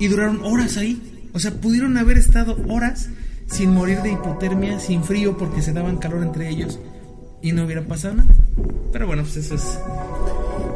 Y 0.00 0.08
duraron 0.08 0.40
horas 0.42 0.76
ahí, 0.76 1.28
o 1.32 1.38
sea, 1.38 1.52
pudieron 1.52 1.96
haber 1.96 2.18
estado 2.18 2.56
horas 2.68 3.08
sin 3.46 3.72
morir 3.72 4.02
de 4.02 4.12
hipotermia, 4.12 4.80
sin 4.80 5.04
frío, 5.04 5.38
porque 5.38 5.62
se 5.62 5.72
daban 5.72 5.98
calor 5.98 6.24
entre 6.24 6.48
ellos 6.48 6.80
y 7.40 7.52
no 7.52 7.64
hubiera 7.64 7.82
pasado 7.82 8.14
nada. 8.14 8.34
Pero 8.92 9.06
bueno, 9.06 9.22
pues 9.22 9.36
eso 9.36 9.54
es 9.54 9.78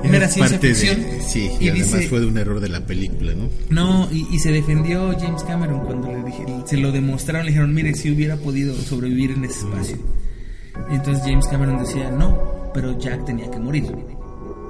mera 0.08 0.26
Es 0.26 0.34
ciencia 0.34 0.58
parte 0.60 0.68
de- 0.68 0.74
ficción. 0.74 1.00
sí, 1.26 1.50
y, 1.60 1.64
Y 1.64 1.68
además 1.70 1.92
dice- 1.92 2.08
fue 2.08 2.20
de 2.20 2.26
un 2.26 2.38
error 2.38 2.60
de 2.60 2.68
la 2.68 2.86
película, 2.86 3.34
¿no? 3.34 3.48
No, 3.68 4.08
y, 4.12 4.26
y 4.34 4.38
se 4.38 4.50
defendió 4.52 5.14
James 5.18 5.42
Cameron 5.44 5.80
cuando 5.84 6.08
le 6.08 6.24
dije, 6.24 6.44
se 6.66 6.76
lo 6.76 6.92
demostraron, 6.92 7.44
le 7.46 7.52
dijeron, 7.52 7.74
mire, 7.74 7.94
si 7.94 8.10
hubiera 8.10 8.36
podido 8.36 8.74
sobrevivir 8.76 9.32
en 9.32 9.44
ese 9.44 9.60
espacio. 9.60 9.98
Y 10.90 10.94
entonces 10.94 11.24
James 11.24 11.46
Cameron 11.48 11.78
decía, 11.84 12.10
no, 12.10 12.70
pero 12.72 12.98
Jack 12.98 13.24
tenía 13.26 13.50
que 13.50 13.58
morir. 13.58 13.84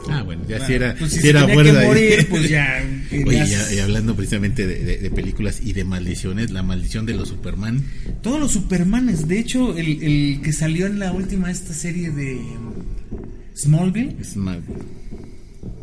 Ah, 0.08 0.22
bueno, 0.22 0.42
ya 0.48 0.66
si 0.66 0.72
era, 0.72 0.96
Pues 0.98 1.12
si 1.12 1.28
era 1.28 1.46
morir, 1.46 2.26
pues 2.30 2.48
ya, 2.48 2.82
Oye, 3.26 3.46
ya- 3.46 3.72
y 3.74 3.78
hablando 3.80 4.16
precisamente 4.16 4.66
de, 4.66 4.82
de- 4.82 4.96
de 4.96 5.10
películas 5.10 5.60
y 5.62 5.74
de 5.74 5.84
maldiciones, 5.84 6.50
la 6.50 6.62
maldición 6.62 7.04
de 7.04 7.12
los 7.12 7.28
Superman. 7.28 7.84
Todos 8.22 8.40
los 8.40 8.50
Supermanes, 8.52 9.28
de 9.28 9.38
hecho, 9.38 9.76
el, 9.76 10.02
el 10.02 10.40
que 10.42 10.54
salió 10.54 10.86
en 10.86 10.98
la 10.98 11.12
última 11.12 11.50
esta 11.50 11.74
serie 11.74 12.10
de 12.10 12.40
Smallville, 13.62 14.16
mal- 14.36 14.62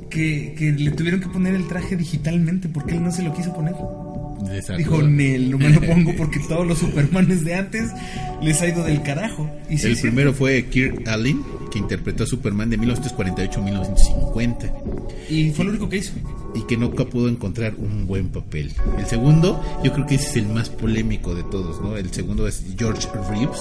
que, 0.10 0.56
que 0.58 0.72
le 0.72 0.92
tuvieron 0.92 1.20
que 1.20 1.28
poner 1.28 1.54
el 1.56 1.68
traje 1.68 1.96
digitalmente 1.98 2.70
porque 2.70 2.96
él 2.96 3.04
no 3.04 3.12
se 3.12 3.24
lo 3.24 3.34
quiso 3.34 3.54
poner. 3.54 3.74
desató- 4.50 4.78
Dijo, 4.78 5.02
Nel, 5.02 5.52
no 5.52 5.58
me 5.58 5.70
lo 5.70 5.82
pongo 5.82 6.14
porque 6.18 6.40
todos 6.48 6.66
los 6.66 6.78
Supermanes 6.80 7.44
de 7.44 7.56
antes 7.56 7.92
les 8.42 8.62
ha 8.62 8.68
ido 8.70 8.84
del 8.84 9.02
carajo. 9.04 9.50
Y 9.70 9.78
sí, 9.78 9.88
el 9.88 9.98
primero 10.00 10.34
fue 10.34 10.66
Kirk 10.66 11.08
Allen, 11.08 11.42
que 11.72 11.80
interpretó 11.80 12.24
a 12.24 12.28
Superman 12.28 12.70
de 12.70 12.78
1948 12.78 13.60
a 13.60 13.64
1950 13.64 14.60
cierto. 14.62 15.08
Y 15.30 15.52
fue 15.52 15.66
lo 15.66 15.72
único 15.72 15.90
que 15.90 15.98
hizo. 15.98 16.14
y 16.56 16.62
que 16.66 16.78
nunca 16.78 17.04
pudo 17.06 17.28
encontrar 17.28 17.76
un 17.78 18.08
buen 18.08 18.30
papel. 18.30 18.72
El 18.98 19.06
segundo, 19.06 19.62
yo 19.84 19.92
creo 19.94 20.08
que 20.08 20.16
ese 20.16 20.30
es 20.30 20.36
el 20.38 20.48
más 20.48 20.70
polémico 20.70 21.36
de 21.36 21.44
todos, 21.44 21.82
¿no? 21.82 21.98
El 21.98 22.12
segundo 22.14 22.48
es 22.48 22.64
George 22.80 23.08
Reeves. 23.30 23.60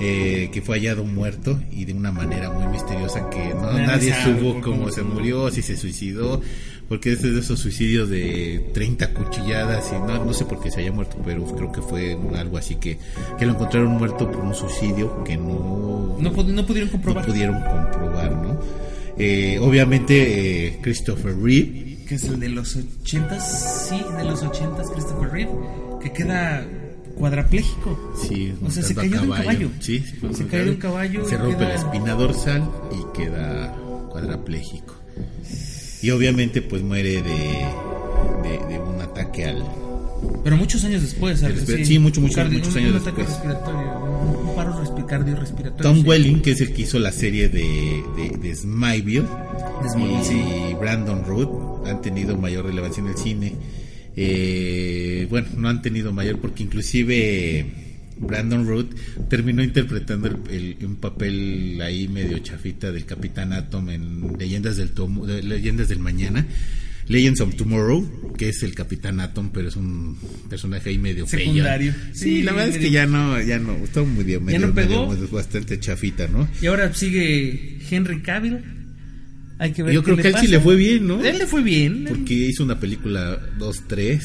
Eh, 0.00 0.50
que 0.52 0.60
fue 0.62 0.76
hallado 0.78 1.04
muerto 1.04 1.58
y 1.70 1.84
de 1.84 1.92
una 1.92 2.10
manera 2.12 2.50
muy 2.50 2.66
misteriosa 2.66 3.28
que 3.30 3.54
no, 3.54 3.72
Nadie 3.72 3.86
nadie 3.86 4.12
sabe 4.12 4.38
supo 4.38 4.60
cómo 4.60 4.90
se 4.90 5.02
murió, 5.02 5.50
si 5.50 5.62
se 5.62 5.76
suicidó, 5.76 6.40
porque 6.88 7.12
es 7.12 7.22
de 7.22 7.38
esos 7.38 7.58
suicidios 7.60 8.08
de 8.08 8.70
30 8.74 9.14
cuchilladas 9.14 9.90
y 9.92 9.94
no, 10.06 10.24
no 10.24 10.32
sé 10.34 10.44
por 10.44 10.60
qué 10.60 10.70
se 10.70 10.80
haya 10.80 10.92
muerto, 10.92 11.16
pero 11.24 11.44
creo 11.54 11.70
que 11.72 11.80
fue 11.80 12.16
algo 12.36 12.58
así 12.58 12.74
que, 12.76 12.98
que 13.38 13.46
lo 13.46 13.52
encontraron 13.52 13.92
muerto 13.92 14.30
por 14.30 14.40
un 14.44 14.54
suicidio 14.54 15.22
que 15.24 15.36
no, 15.36 16.16
No, 16.20 16.30
no 16.30 16.66
pudieron 16.66 16.86
no 16.86 16.92
comprobar. 16.92 17.24
pudieron 17.26 17.60
comprobar, 17.62 18.32
¿no? 18.32 18.58
Eh, 19.16 19.58
obviamente 19.60 20.66
eh, 20.66 20.78
Christopher 20.82 21.36
Reeve, 21.40 21.98
Que 22.08 22.16
es 22.16 22.24
el 22.24 22.40
de 22.40 22.48
los 22.48 22.76
ochentas, 22.76 23.88
sí, 23.88 24.02
de 24.18 24.24
los 24.24 24.42
ochentas, 24.42 24.90
Christopher 24.90 25.30
Reeve, 25.30 25.50
que 26.02 26.12
queda 26.12 26.66
cuadrapléjico. 27.14 28.14
sí, 28.28 28.52
O 28.64 28.70
sea, 28.70 28.82
se 28.82 28.94
cayó 28.94 29.20
de 29.20 29.28
un 29.28 29.36
caballo. 29.36 29.70
Sí, 29.80 30.00
sí, 30.00 30.18
Se 30.34 30.46
cayó 30.46 30.64
de 30.64 30.70
un 30.70 30.76
caballo 30.76 31.28
Se 31.28 31.34
y 31.34 31.38
rompe 31.38 31.56
queda- 31.56 31.68
la 31.68 31.74
espina 31.74 32.14
dorsal 32.14 32.70
y 32.92 33.16
queda 33.18 33.74
cuadrapléjico. 34.10 34.94
Y 36.02 36.10
obviamente 36.10 36.60
pues 36.62 36.82
muere 36.82 37.22
de, 37.22 37.66
de, 38.42 38.66
de 38.68 38.78
un 38.78 39.00
ataque 39.00 39.46
al... 39.46 39.64
Pero 40.42 40.56
muchos 40.56 40.84
años 40.84 41.02
después, 41.02 41.40
¿sabes? 41.40 41.60
respira- 41.66 41.84
sí, 41.84 41.98
mucho, 41.98 42.20
mucho, 42.20 42.36
Cardio- 42.36 42.58
muchos 42.58 42.76
años 42.76 42.94
un 42.94 43.04
después. 43.04 43.26
respiratorio, 43.28 43.98
un, 44.00 44.48
un 44.48 44.54
paro 44.56 44.72
respi- 44.82 45.06
cardiorrespiratorio. 45.06 45.82
Tom 45.90 46.02
sí. 46.02 46.08
Welling, 46.08 46.40
que 46.42 46.50
es 46.52 46.60
el 46.60 46.72
que 46.72 46.82
hizo 46.82 46.98
la 46.98 47.12
serie 47.12 47.48
de, 47.48 48.02
de, 48.16 48.36
de 48.38 48.54
y 48.54 50.24
sí. 50.24 50.42
Brandon 50.80 51.24
Root 51.24 51.86
han 51.86 52.00
tenido 52.02 52.36
mayor 52.38 52.64
relevancia 52.66 53.02
en 53.02 53.08
el 53.08 53.16
cine. 53.16 53.52
Eh, 54.16 55.26
bueno, 55.30 55.48
no 55.56 55.68
han 55.68 55.82
tenido 55.82 56.12
mayor 56.12 56.38
porque 56.40 56.62
inclusive 56.62 57.66
Brandon 58.18 58.66
Root 58.66 58.94
terminó 59.28 59.62
interpretando 59.62 60.28
el, 60.50 60.76
el- 60.78 60.86
un 60.86 60.96
papel 60.96 61.80
ahí 61.82 62.06
medio 62.08 62.38
chafita 62.38 62.92
del 62.92 63.04
Capitán 63.06 63.52
Atom 63.52 63.90
en 63.90 64.36
Leyendas 64.38 64.76
del, 64.76 64.90
Tomo- 64.94 65.26
de 65.26 65.42
Leyendas 65.42 65.88
del 65.88 65.98
Mañana. 65.98 66.46
Legends 67.06 67.42
of 67.42 67.54
Tomorrow, 67.56 68.32
que 68.38 68.48
es 68.48 68.62
el 68.62 68.74
Capitán 68.74 69.20
Atom, 69.20 69.50
pero 69.52 69.68
es 69.68 69.76
un 69.76 70.16
personaje 70.48 70.88
ahí 70.88 70.96
medio 70.96 71.26
feo. 71.26 71.38
Secundario. 71.40 71.92
Sí, 72.14 72.18
Sí, 72.36 72.42
la 72.42 72.52
verdad 72.52 72.70
es 72.70 72.78
que 72.78 72.90
ya 72.90 73.04
no, 73.04 73.38
ya 73.42 73.58
no, 73.58 73.74
está 73.76 74.02
medio, 74.02 74.40
medio, 74.40 74.60
no 74.60 74.72
pegó. 74.74 75.12
medio- 75.12 75.28
bastante 75.28 75.78
chafita, 75.78 76.28
¿no? 76.28 76.48
Y 76.62 76.66
ahora 76.66 76.94
sigue 76.94 77.76
Henry 77.90 78.22
Cavill. 78.22 78.58
Hay 79.64 79.72
que 79.72 79.82
ver 79.82 79.94
Yo 79.94 80.02
creo 80.02 80.16
que 80.16 80.26
a 80.28 80.30
él 80.30 80.36
sí 80.40 80.46
le 80.48 80.60
fue 80.60 80.76
bien, 80.76 81.06
¿no? 81.06 81.24
Él 81.24 81.38
le 81.38 81.46
fue 81.46 81.62
bien. 81.62 82.04
Porque 82.06 82.34
hizo 82.34 82.62
una 82.62 82.78
película 82.78 83.38
2-3 83.58 84.20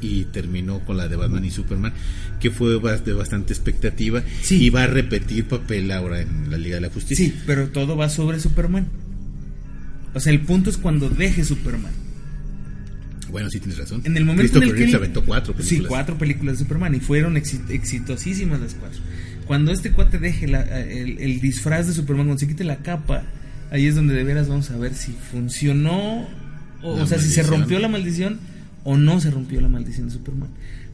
y 0.00 0.24
terminó 0.24 0.80
con 0.80 0.96
la 0.96 1.06
de 1.06 1.14
Batman 1.14 1.44
y 1.44 1.50
Superman, 1.52 1.92
que 2.40 2.50
fue 2.50 2.70
de 3.04 3.12
bastante 3.12 3.52
expectativa. 3.52 4.22
Sí. 4.42 4.56
Y 4.64 4.70
va 4.70 4.82
a 4.82 4.86
repetir 4.88 5.44
papel 5.44 5.92
ahora 5.92 6.20
en 6.22 6.50
la 6.50 6.58
Liga 6.58 6.74
de 6.76 6.80
la 6.80 6.90
Justicia. 6.90 7.24
Sí, 7.24 7.34
pero 7.46 7.68
todo 7.68 7.96
va 7.96 8.08
sobre 8.08 8.40
Superman. 8.40 8.88
O 10.12 10.18
sea, 10.18 10.32
el 10.32 10.40
punto 10.40 10.70
es 10.70 10.76
cuando 10.76 11.08
deje 11.08 11.44
Superman. 11.44 11.92
Bueno, 13.30 13.48
sí 13.48 13.60
tienes 13.60 13.78
razón. 13.78 14.02
En 14.04 14.16
el 14.16 14.24
momento 14.24 14.56
en 14.58 14.64
el 14.64 14.74
que 14.74 14.88
se 14.90 14.96
aventó 14.96 15.24
cuatro 15.24 15.54
películas. 15.54 15.82
Sí, 15.84 15.86
cuatro 15.88 16.18
películas 16.18 16.58
de 16.58 16.64
Superman 16.64 16.96
y 16.96 17.00
fueron 17.00 17.36
exi- 17.36 17.60
exitosísimas 17.70 18.60
las 18.60 18.74
cuatro. 18.74 18.98
Cuando 19.46 19.70
este 19.70 19.92
cuate 19.92 20.18
deje 20.18 20.48
la- 20.48 20.80
el, 20.80 21.16
el 21.18 21.40
disfraz 21.40 21.86
de 21.86 21.92
Superman, 21.92 22.26
cuando 22.26 22.40
se 22.40 22.48
quite 22.48 22.64
la 22.64 22.78
capa, 22.78 23.22
ahí 23.70 23.86
es 23.86 23.94
donde 23.94 24.14
de 24.14 24.24
veras 24.24 24.48
vamos 24.48 24.70
a 24.70 24.76
ver 24.76 24.94
si 24.94 25.12
funcionó, 25.30 26.26
o, 26.82 26.92
o 26.94 27.06
sea, 27.06 27.18
si 27.18 27.30
se 27.30 27.42
rompió 27.42 27.78
la 27.78 27.88
maldición 27.88 28.38
o 28.84 28.96
no 28.96 29.20
se 29.20 29.30
rompió 29.30 29.60
la 29.60 29.68
maldición 29.68 30.08
de 30.08 30.14
Superman. 30.14 30.48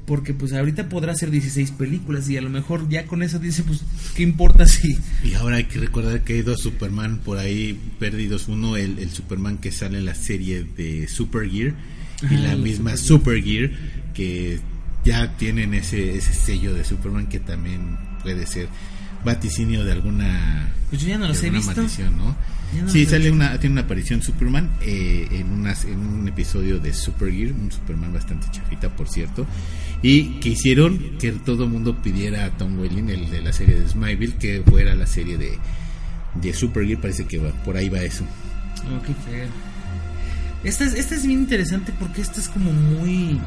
Porque 0.06 0.34
pues 0.34 0.52
ahorita 0.52 0.88
podrá 0.88 1.12
hacer 1.12 1.32
16 1.32 1.72
películas 1.72 2.28
y 2.30 2.36
a 2.36 2.40
lo 2.40 2.48
mejor 2.48 2.88
ya 2.88 3.06
con 3.06 3.24
eso 3.24 3.40
dice, 3.40 3.64
pues, 3.64 3.82
¿qué 4.14 4.22
importa 4.22 4.66
si... 4.68 4.96
Y 5.24 5.34
ahora 5.34 5.56
hay 5.56 5.64
que 5.64 5.80
recordar 5.80 6.20
que 6.22 6.34
hay 6.34 6.42
dos 6.42 6.60
Superman 6.60 7.18
por 7.24 7.38
ahí 7.38 7.76
perdidos. 7.98 8.46
Uno, 8.46 8.76
el, 8.76 9.00
el 9.00 9.10
Superman 9.10 9.58
que 9.58 9.72
sale 9.72 9.98
en 9.98 10.04
la 10.04 10.14
serie 10.14 10.62
de 10.76 11.08
Supergear. 11.08 11.74
Y 12.22 12.34
Ah, 12.36 12.38
la 12.38 12.56
misma 12.56 12.96
Supergear 12.96 13.70
que 14.14 14.60
ya 15.04 15.36
tienen 15.36 15.74
ese, 15.74 16.16
ese 16.16 16.32
sello 16.34 16.72
de 16.72 16.84
Superman 16.84 17.26
que 17.26 17.40
también 17.40 17.98
puede 18.22 18.46
ser 18.46 18.68
vaticinio 19.24 19.84
de 19.84 19.90
alguna 19.92 20.68
Pues 20.88 21.02
yo 21.02 21.08
ya 21.08 21.18
no 21.18 21.24
de 21.24 21.28
los 21.30 21.42
he 21.42 21.50
visto. 21.50 21.74
maldición, 21.74 22.16
¿no? 22.16 22.36
No 22.74 22.88
sí, 22.88 23.06
sale 23.06 23.30
una, 23.30 23.58
tiene 23.58 23.74
una 23.74 23.82
aparición 23.82 24.22
Superman 24.22 24.70
eh, 24.80 25.28
en, 25.30 25.50
unas, 25.50 25.84
en 25.84 25.98
un 25.98 26.28
episodio 26.28 26.78
de 26.78 26.92
Supergear, 26.92 27.52
un 27.52 27.70
Superman 27.70 28.12
bastante 28.12 28.48
chafita, 28.50 28.94
por 28.94 29.08
cierto, 29.08 29.46
y 30.02 30.40
que 30.40 30.50
hicieron 30.50 31.16
que 31.18 31.32
todo 31.32 31.64
el 31.64 31.70
mundo 31.70 31.96
pidiera 32.02 32.44
a 32.44 32.50
Tom 32.50 32.78
Welling, 32.78 33.08
el 33.08 33.30
de 33.30 33.40
la 33.40 33.52
serie 33.52 33.80
de 33.80 33.88
Smallville, 33.88 34.34
que 34.34 34.62
fuera 34.66 34.94
la 34.94 35.06
serie 35.06 35.38
de, 35.38 35.58
de 36.34 36.52
Supergear, 36.52 37.00
parece 37.00 37.24
que 37.24 37.38
va, 37.38 37.50
por 37.64 37.76
ahí 37.76 37.88
va 37.88 38.02
eso. 38.02 38.24
Oh, 38.84 39.02
qué 39.02 39.14
feo. 39.14 39.48
Esta 40.64 40.84
es, 40.84 40.94
esta 40.94 41.14
es 41.14 41.26
bien 41.26 41.40
interesante 41.40 41.92
porque 41.98 42.20
esta 42.20 42.40
es 42.40 42.48
como 42.48 42.72
muy. 42.72 43.38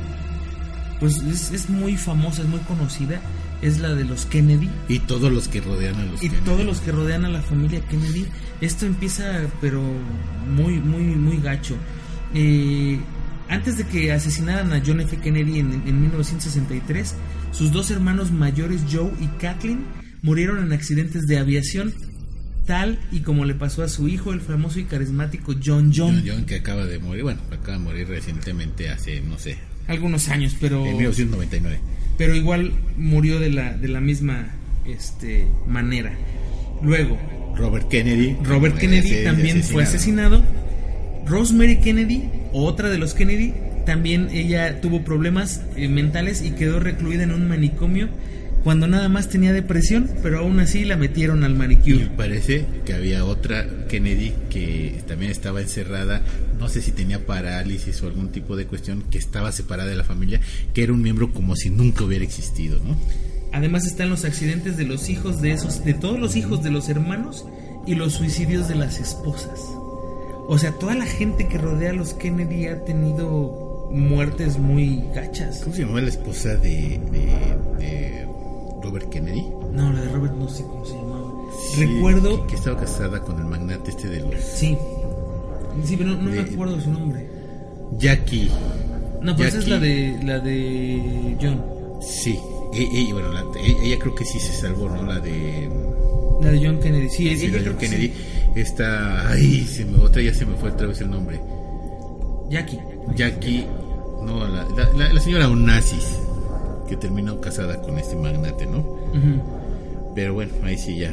Pues 0.99 1.17
es, 1.17 1.51
es 1.51 1.69
muy 1.69 1.97
famosa, 1.97 2.41
es 2.41 2.47
muy 2.47 2.59
conocida. 2.61 3.21
Es 3.61 3.79
la 3.79 3.93
de 3.93 4.05
los 4.05 4.25
Kennedy. 4.25 4.69
Y 4.87 4.99
todos 4.99 5.31
los 5.31 5.47
que 5.47 5.59
rodean 5.61 5.95
a 5.95 6.05
los 6.05 6.23
Y 6.23 6.29
Kennedy. 6.29 6.45
todos 6.45 6.65
los 6.65 6.79
que 6.79 6.91
rodean 6.91 7.25
a 7.25 7.29
la 7.29 7.41
familia 7.41 7.81
Kennedy. 7.81 8.25
Esto 8.61 8.85
empieza, 8.85 9.47
pero 9.61 9.81
muy, 10.49 10.79
muy, 10.79 11.03
muy 11.03 11.37
gacho. 11.41 11.75
Eh, 12.33 12.99
antes 13.49 13.77
de 13.77 13.85
que 13.85 14.11
asesinaran 14.11 14.71
a 14.73 14.81
John 14.85 15.01
F. 15.01 15.17
Kennedy 15.17 15.59
en, 15.59 15.73
en 15.85 16.01
1963, 16.01 17.15
sus 17.51 17.71
dos 17.71 17.89
hermanos 17.91 18.31
mayores, 18.31 18.81
Joe 18.91 19.11
y 19.19 19.27
Kathleen, 19.41 19.85
murieron 20.21 20.63
en 20.63 20.71
accidentes 20.71 21.25
de 21.27 21.39
aviación, 21.39 21.93
tal 22.65 22.99
y 23.11 23.21
como 23.21 23.45
le 23.45 23.55
pasó 23.55 23.81
a 23.83 23.89
su 23.89 24.07
hijo, 24.07 24.31
el 24.33 24.41
famoso 24.41 24.79
y 24.79 24.83
carismático 24.83 25.53
John 25.53 25.91
John. 25.93 26.17
John 26.17 26.23
John 26.27 26.45
que 26.45 26.55
acaba 26.57 26.85
de 26.85 26.99
morir, 26.99 27.23
bueno, 27.23 27.41
acaba 27.51 27.77
de 27.77 27.83
morir 27.83 28.07
recientemente 28.07 28.89
hace, 28.89 29.21
no 29.21 29.39
sé, 29.39 29.57
Algunos 29.89 30.29
años, 30.29 30.55
pero, 30.61 30.85
en 30.85 30.97
1999. 30.97 31.79
pero 32.17 32.35
igual 32.35 32.71
murió 32.95 33.39
de 33.39 33.49
la, 33.49 33.75
de 33.75 33.87
la 33.87 33.99
misma 33.99 34.51
este, 34.85 35.47
manera. 35.67 36.13
Luego, 36.81 37.17
Robert 37.57 37.89
Kennedy. 37.89 38.37
Robert 38.43 38.77
Kennedy 38.77 39.23
también 39.23 39.63
fue 39.63 39.83
asesinado. 39.83 40.43
Rosemary 41.25 41.77
Kennedy, 41.77 42.29
otra 42.53 42.89
de 42.89 42.97
los 42.97 43.13
Kennedy, 43.13 43.53
también 43.85 44.29
ella 44.31 44.79
tuvo 44.81 45.03
problemas 45.03 45.61
eh, 45.75 45.87
mentales 45.87 46.41
y 46.41 46.51
quedó 46.51 46.79
recluida 46.79 47.23
en 47.23 47.31
un 47.31 47.47
manicomio 47.47 48.09
cuando 48.63 48.87
nada 48.87 49.07
más 49.09 49.29
tenía 49.29 49.53
depresión, 49.53 50.09
pero 50.21 50.39
aún 50.39 50.59
así 50.59 50.83
la 50.85 50.97
metieron 50.97 51.43
al 51.43 51.51
Y 51.51 51.55
manicure. 51.55 52.05
parece 52.17 52.65
que 52.85 52.93
había 52.93 53.23
otra 53.25 53.87
Kennedy 53.87 54.33
que 54.49 55.01
también 55.07 55.31
estaba 55.31 55.61
encerrada, 55.61 56.21
no 56.59 56.67
sé 56.67 56.81
si 56.81 56.91
tenía 56.91 57.25
parálisis 57.25 58.01
o 58.03 58.07
algún 58.07 58.29
tipo 58.31 58.55
de 58.57 58.65
cuestión, 58.65 59.03
que 59.09 59.17
estaba 59.17 59.51
separada 59.51 59.89
de 59.89 59.95
la 59.95 60.03
familia, 60.03 60.41
que 60.73 60.83
era 60.83 60.93
un 60.93 61.01
miembro 61.01 61.31
como 61.33 61.55
si 61.55 61.69
nunca 61.69 62.03
hubiera 62.03 62.23
existido, 62.25 62.79
¿no? 62.83 62.97
Además 63.51 63.85
están 63.87 64.09
los 64.09 64.25
accidentes 64.25 64.77
de 64.77 64.83
los 64.83 65.09
hijos 65.09 65.41
de 65.41 65.51
esos, 65.51 65.83
de 65.83 65.93
todos 65.93 66.19
los 66.19 66.35
hijos 66.35 66.61
de 66.61 66.69
los 66.69 66.87
hermanos 66.89 67.45
y 67.87 67.95
los 67.95 68.13
suicidios 68.13 68.67
de 68.67 68.75
las 68.75 68.99
esposas. 68.99 69.59
O 70.47 70.57
sea, 70.59 70.71
toda 70.73 70.95
la 70.95 71.05
gente 71.05 71.47
que 71.47 71.57
rodea 71.57 71.91
a 71.91 71.93
los 71.93 72.13
Kennedy 72.13 72.67
ha 72.67 72.83
tenido 72.83 73.87
muertes 73.91 74.57
muy 74.59 75.01
gachas. 75.15 75.61
¿Cómo 75.63 75.75
se 75.75 75.81
llamaba 75.81 76.01
la 76.01 76.09
esposa 76.09 76.55
de, 76.57 76.99
de- 77.11 77.57
de 77.79 78.18
Robert 78.81 79.09
Kennedy? 79.09 79.45
No, 79.73 79.91
la 79.93 80.01
de 80.01 80.09
Robert 80.09 80.33
no 80.35 80.47
sé 80.49 80.63
cómo 80.63 80.85
se 80.85 80.93
llamaba. 80.95 81.29
Sí, 81.73 81.85
Recuerdo 81.85 82.41
que, 82.41 82.47
que 82.51 82.55
estaba 82.55 82.79
casada 82.79 83.19
con 83.21 83.37
el 83.39 83.45
magnate 83.45 83.91
este 83.91 84.07
de 84.07 84.19
los 84.21 84.41
Sí. 84.43 84.77
Sí, 85.83 85.95
pero 85.97 86.11
no, 86.11 86.21
no 86.23 86.29
me 86.31 86.39
acuerdo 86.39 86.79
su 86.81 86.89
nombre. 86.91 87.27
Jackie. 87.97 88.49
No, 89.21 89.35
pero 89.35 89.49
esa 89.49 89.59
es 89.59 89.65
Jackie. 89.65 89.69
la 89.69 89.79
de 89.79 90.23
la 90.23 90.39
de 90.39 91.37
John. 91.41 91.63
Sí, 92.01 92.39
e- 92.73 92.83
e- 93.09 93.13
bueno, 93.13 93.29
la- 93.33 93.43
e- 93.59 93.85
ella, 93.87 93.97
creo 93.99 94.15
que 94.15 94.25
sí 94.25 94.39
se 94.39 94.53
salvó, 94.53 94.87
¿no? 94.89 95.03
La 95.03 95.19
de 95.19 95.69
La 96.41 96.51
de 96.51 96.65
John 96.65 96.79
Kennedy. 96.79 97.09
Sí, 97.09 97.35
sí, 97.37 97.45
ella 97.47 97.57
la 97.57 97.63
de 97.63 97.69
que 97.71 97.77
Kennedy. 97.77 98.07
sí. 98.07 98.13
Esta, 98.55 99.29
ay, 99.29 99.65
se 99.65 99.85
me, 99.85 99.97
otra 99.99 100.21
ya 100.21 100.33
se 100.33 100.45
me 100.45 100.55
fue 100.55 100.69
otra 100.71 100.87
vez 100.87 101.01
el 101.01 101.09
nombre. 101.11 101.39
Jackie. 102.49 102.79
Jackie, 103.15 103.65
no, 104.23 104.47
la, 104.47 104.63
la, 104.75 104.89
la- 104.97 105.13
la 105.13 105.19
señora 105.21 105.49
Onassis, 105.49 106.17
que 106.89 106.97
terminó 106.97 107.39
casada 107.39 107.79
con 107.81 107.97
este 107.99 108.15
magnate, 108.15 108.65
¿no? 108.65 108.79
Ujú. 108.79 109.41
Pero 110.15 110.33
bueno, 110.33 110.51
ahí 110.63 110.77
sí 110.77 110.97
ya. 110.97 111.11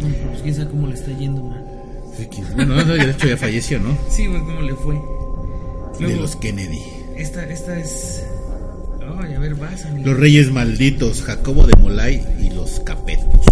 Bueno, 0.00 0.16
pues 0.30 0.42
quién 0.42 0.54
sabe 0.54 0.70
cómo 0.70 0.86
le 0.88 0.94
está 0.94 1.12
yendo, 1.12 1.42
man. 1.44 1.62
Sí, 2.16 2.28
Bueno, 2.54 2.76
no, 2.76 2.84
de 2.94 3.10
hecho 3.10 3.26
ya 3.28 3.36
falleció, 3.36 3.78
¿no? 3.80 3.96
Sí, 4.08 4.26
güey, 4.26 4.40
cómo 4.40 4.60
le 4.62 4.74
fue. 4.74 4.94
De 5.98 6.16
los 6.16 6.36
Kennedy. 6.36 6.82
esta, 7.16 7.44
esta 7.48 7.78
es. 7.78 8.24
Ay, 9.20 9.34
a 9.34 9.38
ver, 9.38 9.54
vas, 9.56 9.84
amigo. 9.84 10.06
Los 10.10 10.18
reyes 10.18 10.50
malditos, 10.50 11.22
Jacobo 11.22 11.66
de 11.66 11.74
Molay 11.80 12.24
y 12.40 12.50
los 12.50 12.80
Capetos. 12.80 13.44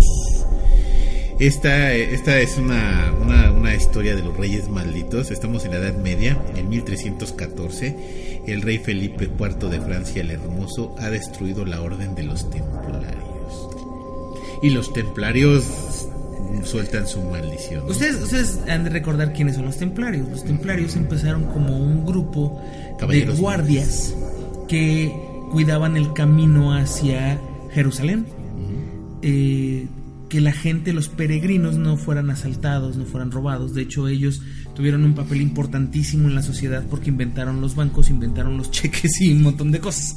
Esta, 1.42 1.92
esta 1.92 2.38
es 2.38 2.56
una, 2.56 3.12
una, 3.20 3.50
una 3.50 3.74
historia 3.74 4.14
de 4.14 4.22
los 4.22 4.36
reyes 4.36 4.68
malditos. 4.68 5.32
Estamos 5.32 5.64
en 5.64 5.72
la 5.72 5.78
Edad 5.78 5.96
Media, 5.96 6.40
en 6.54 6.68
1314. 6.68 8.42
El 8.46 8.62
rey 8.62 8.78
Felipe 8.78 9.24
IV 9.24 9.68
de 9.68 9.80
Francia 9.80 10.22
el 10.22 10.30
Hermoso 10.30 10.94
ha 11.00 11.10
destruido 11.10 11.64
la 11.64 11.82
orden 11.82 12.14
de 12.14 12.22
los 12.22 12.48
templarios. 12.48 13.68
Y 14.62 14.70
los 14.70 14.92
templarios 14.92 15.64
sueltan 16.62 17.08
su 17.08 17.20
maldición. 17.22 17.86
¿no? 17.86 17.90
Ustedes, 17.90 18.22
ustedes 18.22 18.60
han 18.68 18.84
de 18.84 18.90
recordar 18.90 19.32
quiénes 19.32 19.56
son 19.56 19.64
los 19.64 19.78
templarios. 19.78 20.28
Los 20.28 20.44
templarios 20.44 20.94
empezaron 20.94 21.46
como 21.46 21.76
un 21.76 22.06
grupo 22.06 22.62
Caballeros 23.00 23.34
de 23.34 23.42
guardias 23.42 24.14
que 24.68 25.12
cuidaban 25.50 25.96
el 25.96 26.12
camino 26.12 26.72
hacia 26.72 27.40
Jerusalén. 27.72 28.26
Eh, 29.22 29.88
que 30.32 30.40
la 30.40 30.52
gente, 30.52 30.94
los 30.94 31.10
peregrinos, 31.10 31.76
no 31.76 31.98
fueran 31.98 32.30
asaltados, 32.30 32.96
no 32.96 33.04
fueran 33.04 33.30
robados. 33.30 33.74
De 33.74 33.82
hecho, 33.82 34.08
ellos 34.08 34.40
tuvieron 34.74 35.04
un 35.04 35.14
papel 35.14 35.42
importantísimo 35.42 36.26
en 36.26 36.34
la 36.34 36.42
sociedad 36.42 36.86
porque 36.88 37.10
inventaron 37.10 37.60
los 37.60 37.74
bancos, 37.74 38.08
inventaron 38.08 38.56
los 38.56 38.70
cheques 38.70 39.20
y 39.20 39.30
un 39.30 39.42
montón 39.42 39.72
de 39.72 39.80
cosas. 39.80 40.16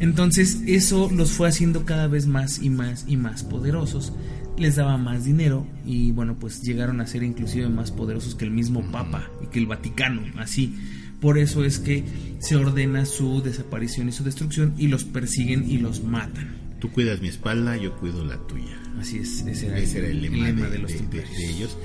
Entonces 0.00 0.62
eso 0.66 1.10
los 1.14 1.32
fue 1.32 1.48
haciendo 1.48 1.84
cada 1.84 2.06
vez 2.06 2.26
más 2.26 2.62
y 2.62 2.70
más 2.70 3.04
y 3.06 3.18
más 3.18 3.42
poderosos. 3.42 4.14
Les 4.56 4.76
daba 4.76 4.96
más 4.96 5.26
dinero 5.26 5.66
y 5.84 6.12
bueno, 6.12 6.38
pues 6.40 6.62
llegaron 6.62 7.02
a 7.02 7.06
ser 7.06 7.22
inclusive 7.22 7.68
más 7.68 7.90
poderosos 7.90 8.36
que 8.36 8.46
el 8.46 8.52
mismo 8.52 8.90
Papa 8.90 9.30
y 9.44 9.48
que 9.48 9.58
el 9.58 9.66
Vaticano, 9.66 10.22
así. 10.38 10.78
Por 11.20 11.36
eso 11.36 11.62
es 11.62 11.78
que 11.78 12.04
se 12.38 12.56
ordena 12.56 13.04
su 13.04 13.42
desaparición 13.42 14.08
y 14.08 14.12
su 14.12 14.24
destrucción 14.24 14.72
y 14.78 14.88
los 14.88 15.04
persiguen 15.04 15.70
y 15.70 15.76
los 15.76 16.02
matan. 16.02 16.56
Tú 16.80 16.90
cuidas 16.90 17.20
mi 17.20 17.28
espalda, 17.28 17.76
yo 17.76 17.94
cuido 17.98 18.24
la 18.24 18.38
tuya. 18.46 18.78
Así 19.00 19.18
es, 19.18 19.40
ese 19.46 19.66
era, 19.66 19.78
Ese 19.78 19.98
era 19.98 20.08
el 20.08 20.22
lema, 20.22 20.46
de, 20.66 20.70
de 20.70 20.78
los 20.78 20.90
de- 20.92 20.98
templarios. 20.98 21.36
de 21.36 21.50
ellos. 21.50 21.78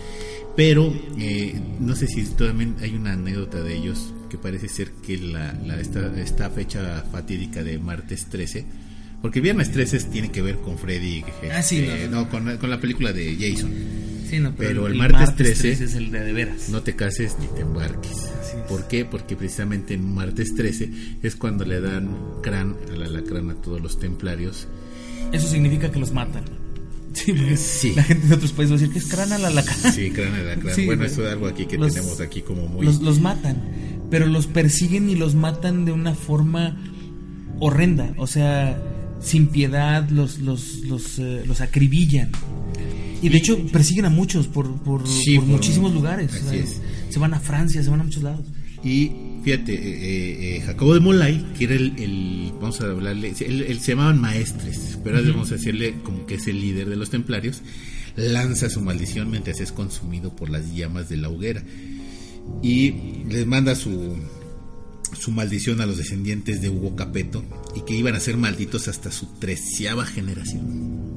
Pero 0.56 0.94
eh, 1.18 1.60
no 1.80 1.96
sé 1.96 2.08
si 2.08 2.24
también 2.26 2.76
hay 2.82 2.94
una 2.96 3.14
anécdota 3.14 3.62
de 3.64 3.76
ellos 3.76 4.14
que 4.30 4.38
parece 4.38 4.68
ser 4.68 4.92
que 5.06 5.18
la, 5.18 5.54
la- 5.54 5.80
esta, 5.80 6.14
esta 6.20 6.50
fecha 6.50 7.04
fatídica 7.12 7.64
de 7.64 7.80
martes 7.80 8.26
13, 8.30 8.66
porque 9.22 9.40
viernes 9.40 9.72
13 9.72 10.00
tiene 10.06 10.32
que 10.32 10.42
ver 10.42 10.58
con 10.58 10.78
Freddy, 10.78 11.24
Ah, 11.54 11.62
sí, 11.62 11.80
este, 11.80 12.08
no, 12.10 12.22
no, 12.24 12.30
con, 12.30 12.58
con 12.58 12.70
la 12.70 12.80
película 12.82 13.14
de 13.14 13.36
Jason. 13.40 13.72
Sí, 14.30 14.40
no, 14.40 14.56
Pero 14.56 14.88
el 14.88 14.96
martes 14.96 15.36
13 15.36 15.72
es 15.72 15.96
el 15.96 16.10
de, 16.12 16.22
de 16.22 16.32
veras. 16.34 16.70
No 16.70 16.82
te 16.82 16.96
cases 16.96 17.36
ni 17.40 17.48
te 17.48 17.62
embarques. 17.62 18.30
¿Por 18.70 18.88
qué? 18.88 19.04
Porque 19.06 19.36
precisamente 19.36 19.94
en 19.94 20.14
martes 20.14 20.56
13 20.56 20.90
es 21.22 21.36
cuando 21.36 21.66
le 21.66 21.82
dan 21.82 22.10
crán 22.42 22.78
al 22.94 23.04
alacrán 23.04 23.50
a 23.50 23.56
todos 23.56 23.82
los 23.82 24.00
templarios. 24.00 24.68
Eso 25.34 25.48
significa 25.48 25.92
que 25.92 26.00
los 26.00 26.12
matan. 26.14 26.44
Sí, 27.14 27.34
porque 27.34 27.58
Sí. 27.58 27.94
la 27.96 28.04
gente 28.04 28.28
de 28.28 28.36
otros 28.36 28.52
países 28.54 28.72
va 28.72 28.76
a 28.78 28.80
decir 28.80 28.94
que 28.94 29.00
es 29.00 29.08
crán 29.08 29.32
a 29.34 29.38
la. 29.38 29.50
Sí, 29.92 30.12
al 30.18 30.34
alacrán. 30.36 30.76
Sí, 30.76 30.86
bueno, 30.86 31.04
eso 31.06 31.26
es 31.26 31.32
algo 31.34 31.48
aquí 31.48 31.66
que 31.66 31.78
Los- 31.78 31.94
tenemos 31.94 32.20
aquí 32.22 32.42
como 32.42 32.68
muy... 32.68 32.86
Los, 32.86 33.02
los 33.02 33.20
matan, 33.20 33.58
pero 34.10 34.26
los 34.28 34.48
persiguen 34.48 35.10
y 35.10 35.16
los 35.16 35.36
matan 35.36 35.86
de 35.86 35.92
una 35.92 36.14
forma 36.16 36.78
horrenda. 37.60 38.14
O 38.18 38.28
sea, 38.28 38.82
sin 39.22 39.48
piedad, 39.48 40.10
los, 40.10 40.40
los, 40.40 40.80
los, 40.86 41.20
eh, 41.20 41.44
los 41.46 41.62
acribillan. 41.62 42.32
Y 43.22 43.30
de 43.30 43.38
hecho 43.38 43.58
persiguen 43.68 44.06
a 44.06 44.10
muchos 44.10 44.48
por, 44.48 44.72
por, 44.82 45.08
Sí, 45.08 45.36
por 45.36 45.44
por- 45.46 45.54
muchísimos 45.56 45.94
lugares. 45.94 46.32
O 46.34 46.50
sea. 46.50 46.66
Se 47.10 47.20
van 47.20 47.34
a 47.34 47.40
Francia, 47.40 47.84
se 47.84 47.90
van 47.90 48.00
a 48.00 48.04
muchos 48.04 48.24
lados. 48.24 48.46
Y 48.84 49.12
fíjate, 49.44 49.74
eh, 49.74 49.78
eh, 49.84 50.58
eh, 50.58 50.62
Jacobo 50.62 50.94
de 50.96 51.00
Molay, 51.00 51.54
que 51.58 51.66
era 51.66 51.76
el, 51.76 51.94
el- 52.00 52.52
vamos 52.60 52.82
a 52.82 52.86
hablarle, 52.86 53.34
él, 53.40 53.62
él 53.68 53.80
se 53.80 53.92
llamaban 53.92 54.20
maestres, 54.20 54.98
pero 55.04 55.22
vamos 55.24 55.52
a 55.52 55.56
decirle 55.56 55.96
como 56.04 56.26
que 56.26 56.36
es 56.36 56.48
el 56.48 56.60
líder 56.60 56.90
de 56.90 56.96
los 56.96 57.10
templarios, 57.10 57.62
lanza 58.16 58.70
su 58.70 58.82
maldición 58.82 59.30
mientras 59.30 59.60
es 59.60 59.72
consumido 59.72 60.36
por 60.36 60.50
las 60.50 60.74
llamas 60.74 61.10
de 61.10 61.18
la 61.18 61.30
hoguera. 61.30 61.64
Y 62.64 62.92
les 63.30 63.46
manda 63.46 63.76
su, 63.76 64.18
su 65.20 65.32
maldición 65.32 65.80
a 65.80 65.86
los 65.86 65.98
descendientes 65.98 66.62
de 66.62 66.70
Hugo 66.70 66.96
Capeto 66.96 67.44
y 67.76 67.82
que 67.82 67.96
iban 67.96 68.16
a 68.16 68.20
ser 68.20 68.38
malditos 68.38 68.88
hasta 68.88 69.12
su 69.12 69.28
treceava 69.40 70.06
generación. 70.06 71.11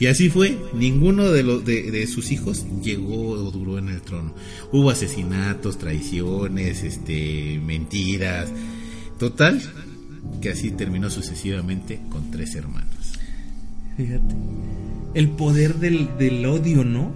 Y 0.00 0.06
así 0.06 0.30
fue, 0.30 0.58
ninguno 0.72 1.30
de, 1.30 1.42
los 1.42 1.64
de, 1.64 1.90
de 1.90 2.06
sus 2.06 2.32
hijos 2.32 2.64
llegó 2.82 3.32
o 3.32 3.50
duró 3.50 3.78
en 3.78 3.90
el 3.90 4.00
trono. 4.00 4.34
Hubo 4.72 4.90
asesinatos, 4.90 5.78
traiciones, 5.78 6.82
este, 6.82 7.60
mentiras. 7.62 8.50
Total, 9.18 9.60
que 10.40 10.48
así 10.48 10.70
terminó 10.70 11.10
sucesivamente 11.10 12.00
con 12.08 12.30
tres 12.30 12.54
hermanos. 12.54 13.18
Fíjate. 13.98 14.34
El 15.12 15.28
poder 15.30 15.74
del, 15.74 16.16
del 16.18 16.46
odio, 16.46 16.82
¿no? 16.82 17.12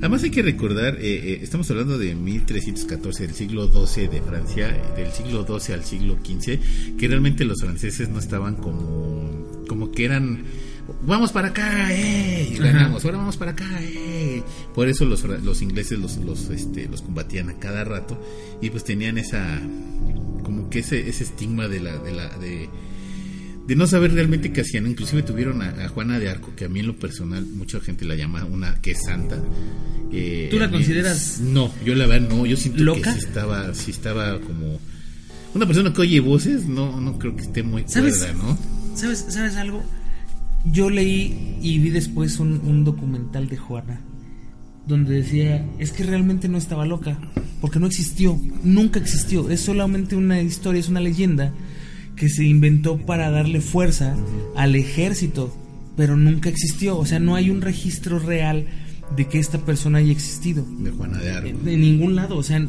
Además 0.00 0.22
hay 0.22 0.30
que 0.30 0.42
recordar, 0.42 0.96
eh, 0.96 1.32
eh, 1.32 1.40
estamos 1.42 1.70
hablando 1.70 1.98
de 1.98 2.14
1314, 2.14 3.26
del 3.26 3.34
siglo 3.34 3.70
XII 3.70 4.08
de 4.08 4.22
Francia, 4.22 4.68
del 4.96 5.12
siglo 5.12 5.46
XII 5.46 5.74
al 5.74 5.84
siglo 5.84 6.18
XV, 6.24 6.96
que 6.96 7.08
realmente 7.08 7.44
los 7.44 7.60
franceses 7.60 8.08
no 8.08 8.18
estaban 8.18 8.56
como, 8.56 9.62
como 9.68 9.92
que 9.92 10.06
eran, 10.06 10.44
vamos 11.06 11.32
para 11.32 11.48
acá, 11.48 11.92
eh, 11.92 12.50
y 12.52 12.56
ganamos, 12.58 13.04
ahora 13.04 13.18
vamos 13.18 13.36
para 13.36 13.50
acá, 13.52 13.66
eh. 13.82 14.42
Por 14.74 14.88
eso 14.88 15.04
los, 15.04 15.22
los 15.24 15.62
ingleses 15.62 15.98
los, 15.98 16.16
los, 16.18 16.50
este, 16.50 16.86
los 16.88 17.02
combatían 17.02 17.48
a 17.50 17.58
cada 17.58 17.84
rato 17.84 18.20
y 18.60 18.70
pues 18.70 18.84
tenían 18.84 19.18
esa, 19.18 19.60
como 20.42 20.70
que 20.70 20.80
ese, 20.80 21.08
ese 21.08 21.24
estigma 21.24 21.68
de 21.68 21.80
la, 21.80 21.98
de 21.98 22.12
la, 22.12 22.28
de, 22.38 22.68
de 23.66 23.76
no 23.76 23.86
saber 23.86 24.12
realmente 24.12 24.52
qué 24.52 24.60
hacían. 24.62 24.86
Inclusive 24.86 25.22
tuvieron 25.22 25.62
a, 25.62 25.68
a 25.84 25.88
Juana 25.88 26.18
de 26.18 26.28
Arco, 26.30 26.54
que 26.56 26.64
a 26.64 26.68
mí 26.68 26.80
en 26.80 26.86
lo 26.88 26.96
personal 26.96 27.44
mucha 27.46 27.80
gente 27.80 28.04
la 28.04 28.14
llama 28.14 28.44
una 28.44 28.80
que 28.80 28.92
es 28.92 29.02
santa. 29.04 29.38
Eh, 30.12 30.48
¿Tú 30.50 30.58
la 30.58 30.66
mí- 30.66 30.72
consideras 30.72 31.40
No, 31.40 31.72
yo 31.84 31.94
la 31.94 32.06
verdad 32.06 32.28
no. 32.28 32.46
Yo 32.46 32.56
siento 32.56 32.82
loca? 32.82 33.14
que 33.14 33.20
sí 33.20 33.26
estaba, 33.26 33.74
sí 33.74 33.90
estaba 33.92 34.40
como 34.40 34.80
una 35.54 35.66
persona 35.66 35.92
que 35.92 36.00
oye 36.00 36.20
voces. 36.20 36.66
No, 36.66 37.00
no 37.00 37.18
creo 37.18 37.36
que 37.36 37.42
esté 37.42 37.62
muy 37.62 37.84
¿Sabes? 37.86 38.18
cuerda, 38.18 38.34
¿no? 38.34 38.58
¿Sabes, 38.96 39.26
¿Sabes 39.28 39.54
algo? 39.56 39.84
Yo 40.64 40.90
leí 40.90 41.58
y 41.62 41.78
vi 41.78 41.90
después 41.90 42.38
un, 42.38 42.60
un 42.64 42.84
documental 42.84 43.48
de 43.48 43.56
Juana 43.56 44.00
donde 44.86 45.22
decía, 45.22 45.64
es 45.78 45.92
que 45.92 46.02
realmente 46.02 46.48
no 46.48 46.58
estaba 46.58 46.84
loca, 46.84 47.18
porque 47.60 47.78
no 47.78 47.86
existió, 47.86 48.38
nunca 48.64 48.98
existió, 48.98 49.48
es 49.48 49.60
solamente 49.60 50.16
una 50.16 50.42
historia, 50.42 50.80
es 50.80 50.88
una 50.88 51.00
leyenda 51.00 51.52
que 52.16 52.28
se 52.28 52.44
inventó 52.44 52.98
para 52.98 53.30
darle 53.30 53.60
fuerza 53.60 54.16
al 54.56 54.74
ejército, 54.74 55.54
pero 55.96 56.16
nunca 56.16 56.48
existió, 56.48 56.98
o 56.98 57.06
sea, 57.06 57.20
no 57.20 57.34
hay 57.34 57.50
un 57.50 57.62
registro 57.62 58.18
real 58.18 58.66
de 59.16 59.26
que 59.26 59.38
esta 59.38 59.58
persona 59.58 59.98
haya 59.98 60.12
existido. 60.12 60.64
De 60.78 60.90
Juana 60.90 61.18
de 61.18 61.30
Arco. 61.30 61.58
De 61.64 61.76
ningún 61.76 62.16
lado, 62.16 62.36
o 62.36 62.42
sea, 62.42 62.66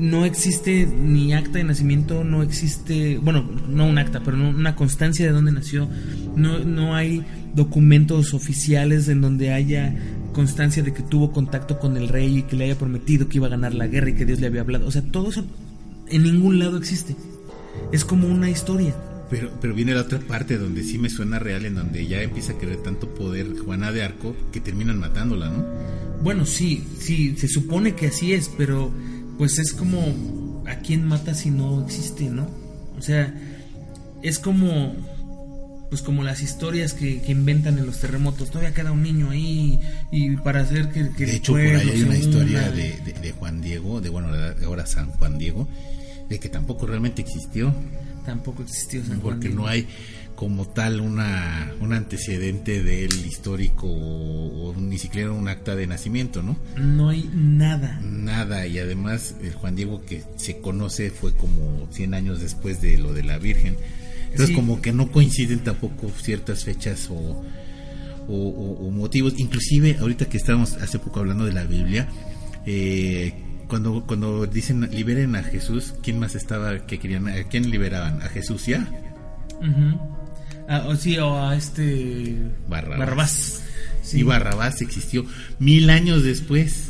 no 0.00 0.24
existe 0.24 0.86
ni 0.86 1.34
acta 1.34 1.58
de 1.58 1.64
nacimiento, 1.64 2.24
no 2.24 2.42
existe, 2.42 3.18
bueno, 3.18 3.48
no 3.68 3.86
un 3.86 3.98
acta, 3.98 4.22
pero 4.24 4.36
no 4.36 4.48
una 4.48 4.74
constancia 4.74 5.26
de 5.26 5.32
dónde 5.32 5.52
nació, 5.52 5.88
no, 6.36 6.60
no 6.60 6.94
hay 6.94 7.22
documentos 7.54 8.32
oficiales 8.32 9.08
en 9.08 9.20
donde 9.20 9.52
haya 9.52 9.94
constancia 10.32 10.82
de 10.82 10.94
que 10.94 11.02
tuvo 11.02 11.32
contacto 11.32 11.78
con 11.78 11.98
el 11.98 12.08
rey 12.08 12.38
y 12.38 12.42
que 12.44 12.56
le 12.56 12.64
haya 12.64 12.78
prometido 12.78 13.28
que 13.28 13.36
iba 13.36 13.48
a 13.48 13.50
ganar 13.50 13.74
la 13.74 13.88
guerra 13.88 14.10
y 14.10 14.14
que 14.14 14.24
Dios 14.24 14.40
le 14.40 14.46
había 14.46 14.62
hablado, 14.62 14.86
o 14.86 14.90
sea, 14.90 15.02
todo 15.02 15.28
eso 15.28 15.44
en 16.08 16.22
ningún 16.22 16.58
lado 16.58 16.78
existe, 16.78 17.14
es 17.92 18.04
como 18.04 18.26
una 18.26 18.48
historia. 18.48 18.94
Pero, 19.28 19.50
pero 19.60 19.74
viene 19.74 19.94
la 19.94 20.00
otra 20.00 20.18
parte 20.18 20.56
donde 20.56 20.82
sí 20.82 20.98
me 20.98 21.10
suena 21.10 21.38
real, 21.38 21.66
en 21.66 21.74
donde 21.74 22.06
ya 22.06 22.22
empieza 22.22 22.54
a 22.54 22.58
querer 22.58 22.78
tanto 22.78 23.14
poder 23.14 23.56
Juana 23.58 23.92
de 23.92 24.02
Arco 24.02 24.34
que 24.50 24.60
terminan 24.60 24.98
matándola, 24.98 25.50
¿no? 25.50 25.64
Bueno, 26.22 26.46
sí, 26.46 26.84
sí, 26.98 27.36
se 27.36 27.46
supone 27.48 27.94
que 27.94 28.08
así 28.08 28.32
es, 28.32 28.50
pero 28.58 28.90
pues 29.40 29.58
es 29.58 29.72
como 29.72 30.62
a 30.66 30.74
quién 30.80 31.02
mata 31.06 31.32
si 31.32 31.50
no 31.50 31.82
existe, 31.86 32.24
¿no? 32.28 32.46
O 32.98 33.00
sea, 33.00 33.32
es 34.22 34.38
como 34.38 34.94
pues 35.88 36.02
como 36.02 36.22
las 36.22 36.42
historias 36.42 36.92
que, 36.92 37.22
que 37.22 37.32
inventan 37.32 37.78
en 37.78 37.86
los 37.86 37.98
terremotos, 38.00 38.50
todavía 38.50 38.74
queda 38.74 38.92
un 38.92 39.02
niño 39.02 39.30
ahí 39.30 39.80
y 40.12 40.36
para 40.36 40.60
hacer 40.60 40.90
que, 40.90 41.08
que 41.16 41.24
De 41.24 41.36
hecho, 41.36 41.52
por 41.52 41.62
ahí 41.62 41.88
hay 41.90 42.02
una 42.02 42.16
historia 42.18 42.58
una. 42.58 42.70
de, 42.70 42.96
de- 43.02 43.12
de 43.18 43.32
Juan 43.32 43.62
Diego, 43.62 44.02
de 44.02 44.10
bueno, 44.10 44.28
ahora 44.66 44.84
San 44.84 45.08
Juan 45.12 45.38
Diego, 45.38 45.66
de 46.28 46.38
que 46.38 46.50
tampoco 46.50 46.86
realmente 46.86 47.22
existió, 47.22 47.74
tampoco 48.26 48.62
existió 48.62 49.00
San 49.00 49.20
Juan 49.20 49.22
porque 49.22 49.48
Diego. 49.48 49.62
no 49.62 49.68
hay 49.68 49.88
como 50.40 50.66
tal 50.66 51.02
una 51.02 51.70
un 51.82 51.92
antecedente 51.92 52.82
del 52.82 53.12
histórico 53.26 53.86
o, 53.86 54.70
o 54.70 54.74
ni 54.74 54.96
siquiera 54.96 55.30
un 55.32 55.48
acta 55.48 55.76
de 55.76 55.86
nacimiento, 55.86 56.42
¿no? 56.42 56.56
no 56.78 57.10
hay 57.10 57.28
nada. 57.34 58.00
Nada, 58.02 58.66
y 58.66 58.78
además 58.78 59.34
el 59.42 59.52
Juan 59.52 59.76
Diego 59.76 60.00
que 60.06 60.22
se 60.36 60.58
conoce 60.62 61.10
fue 61.10 61.34
como 61.34 61.86
100 61.92 62.14
años 62.14 62.40
después 62.40 62.80
de 62.80 62.96
lo 62.96 63.12
de 63.12 63.22
la 63.22 63.36
Virgen. 63.36 63.76
Entonces 64.30 64.48
Sí. 64.48 64.54
como 64.54 64.80
que 64.80 64.94
no 64.94 65.12
coinciden 65.12 65.58
tampoco 65.58 66.10
ciertas 66.22 66.64
fechas 66.64 67.08
o, 67.10 67.44
o- 68.26 68.90
motivos. 68.90 69.34
Inclusive 69.36 69.98
ahorita 70.00 70.24
que 70.24 70.38
estábamos 70.38 70.72
hace 70.76 70.98
poco 70.98 71.20
hablando 71.20 71.44
de 71.44 71.52
la 71.52 71.64
Biblia, 71.64 72.08
eh, 72.64 73.34
cuando, 73.68 74.06
cuando 74.06 74.46
dicen 74.46 74.88
liberen 74.90 75.36
a 75.36 75.42
Jesús, 75.42 75.92
¿quién 76.02 76.18
más 76.18 76.34
estaba 76.34 76.86
que 76.86 76.98
querían? 76.98 77.28
¿A 77.28 77.44
quién 77.44 77.70
liberaban? 77.70 78.22
¿A 78.22 78.28
Jesús 78.30 78.64
ya? 78.64 78.88
Ujú. 79.60 80.09
Ah, 80.72 80.84
o 80.86 80.94
sí, 80.94 81.18
o 81.18 81.36
a 81.44 81.56
este 81.56 82.36
Barrabás. 82.68 82.98
Barrabás. 82.98 83.62
Sí. 84.04 84.20
Y 84.20 84.22
Barrabás 84.22 84.80
existió 84.82 85.26
mil 85.58 85.90
años 85.90 86.22
después. 86.22 86.86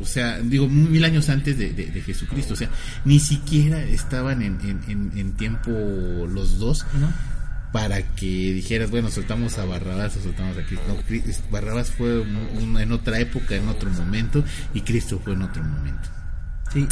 O 0.00 0.04
sea, 0.04 0.38
digo, 0.40 0.68
mil 0.68 1.04
años 1.04 1.28
antes 1.28 1.58
de, 1.58 1.70
de- 1.72 1.86
de 1.86 2.00
Jesucristo. 2.02 2.54
O 2.54 2.56
sea, 2.56 2.70
ni 3.04 3.18
siquiera 3.18 3.82
estaban 3.82 4.42
en, 4.42 4.60
en- 4.60 4.82
en- 4.88 5.18
en 5.18 5.32
tiempo 5.36 5.70
los 5.70 6.58
dos 6.58 6.84
¿No? 7.00 7.12
para 7.72 8.00
que 8.14 8.26
dijeras, 8.52 8.90
bueno, 8.90 9.10
soltamos 9.10 9.58
a 9.58 9.64
Barrabás 9.64 10.16
o 10.16 10.22
soltamos 10.22 10.56
a 10.56 10.62
Cristo. 10.66 10.84
No, 10.88 11.50
Barrabás 11.50 11.90
fue 11.90 12.20
un- 12.20 12.36
un- 12.62 12.78
en 12.80 12.92
otra 12.92 13.18
época, 13.20 13.56
en 13.56 13.68
otro 13.68 13.90
momento, 13.90 14.44
y 14.72 14.82
Cristo 14.82 15.20
fue 15.22 15.32
en 15.32 15.42
otro 15.42 15.64
momento. 15.64 16.08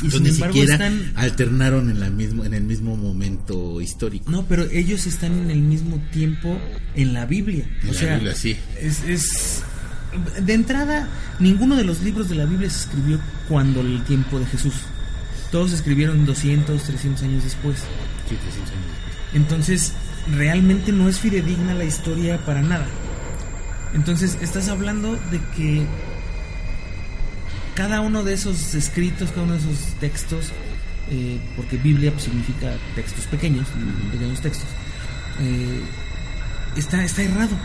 Sí, 0.01 0.07
y 0.07 0.11
sin 0.11 0.23
ni 0.23 0.29
embargo 0.31 0.55
siquiera 0.55 0.75
están 0.75 1.13
alternaron 1.17 1.91
en, 1.91 2.01
la 2.01 2.11
mismo, 2.11 2.45
en 2.45 2.55
el 2.55 2.65
mismo 2.65 2.97
momento 2.97 3.81
histórico. 3.81 4.31
No, 4.31 4.45
pero 4.47 4.65
ellos 4.71 5.07
están 5.07 5.33
en 5.39 5.51
el 5.51 5.61
mismo 5.61 6.01
tiempo 6.13 6.59
en 6.95 7.13
la 7.13 7.27
Biblia. 7.27 7.65
En 7.83 7.91
o 7.91 7.93
la 7.93 7.99
sea, 7.99 8.15
Biblia, 8.15 8.35
sí. 8.35 8.57
es, 8.81 9.03
es- 9.05 9.63
de 10.41 10.55
entrada, 10.55 11.09
ninguno 11.41 11.75
de 11.77 11.83
los 11.85 12.01
libros 12.03 12.29
de 12.29 12.37
la 12.37 12.45
Biblia 12.45 12.71
se 12.71 12.85
escribió 12.85 13.19
cuando 13.49 13.81
el 13.81 14.03
tiempo 14.05 14.39
de 14.39 14.47
Jesús. 14.47 14.75
Todos 15.51 15.71
se 15.71 15.77
escribieron 15.77 16.25
200, 16.25 16.83
300 16.83 17.23
años 17.25 17.45
después. 17.45 17.77
Sí, 18.29 18.37
300 18.37 18.73
años 18.73 18.87
después. 18.87 19.35
Entonces, 19.35 19.93
realmente 20.33 20.93
no 20.93 21.09
es 21.09 21.19
fidedigna 21.19 21.75
la 21.75 21.85
historia 21.85 22.39
para 22.47 22.63
nada. 22.63 22.87
Entonces, 23.93 24.39
estás 24.41 24.69
hablando 24.69 25.13
de 25.31 25.41
que 25.57 25.87
cada 27.75 28.01
uno 28.01 28.23
de 28.23 28.35
esos 28.35 28.75
escritos, 28.75 29.31
cada 29.31 29.43
uno 29.43 29.55
de 29.55 29.59
esos 29.59 29.95
textos, 30.01 30.51
eh, 31.11 31.39
porque 31.57 31.77
Biblia 31.77 32.11
pues, 32.13 32.25
significa 32.25 32.73
textos 32.95 33.27
pequeños, 33.27 33.67
pequeños 34.13 34.41
textos, 34.41 34.69
eh, 35.41 35.81
está, 36.77 37.05
está 37.05 37.23
errado. 37.23 37.57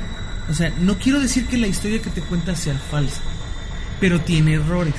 O 0.49 0.53
sea, 0.53 0.71
no 0.81 0.97
quiero 0.97 1.19
decir 1.19 1.45
que 1.45 1.57
la 1.57 1.67
historia 1.67 2.01
que 2.01 2.09
te 2.09 2.21
cuenta 2.21 2.55
sea 2.55 2.77
falsa, 2.77 3.21
pero 3.99 4.21
tiene 4.21 4.55
errores, 4.55 4.95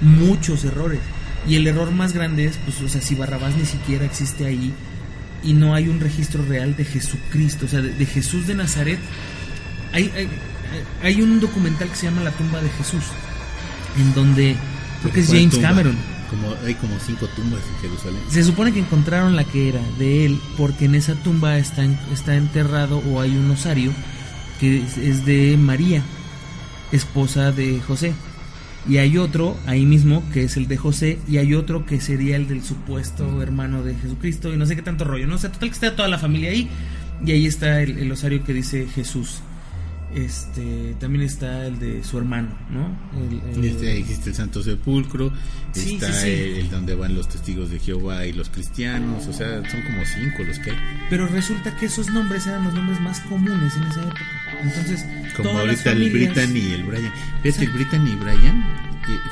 muchos 0.00 0.64
errores. 0.64 1.00
Y 1.48 1.56
el 1.56 1.66
error 1.66 1.90
más 1.92 2.12
grande 2.12 2.44
es, 2.44 2.56
pues, 2.58 2.80
o 2.82 2.88
sea, 2.88 3.00
si 3.00 3.14
Barrabás 3.14 3.56
ni 3.56 3.64
siquiera 3.64 4.04
existe 4.04 4.46
ahí 4.46 4.74
y 5.42 5.54
no 5.54 5.74
hay 5.74 5.88
un 5.88 6.00
registro 6.00 6.44
real 6.44 6.76
de 6.76 6.84
Jesucristo, 6.84 7.66
o 7.66 7.68
sea, 7.68 7.80
de, 7.80 7.94
de 7.94 8.06
Jesús 8.06 8.46
de 8.46 8.54
Nazaret. 8.54 8.98
Hay, 9.92 10.12
hay, 10.14 10.28
hay 11.02 11.22
un 11.22 11.40
documental 11.40 11.88
que 11.88 11.96
se 11.96 12.06
llama 12.06 12.22
La 12.22 12.30
tumba 12.32 12.60
de 12.60 12.68
Jesús, 12.70 13.04
en 13.98 14.14
donde 14.14 14.56
creo 15.02 15.12
que 15.12 15.20
es 15.20 15.26
¿Cuál 15.26 15.38
James 15.38 15.54
tumba? 15.54 15.68
Cameron. 15.68 15.96
Como, 16.30 16.54
hay 16.64 16.74
como 16.74 16.94
cinco 17.04 17.26
tumbas 17.34 17.60
en 17.74 17.80
Jerusalén. 17.82 18.20
Se 18.28 18.44
supone 18.44 18.72
que 18.72 18.78
encontraron 18.78 19.34
la 19.34 19.42
que 19.44 19.68
era 19.68 19.80
de 19.98 20.26
él 20.26 20.38
porque 20.56 20.84
en 20.84 20.94
esa 20.94 21.14
tumba 21.16 21.58
está, 21.58 21.82
en- 21.84 21.98
está 22.12 22.36
enterrado 22.36 22.98
o 23.10 23.20
hay 23.20 23.36
un 23.36 23.50
osario 23.50 23.92
que 24.60 24.78
es, 24.82 24.96
es 24.96 25.24
de 25.26 25.56
María, 25.58 26.02
esposa 26.92 27.52
de 27.52 27.80
José. 27.80 28.12
Y 28.88 28.96
hay 28.96 29.18
otro 29.18 29.56
ahí 29.66 29.84
mismo 29.84 30.22
que 30.32 30.44
es 30.44 30.56
el 30.56 30.66
de 30.66 30.76
José 30.78 31.18
y 31.28 31.36
hay 31.36 31.54
otro 31.54 31.84
que 31.84 32.00
sería 32.00 32.36
el 32.36 32.48
del 32.48 32.62
supuesto 32.64 33.42
hermano 33.42 33.82
de 33.82 33.94
Jesucristo 33.94 34.52
y 34.54 34.56
no 34.56 34.64
sé 34.66 34.74
qué 34.76 34.82
tanto 34.82 35.04
rollo. 35.04 35.26
No 35.26 35.36
sé, 35.36 35.48
total 35.50 35.68
que 35.68 35.74
está 35.74 35.94
toda 35.96 36.08
la 36.08 36.18
familia 36.18 36.50
ahí 36.50 36.68
y 37.26 37.32
ahí 37.32 37.46
está 37.46 37.82
el, 37.82 37.98
el 37.98 38.10
osario 38.12 38.42
que 38.44 38.54
dice 38.54 38.86
Jesús. 38.94 39.40
Este, 40.14 40.96
también 40.98 41.24
está 41.24 41.66
el 41.66 41.78
de 41.78 42.02
su 42.02 42.18
hermano, 42.18 42.48
¿no? 42.68 42.96
El- 43.16 43.58
el- 43.58 43.64
este, 43.64 43.98
existe 43.98 44.30
el 44.30 44.34
Santo 44.36 44.62
Sepulcro, 44.62 45.32
Sí, 45.72 45.94
está 45.94 46.12
sí, 46.12 46.22
sí. 46.22 46.28
El, 46.30 46.56
el 46.58 46.70
donde 46.70 46.94
van 46.96 47.14
los 47.14 47.28
testigos 47.28 47.70
de 47.70 47.78
Jehová 47.78 48.26
y 48.26 48.32
los 48.32 48.50
cristianos, 48.50 49.26
o 49.28 49.32
sea, 49.32 49.62
son 49.70 49.82
como 49.82 50.04
cinco 50.04 50.42
los 50.42 50.58
que 50.58 50.70
hay. 50.72 50.76
Pero 51.08 51.26
resulta 51.28 51.76
que 51.76 51.86
esos 51.86 52.08
nombres 52.10 52.46
eran 52.48 52.64
los 52.64 52.74
nombres 52.74 53.00
más 53.00 53.20
comunes 53.20 53.76
en 53.76 53.84
esa 53.84 54.00
época. 54.02 54.20
Entonces, 54.62 55.04
Como 55.36 55.50
ahorita 55.50 55.92
el 55.92 55.98
familias- 55.98 56.34
Britan 56.34 56.56
y 56.56 56.72
el 56.72 56.82
Brian. 56.84 57.12
Fíjate, 57.42 57.64
el 57.64 57.70
Britan 57.70 58.06
y 58.08 58.16
Brian, 58.16 58.64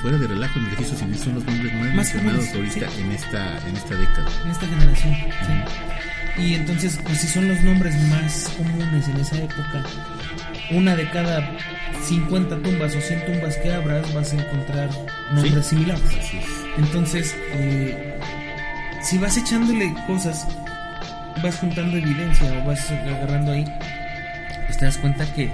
fuera 0.01 0.17
de 0.17 0.27
relajo 0.29 0.59
en 0.61 0.65
el 0.67 0.71
registro 0.73 0.97
civil, 0.99 1.19
son 1.19 1.35
los 1.35 1.45
nombres 1.45 1.73
más, 1.75 1.83
Más 1.83 1.95
mencionados 2.15 2.47
comunes, 2.47 2.77
ahorita 2.77 3.01
en 3.01 3.13
esta 3.13 3.69
en 3.69 3.77
esta 3.77 3.95
década. 3.97 4.31
en 4.45 4.51
esta 4.53 4.67
generación. 4.67 5.15
sí. 5.15 6.08
Y 6.39 6.55
entonces, 6.55 6.99
pues 7.05 7.19
si 7.21 7.27
son 7.27 7.49
los 7.49 7.61
nombres 7.63 7.95
más 8.09 8.51
comunes 8.57 9.09
en 9.09 9.17
esa 9.19 9.37
época, 9.39 9.83
una 10.71 10.95
de 10.95 11.09
cada 11.11 11.51
50 12.05 12.57
tumbas 12.63 12.95
o 12.95 13.01
100 13.01 13.27
tumbas 13.27 13.57
que 13.57 13.73
abras 13.73 14.13
vas 14.15 14.33
a 14.33 14.37
encontrar 14.37 14.89
nombres 15.33 15.67
Sí. 15.67 15.71
similares. 15.77 16.03
Entonces, 16.79 17.35
eh, 17.55 18.15
si 19.03 19.19
vas 19.19 19.37
echándole 19.37 19.93
cosas, 20.07 20.47
vas 21.43 21.57
juntando 21.57 21.97
evidencia 21.97 22.47
o 22.63 22.67
vas 22.67 22.89
agarrando 22.91 23.53
ahí, 23.53 23.65
pues 24.67 24.79
te 24.79 24.85
das 24.85 24.99
cuenta 24.99 25.27
que, 25.35 25.51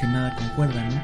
que 0.00 0.06
nada 0.06 0.34
concuerda, 0.36 0.82
¿no? 0.84 1.02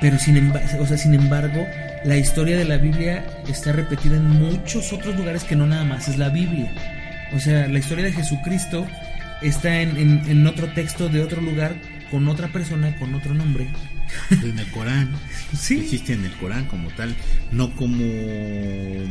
Pero 0.00 0.18
sin, 0.18 0.36
emba- 0.36 0.62
o 0.80 0.86
sea, 0.86 0.96
sin 0.96 1.14
embargo, 1.14 1.66
la 2.04 2.16
historia 2.16 2.56
de 2.56 2.64
la 2.64 2.76
Biblia 2.78 3.24
está 3.48 3.72
repetida 3.72 4.16
en 4.16 4.28
muchos 4.28 4.92
otros 4.92 5.16
lugares 5.16 5.44
que 5.44 5.56
no 5.56 5.66
nada 5.66 5.84
más 5.84 6.08
es 6.08 6.18
la 6.18 6.28
Biblia. 6.28 6.70
O 7.34 7.40
sea, 7.40 7.68
la 7.68 7.78
historia 7.78 8.04
de 8.04 8.12
Jesucristo 8.12 8.86
está 9.42 9.80
en, 9.82 9.96
en- 9.96 10.22
en 10.28 10.46
otro 10.46 10.66
texto 10.72 11.08
de 11.08 11.20
otro 11.22 11.40
lugar 11.40 11.76
con 12.10 12.26
otra 12.28 12.48
persona, 12.52 12.96
con 12.98 13.14
otro 13.14 13.34
nombre. 13.34 13.68
En 14.30 14.58
el 14.58 14.66
Corán. 14.70 15.10
Sí. 15.54 15.80
Existe 15.80 16.14
en 16.14 16.24
el 16.24 16.32
Corán 16.38 16.64
como 16.66 16.88
tal. 16.90 17.14
No 17.52 17.74
como 17.76 17.98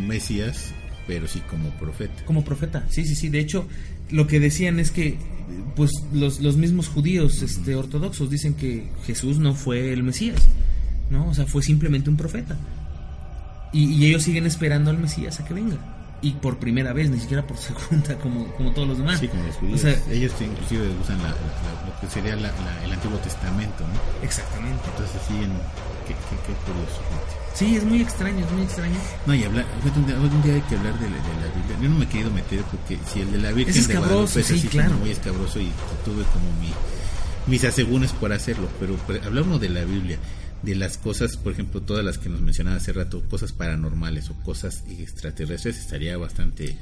Mesías, 0.08 0.72
pero 1.06 1.28
sí 1.28 1.40
como 1.50 1.70
profeta. 1.72 2.24
Como 2.26 2.44
profeta, 2.44 2.84
sí, 2.90 3.06
sí, 3.06 3.14
sí. 3.16 3.30
De 3.30 3.40
hecho, 3.40 3.68
lo 4.10 4.26
que 4.26 4.40
decían 4.40 4.80
es 4.80 4.90
que, 4.90 5.18
pues, 5.76 5.92
los, 6.14 6.40
los 6.40 6.58
mismos 6.58 6.88
judíos 6.88 7.44
este, 7.44 7.76
ortodoxos 7.76 8.30
dicen 8.32 8.56
que 8.56 8.88
Jesús 9.06 9.38
no 9.38 9.54
fue 9.54 9.94
el 9.94 10.02
Mesías, 10.02 10.48
¿no? 11.12 11.28
O 11.30 11.34
sea, 11.36 11.46
fue 11.46 11.62
simplemente 11.62 12.10
un 12.10 12.18
profeta. 12.18 12.58
Y, 13.74 13.92
y 13.94 14.06
ellos 14.08 14.24
siguen 14.24 14.48
esperando 14.48 14.90
al 14.90 14.98
Mesías 14.98 15.40
a 15.40 15.46
que 15.46 15.54
venga. 15.54 15.78
Y 16.22 16.32
por 16.32 16.58
primera 16.58 16.94
vez, 16.94 17.10
ni 17.10 17.20
siquiera 17.20 17.46
por 17.46 17.58
segunda, 17.58 18.18
como, 18.18 18.48
como 18.56 18.72
todos 18.72 18.88
los 18.88 18.98
demás. 18.98 19.20
Sí, 19.20 19.28
como 19.28 19.44
los 19.44 19.56
judíos. 19.56 19.80
O 19.80 19.82
sea, 19.84 19.96
Ellos 20.12 20.32
inclusive 20.42 20.90
usan 21.02 21.18
la- 21.20 21.30
la- 21.30 21.86
lo 21.94 22.00
que 22.02 22.08
sería 22.08 22.36
la- 22.36 22.52
la- 22.52 22.84
el 22.86 22.92
Antiguo 22.94 23.18
Testamento, 23.20 23.84
¿no? 23.88 24.24
exactamente. 24.26 24.82
Entonces 24.92 25.22
sí, 25.28 25.36
en, 25.36 25.52
qué, 26.08 26.14
qué- 26.14 26.42
qué 26.48 26.54
curioso. 26.66 27.02
Sí, 27.54 27.76
es 27.76 27.84
muy 27.84 28.02
extraño, 28.02 28.46
es 28.46 28.52
muy 28.52 28.64
extraño. 28.64 28.96
No, 29.26 29.34
y 29.34 29.44
hablar, 29.44 29.66
un 29.96 30.06
día, 30.06 30.16
un 30.16 30.42
día 30.44 30.54
hay 30.56 30.62
que 30.62 30.76
hablar 30.76 30.94
de 31.00 31.10
la, 31.10 31.16
de 31.16 31.48
la 31.48 31.56
Biblia. 31.56 31.78
Yo 31.82 31.90
no 31.90 31.96
me 31.98 32.06
he 32.06 32.08
querido 32.08 32.32
meter 32.32 32.62
porque 32.64 33.00
si 33.12 33.22
el 33.22 33.32
de 33.32 33.38
la 33.40 33.52
Virgen 33.52 33.76
Es 33.76 33.88
de 33.88 33.94
escabroso, 33.94 34.16
Guadalupe 34.16 34.40
es 34.42 34.46
sí, 34.48 34.54
así 34.56 34.68
claro. 34.68 34.90
como 34.90 35.00
muy 35.02 35.10
escabroso 35.12 35.60
y 35.60 35.72
tuve 36.06 36.24
como 36.34 36.52
mi, 36.62 36.72
mis 37.48 37.64
asegúnes 37.64 38.12
por 38.14 38.32
hacerlo, 38.34 38.68
pero, 38.80 38.96
pero 39.08 39.24
hablamos 39.26 39.60
de 39.60 39.70
la 39.70 39.84
Biblia, 39.86 40.18
de 40.64 40.76
las 40.76 40.98
cosas, 40.98 41.38
por 41.38 41.54
ejemplo, 41.54 41.82
todas 41.82 42.04
las 42.04 42.18
que 42.18 42.30
nos 42.30 42.42
mencionaba 42.42 42.78
hace 42.78 42.94
rato, 42.94 43.24
cosas 43.30 43.54
paranormales 43.54 44.30
o 44.30 44.36
cosas 44.44 44.84
extraterrestres, 44.90 45.78
estaría 45.80 46.18
bastante 46.18 46.76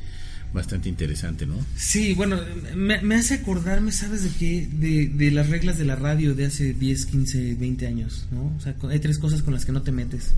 bastante 0.54 0.88
interesante, 0.88 1.46
¿no? 1.46 1.56
Sí, 1.76 2.14
bueno, 2.14 2.40
me, 2.76 3.02
me 3.02 3.16
hace 3.16 3.34
acordarme, 3.34 3.92
¿sabes 3.92 4.24
de 4.24 4.30
qué? 4.40 4.68
De, 4.72 5.08
de 5.08 5.32
las 5.32 5.50
reglas 5.50 5.78
de 5.78 5.84
la 5.84 5.96
radio 5.96 6.34
de 6.34 6.46
hace 6.46 6.74
10, 6.74 7.06
15, 7.08 7.56
20 7.56 7.88
años, 7.88 8.28
¿no? 8.32 8.56
O 8.56 8.60
sea, 8.62 8.74
hay 8.90 9.00
tres 9.00 9.20
cosas 9.20 9.42
con 9.42 9.54
las 9.54 9.66
que 9.66 9.74
no 9.74 9.82
te 9.82 9.92
metes. 9.92 10.34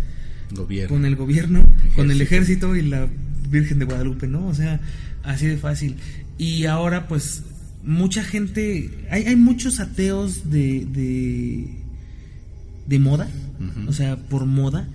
Gobierno. 0.52 0.96
Con 0.96 1.06
el 1.06 1.16
gobierno, 1.16 1.70
con 1.96 2.10
el 2.10 2.20
ejército 2.22 2.76
y 2.76 2.82
la 2.82 3.08
Virgen 3.50 3.80
de 3.80 3.86
Guadalupe, 3.86 4.28
¿no? 4.28 4.48
O 4.48 4.56
sea, 4.56 4.80
así 5.24 5.46
de 5.46 5.58
fácil. 5.58 5.98
Y 6.38 6.66
ahora, 6.66 7.08
pues, 7.08 7.44
mucha 7.84 8.24
gente, 8.24 8.90
hay, 9.12 9.24
hay 9.24 9.36
muchos 9.36 9.80
ateos 9.80 10.50
de, 10.50 10.86
de, 10.86 11.68
de 12.88 13.00
moda, 13.00 13.28
o 13.88 13.94
sea, 13.94 14.16
por 14.16 14.46
moda, 14.46 14.88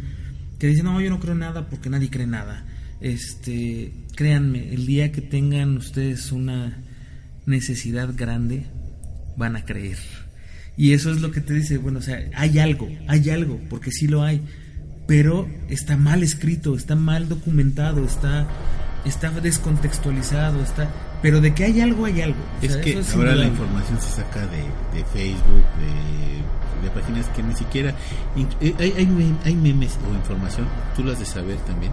que 0.59 0.66
dicen, 0.66 0.84
no, 0.84 1.01
yo 1.01 1.11
no 1.11 1.20
creo 1.20 1.34
nada 1.34 1.68
porque 1.68 1.90
nadie 1.90 2.11
cree 2.11 2.26
nada. 2.26 2.64
Este, 3.01 3.93
créanme, 4.14 4.72
el 4.72 4.86
día 4.86 5.12
que 5.12 5.20
tengan 5.20 5.76
ustedes 5.76 6.32
una 6.32 6.78
necesidad 7.47 8.14
grande, 8.16 8.66
van 9.36 9.57
a 9.57 9.64
creer. 9.64 9.99
Y 10.76 10.93
eso 10.93 11.11
es 11.11 11.20
lo 11.20 11.30
que 11.32 11.40
te 11.40 11.53
dice, 11.55 11.78
bueno, 11.78 11.99
o 11.99 12.03
sea, 12.03 12.18
hay 12.34 12.59
algo, 12.59 12.88
hay 13.09 13.28
algo, 13.30 13.61
porque 13.68 13.90
sí 13.90 14.07
lo 14.07 14.22
hay, 14.22 14.40
pero 15.07 15.49
está 15.68 15.97
mal 15.97 16.22
escrito, 16.22 16.76
está 16.76 16.95
mal 16.95 17.28
documentado, 17.28 18.05
está, 18.05 18.49
está 19.05 19.30
descontextualizado, 19.30 20.62
está, 20.62 20.90
pero 21.20 21.40
de 21.40 21.55
que 21.55 21.64
hay 21.64 21.80
algo, 21.80 22.07
hay 22.07 22.22
algo. 22.22 22.40
O 22.62 22.64
Es 22.64 22.76
que 22.76 23.01
ahora 23.14 23.34
la 23.34 23.47
información 23.47 24.01
se 24.01 24.16
saca 24.16 24.47
de, 24.47 24.62
de 24.97 25.05
Facebook, 25.12 25.64
de, 25.78 26.61
de 26.83 26.91
páginas 26.91 27.26
que 27.28 27.43
ni 27.43 27.55
siquiera... 27.55 27.95
eh, 28.61 28.74
Hay, 28.78 28.93
hay, 28.97 29.37
hay 29.45 29.55
memes 29.55 29.99
o 30.11 30.14
información, 30.14 30.66
tú 30.97 31.05
lo 31.05 31.12
has 31.12 31.18
de 31.18 31.26
saber 31.26 31.57
también, 31.59 31.93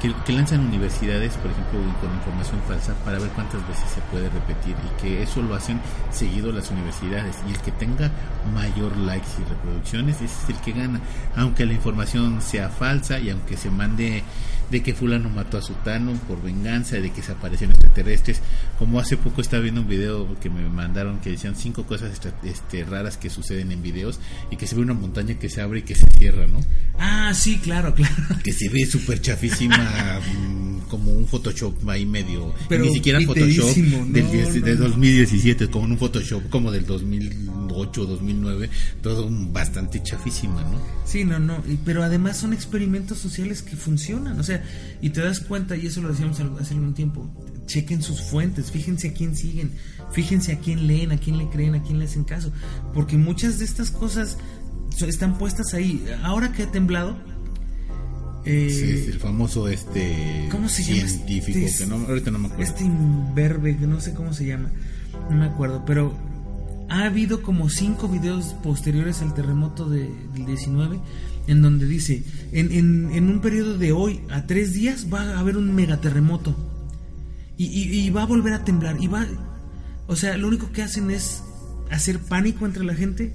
que, 0.00 0.14
que 0.24 0.32
lanzan 0.32 0.60
universidades, 0.60 1.34
por 1.34 1.50
ejemplo, 1.50 1.80
con 2.00 2.14
información 2.14 2.60
falsa 2.68 2.94
para 3.04 3.18
ver 3.18 3.30
cuántas 3.30 3.66
veces 3.66 3.90
se 3.90 4.00
puede 4.12 4.30
repetir 4.30 4.76
y 4.86 5.00
que 5.02 5.22
eso 5.24 5.42
lo 5.42 5.56
hacen 5.56 5.80
seguido 6.12 6.52
las 6.52 6.70
universidades. 6.70 7.34
Y 7.48 7.50
el 7.50 7.58
que 7.58 7.72
tenga 7.72 8.10
mayor 8.54 8.96
likes 8.96 9.26
y 9.40 9.44
reproducciones 9.50 10.16
ese 10.16 10.26
es 10.26 10.48
el 10.50 10.56
que 10.60 10.70
gana, 10.72 11.00
aunque 11.36 11.66
la 11.66 11.72
información 11.72 12.40
sea 12.40 12.68
falsa 12.68 13.18
y 13.18 13.30
aunque 13.30 13.56
se 13.56 13.70
mande 13.70 14.22
de 14.70 14.82
que 14.82 14.94
fulano 14.94 15.30
mató 15.30 15.58
a 15.58 15.62
Sutano 15.62 16.12
por 16.28 16.42
venganza, 16.42 16.96
de 16.96 17.10
que 17.10 17.22
se 17.22 17.32
aparecieron 17.32 17.74
extraterrestres, 17.74 18.40
como 18.78 19.00
hace 19.00 19.16
poco 19.16 19.40
estaba 19.40 19.62
viendo 19.62 19.80
un 19.80 19.88
video 19.88 20.38
que 20.40 20.50
me 20.50 20.68
mandaron 20.68 21.20
que 21.20 21.30
decían 21.30 21.56
cinco 21.56 21.84
cosas 21.86 22.10
extra- 22.10 22.34
este, 22.44 22.84
raras 22.84 23.16
que 23.16 23.30
suceden 23.30 23.72
en 23.72 23.82
videos 23.82 24.20
y 24.50 24.56
que 24.56 24.66
se 24.66 24.74
ve 24.76 24.82
una 24.82 24.94
montaña 24.94 25.38
que 25.38 25.48
se 25.48 25.60
abre 25.60 25.80
y 25.80 25.82
que 25.82 25.94
se 25.94 26.06
cierra, 26.18 26.46
¿no? 26.46 26.60
Ah, 26.98 27.32
sí, 27.34 27.58
claro, 27.58 27.94
claro. 27.94 28.14
que 28.44 28.52
se 28.52 28.68
ve 28.68 28.84
súper 28.86 29.20
chafísima, 29.20 30.20
mm, 30.20 30.88
como 30.88 31.12
un 31.12 31.26
Photoshop 31.26 31.88
ahí 31.88 32.06
medio, 32.06 32.54
Pero 32.68 32.84
ni 32.84 32.92
siquiera 32.94 33.20
Photoshop 33.20 33.76
no, 33.76 34.06
del 34.06 34.24
no, 34.24 34.52
de 34.66 34.74
no. 34.74 34.84
2017, 34.88 35.68
como 35.68 35.84
un 35.86 35.98
Photoshop 35.98 36.48
como 36.50 36.70
del 36.72 36.86
2008, 37.78 38.06
2009, 38.06 38.70
todo 39.02 39.26
un- 39.26 39.52
bastante 39.52 40.02
chafísima, 40.02 40.62
¿no? 40.62 40.78
Sí, 41.04 41.24
no, 41.24 41.38
no, 41.38 41.62
y- 41.68 41.78
pero 41.84 42.02
además 42.02 42.36
son 42.36 42.52
experimentos 42.52 43.18
sociales 43.18 43.62
que 43.62 43.76
funcionan, 43.76 44.38
o 44.38 44.42
sea, 44.42 44.62
y 45.00 45.10
te 45.10 45.20
das 45.20 45.40
cuenta, 45.40 45.76
y 45.76 45.86
eso 45.86 46.00
lo 46.02 46.08
decíamos 46.10 46.38
hace 46.60 46.74
algún 46.74 46.94
tiempo, 46.94 47.28
chequen 47.66 48.02
sus 48.02 48.20
fuentes, 48.22 48.70
fíjense 48.70 49.08
a 49.08 49.12
quién 49.12 49.36
siguen, 49.36 49.72
fíjense 50.12 50.52
a 50.52 50.58
quién 50.58 50.86
leen, 50.86 51.12
a 51.12 51.18
quién 51.18 51.38
le 51.38 51.48
creen, 51.48 51.74
a 51.74 51.82
quién 51.82 51.98
le 51.98 52.06
hacen 52.06 52.24
caso, 52.24 52.50
porque 52.94 53.16
muchas 53.16 53.58
de 53.58 53.64
estas 53.64 53.90
cosas 53.90 54.36
están 55.06 55.38
puestas 55.38 55.74
ahí. 55.74 56.04
Ahora 56.22 56.52
que 56.52 56.64
ha 56.64 56.70
temblado, 56.70 57.16
eh, 58.44 58.70
Sí, 58.70 58.82
es 59.02 59.08
el 59.08 59.18
famoso 59.20 59.68
este 59.68 60.48
¿Cómo 60.50 60.68
se 60.68 60.82
llama 60.82 61.08
científico, 61.08 61.58
este- 61.58 61.84
que 61.84 61.90
no, 61.90 61.96
ahorita 62.06 62.30
no 62.30 62.38
me 62.38 62.46
acuerdo. 62.46 62.64
este 62.64 62.84
imberbe, 62.84 63.76
que 63.76 63.86
no 63.86 64.00
sé 64.00 64.14
cómo 64.14 64.32
se 64.32 64.46
llama, 64.46 64.70
no 65.30 65.36
me 65.36 65.44
acuerdo, 65.46 65.84
pero 65.84 66.16
ha 66.88 67.04
habido 67.04 67.42
como 67.42 67.68
cinco 67.68 68.08
videos 68.08 68.54
posteriores 68.62 69.20
al 69.22 69.34
terremoto 69.34 69.88
de- 69.88 70.10
del 70.34 70.46
19 70.46 70.98
en 71.46 71.62
donde 71.62 71.86
dice, 71.86 72.22
en, 72.52 72.72
en- 72.72 73.10
en 73.12 73.28
un 73.30 73.40
periodo 73.40 73.78
de 73.78 73.92
hoy 73.92 74.20
a 74.30 74.46
tres 74.46 74.72
días 74.74 75.06
va 75.12 75.22
a 75.22 75.38
haber 75.40 75.56
un 75.56 75.74
megaterremoto 75.74 76.54
y, 77.56 77.66
y, 77.66 78.00
y 78.06 78.10
va 78.10 78.22
a 78.22 78.26
volver 78.26 78.52
a 78.52 78.64
temblar 78.64 78.96
y 79.00 79.06
va, 79.06 79.26
o 80.06 80.16
sea, 80.16 80.36
lo 80.36 80.48
único 80.48 80.70
que 80.72 80.82
hacen 80.82 81.10
es 81.10 81.42
hacer 81.90 82.18
pánico 82.18 82.66
entre 82.66 82.84
la 82.84 82.94
gente, 82.94 83.32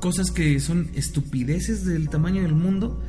cosas 0.00 0.30
que 0.30 0.58
son 0.60 0.90
estupideces 0.94 1.84
del 1.84 2.08
tamaño 2.08 2.42
del 2.42 2.54
mundo. 2.54 3.02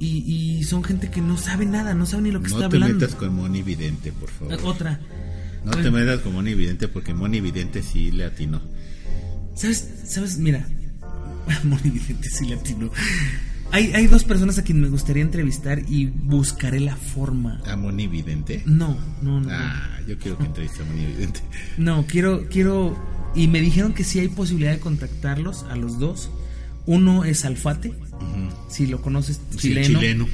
Y, 0.00 0.18
y 0.58 0.62
son 0.62 0.84
gente 0.84 1.10
que 1.10 1.20
no 1.20 1.36
sabe 1.36 1.66
nada, 1.66 1.92
no 1.92 2.06
sabe 2.06 2.22
ni 2.22 2.30
lo 2.30 2.40
que 2.40 2.50
no 2.50 2.54
está 2.54 2.68
te 2.68 2.76
hablando. 2.76 3.00
metas 3.00 3.16
con 3.16 3.34
Moni 3.34 3.62
Vidente, 3.62 4.12
por 4.12 4.28
favor. 4.30 4.54
Otra. 4.62 5.00
No 5.64 5.72
te 5.72 5.90
metas 5.90 6.20
con 6.20 6.34
Moni 6.34 6.54
Vidente 6.54 6.86
porque 6.86 7.14
Moni 7.14 7.40
Vidente 7.40 7.82
sí 7.82 8.12
le 8.12 8.24
atinó. 8.24 8.60
¿Sabes? 9.58 9.88
¿Sabes? 10.04 10.38
Mira. 10.38 10.66
Moni 11.64 11.90
Vidente 11.90 12.28
sí 12.30 12.46
latino. 12.46 12.90
Hay, 13.70 13.92
hay 13.92 14.06
dos 14.06 14.24
personas 14.24 14.58
a 14.58 14.62
quien 14.64 14.80
me 14.80 14.88
gustaría 14.88 15.22
entrevistar 15.22 15.82
y 15.88 16.06
buscaré 16.06 16.80
la 16.80 16.96
forma. 16.96 17.60
¿A 17.66 17.76
Moni 17.76 18.06
Vidente? 18.06 18.62
No, 18.66 18.96
no, 19.22 19.40
no. 19.40 19.48
Ah, 19.50 19.98
yo 20.06 20.18
quiero 20.18 20.38
que 20.38 20.44
entreviste 20.44 20.82
a 20.82 20.86
Moni 20.86 21.04
Vidente. 21.06 21.40
No, 21.78 22.06
quiero, 22.06 22.46
quiero. 22.48 22.96
Y 23.34 23.46
me 23.48 23.60
dijeron 23.60 23.92
que 23.92 24.04
sí 24.04 24.18
hay 24.20 24.28
posibilidad 24.28 24.72
de 24.72 24.78
contactarlos 24.80 25.64
a 25.64 25.76
los 25.76 25.98
dos. 25.98 26.30
Uno 26.86 27.24
es 27.24 27.44
Alfate, 27.44 27.92
si 28.70 28.86
lo 28.86 29.02
conoces, 29.02 29.38
Sí, 29.50 29.58
chileno. 29.58 29.98
chileno. 30.00 30.28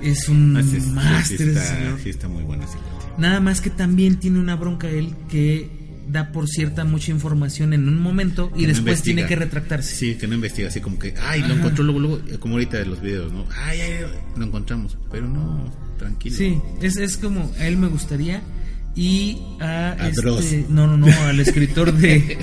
Es 0.00 0.28
un 0.30 0.56
Ah, 0.56 0.62
máster 0.94 1.38
sí 1.38 1.44
está, 1.44 1.98
sí 2.02 2.08
está 2.08 2.28
muy 2.28 2.44
cuate. 2.44 2.64
Nada 3.18 3.40
más 3.40 3.60
que 3.60 3.68
también 3.68 4.18
tiene 4.18 4.38
una 4.38 4.56
bronca 4.56 4.88
él 4.88 5.14
que 5.28 5.68
da 6.10 6.32
por 6.32 6.48
cierta 6.48 6.84
mucha 6.84 7.10
información 7.10 7.72
en 7.72 7.88
un 7.88 7.98
momento 8.00 8.50
y 8.56 8.66
después 8.66 8.78
investiga. 8.78 9.02
tiene 9.04 9.26
que 9.28 9.36
retractarse. 9.36 9.94
Sí, 9.94 10.14
que 10.16 10.26
no 10.26 10.34
investiga 10.34 10.68
así 10.68 10.80
como 10.80 10.98
que, 10.98 11.14
ay, 11.22 11.40
lo 11.40 11.46
Ajá. 11.46 11.54
encontró 11.56 11.84
luego, 11.84 12.00
luego, 12.00 12.20
como 12.40 12.54
ahorita 12.54 12.78
de 12.78 12.86
los 12.86 13.00
videos, 13.00 13.32
¿no? 13.32 13.44
Ay, 13.64 13.80
ay, 13.80 13.94
lo 14.36 14.44
encontramos, 14.44 14.96
pero 15.10 15.28
no, 15.28 15.70
tranquilo. 15.98 16.36
Sí, 16.36 16.58
es, 16.82 16.96
es 16.96 17.16
como 17.16 17.50
a 17.58 17.66
él 17.66 17.76
me 17.76 17.88
gustaría 17.88 18.42
y 18.94 19.38
a, 19.60 19.92
A 19.92 20.08
este, 20.08 20.22
Dross. 20.22 20.44
no, 20.70 20.86
no, 20.88 20.96
no, 20.96 21.06
al 21.26 21.38
escritor 21.38 21.92
de, 21.92 22.36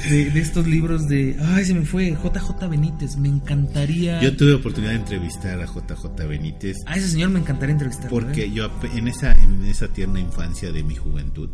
de, 0.10 0.30
de 0.30 0.40
estos 0.40 0.66
libros 0.66 1.06
de, 1.08 1.36
ay, 1.40 1.64
se 1.64 1.74
me 1.74 1.84
fue, 1.84 2.10
JJ 2.10 2.68
Benítez, 2.68 3.16
me 3.16 3.28
encantaría, 3.28 4.20
Yo 4.20 4.36
tuve 4.36 4.54
oportunidad 4.54 4.92
de 4.92 4.98
entrevistar 4.98 5.60
a 5.60 5.66
JJ 5.66 6.26
Benítez 6.26 6.78
a 6.86 6.96
ese 6.96 7.08
señor 7.10 7.30
me 7.30 7.38
encantaría 7.40 7.74
entrevistarlo. 7.74 8.10
porque 8.10 8.44
¿eh? 8.46 8.52
yo 8.52 8.70
en 8.94 9.06
esa, 9.08 9.32
en 9.32 9.64
esa 9.66 9.88
tierna 9.88 10.18
infancia 10.18 10.72
de 10.72 10.82
mi 10.82 10.96
juventud 10.96 11.50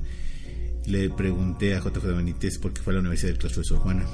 le 0.87 1.11
pregunté 1.11 1.75
a 1.75 1.81
JJ 1.81 2.05
Benítez 2.17 2.59
por 2.59 2.73
qué 2.73 2.81
fue 2.83 2.93
a 2.93 2.95
la 2.95 3.01
Universidad 3.01 3.31
del 3.33 3.39
Claustro 3.39 3.63
de 3.63 3.69
Sor 3.69 3.79
Juana. 3.79 4.05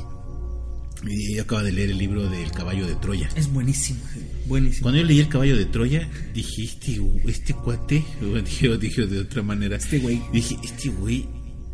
Y 1.06 1.34
yo 1.34 1.42
acaba 1.42 1.62
de 1.64 1.72
leer 1.72 1.90
el 1.90 1.98
libro 1.98 2.28
del 2.30 2.52
caballo 2.52 2.86
de 2.86 2.94
Troya. 2.94 3.28
es 3.34 3.52
buenísimo, 3.52 4.00
buenísimo. 4.46 4.82
Cuando 4.82 5.00
yo 5.00 5.06
leí 5.06 5.18
el 5.18 5.28
caballo 5.28 5.56
de 5.56 5.64
Troya, 5.64 6.08
dije, 6.32 6.62
este, 6.62 7.00
este 7.26 7.54
cuate, 7.54 8.04
o 8.22 8.40
dije, 8.40 8.76
dije 8.78 9.06
de 9.06 9.18
otra 9.20 9.42
manera, 9.42 9.76
Este 9.76 9.98
güey. 9.98 10.22
dije, 10.32 10.56
este 10.62 10.90
güey, 10.90 11.26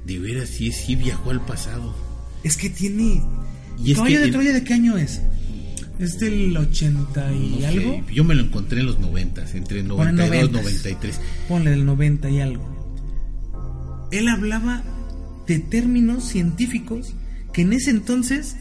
de 0.06 0.18
veras 0.18 0.48
sí, 0.48 0.72
sí 0.72 0.96
viajó 0.96 1.30
al 1.30 1.44
pasado. 1.44 1.94
Es 2.42 2.56
que 2.56 2.70
tiene, 2.70 3.22
Y 3.84 3.90
es 3.92 3.96
¿Caballo 3.98 4.16
que 4.18 4.24
de 4.26 4.32
Troya 4.32 4.52
de 4.54 4.64
qué 4.64 4.74
año 4.74 4.96
es? 4.96 5.20
¿Es 5.98 6.18
del 6.20 6.56
80 6.56 7.32
y 7.34 7.38
no 7.50 7.58
sé, 7.58 7.66
algo? 7.66 8.04
yo 8.10 8.24
me 8.24 8.34
lo 8.34 8.42
encontré 8.44 8.80
en 8.80 8.86
los 8.86 8.98
90, 9.00 9.50
entre 9.52 9.82
92 9.82 10.50
noventas. 10.52 10.62
93. 10.62 11.20
Ponle 11.48 11.70
del 11.70 11.84
90 11.84 12.30
y 12.30 12.40
algo. 12.40 12.77
Él 14.10 14.28
hablaba 14.28 14.82
de 15.46 15.58
términos 15.58 16.24
científicos 16.24 17.14
que 17.52 17.62
en 17.62 17.72
ese 17.72 17.90
entonces 17.90 18.56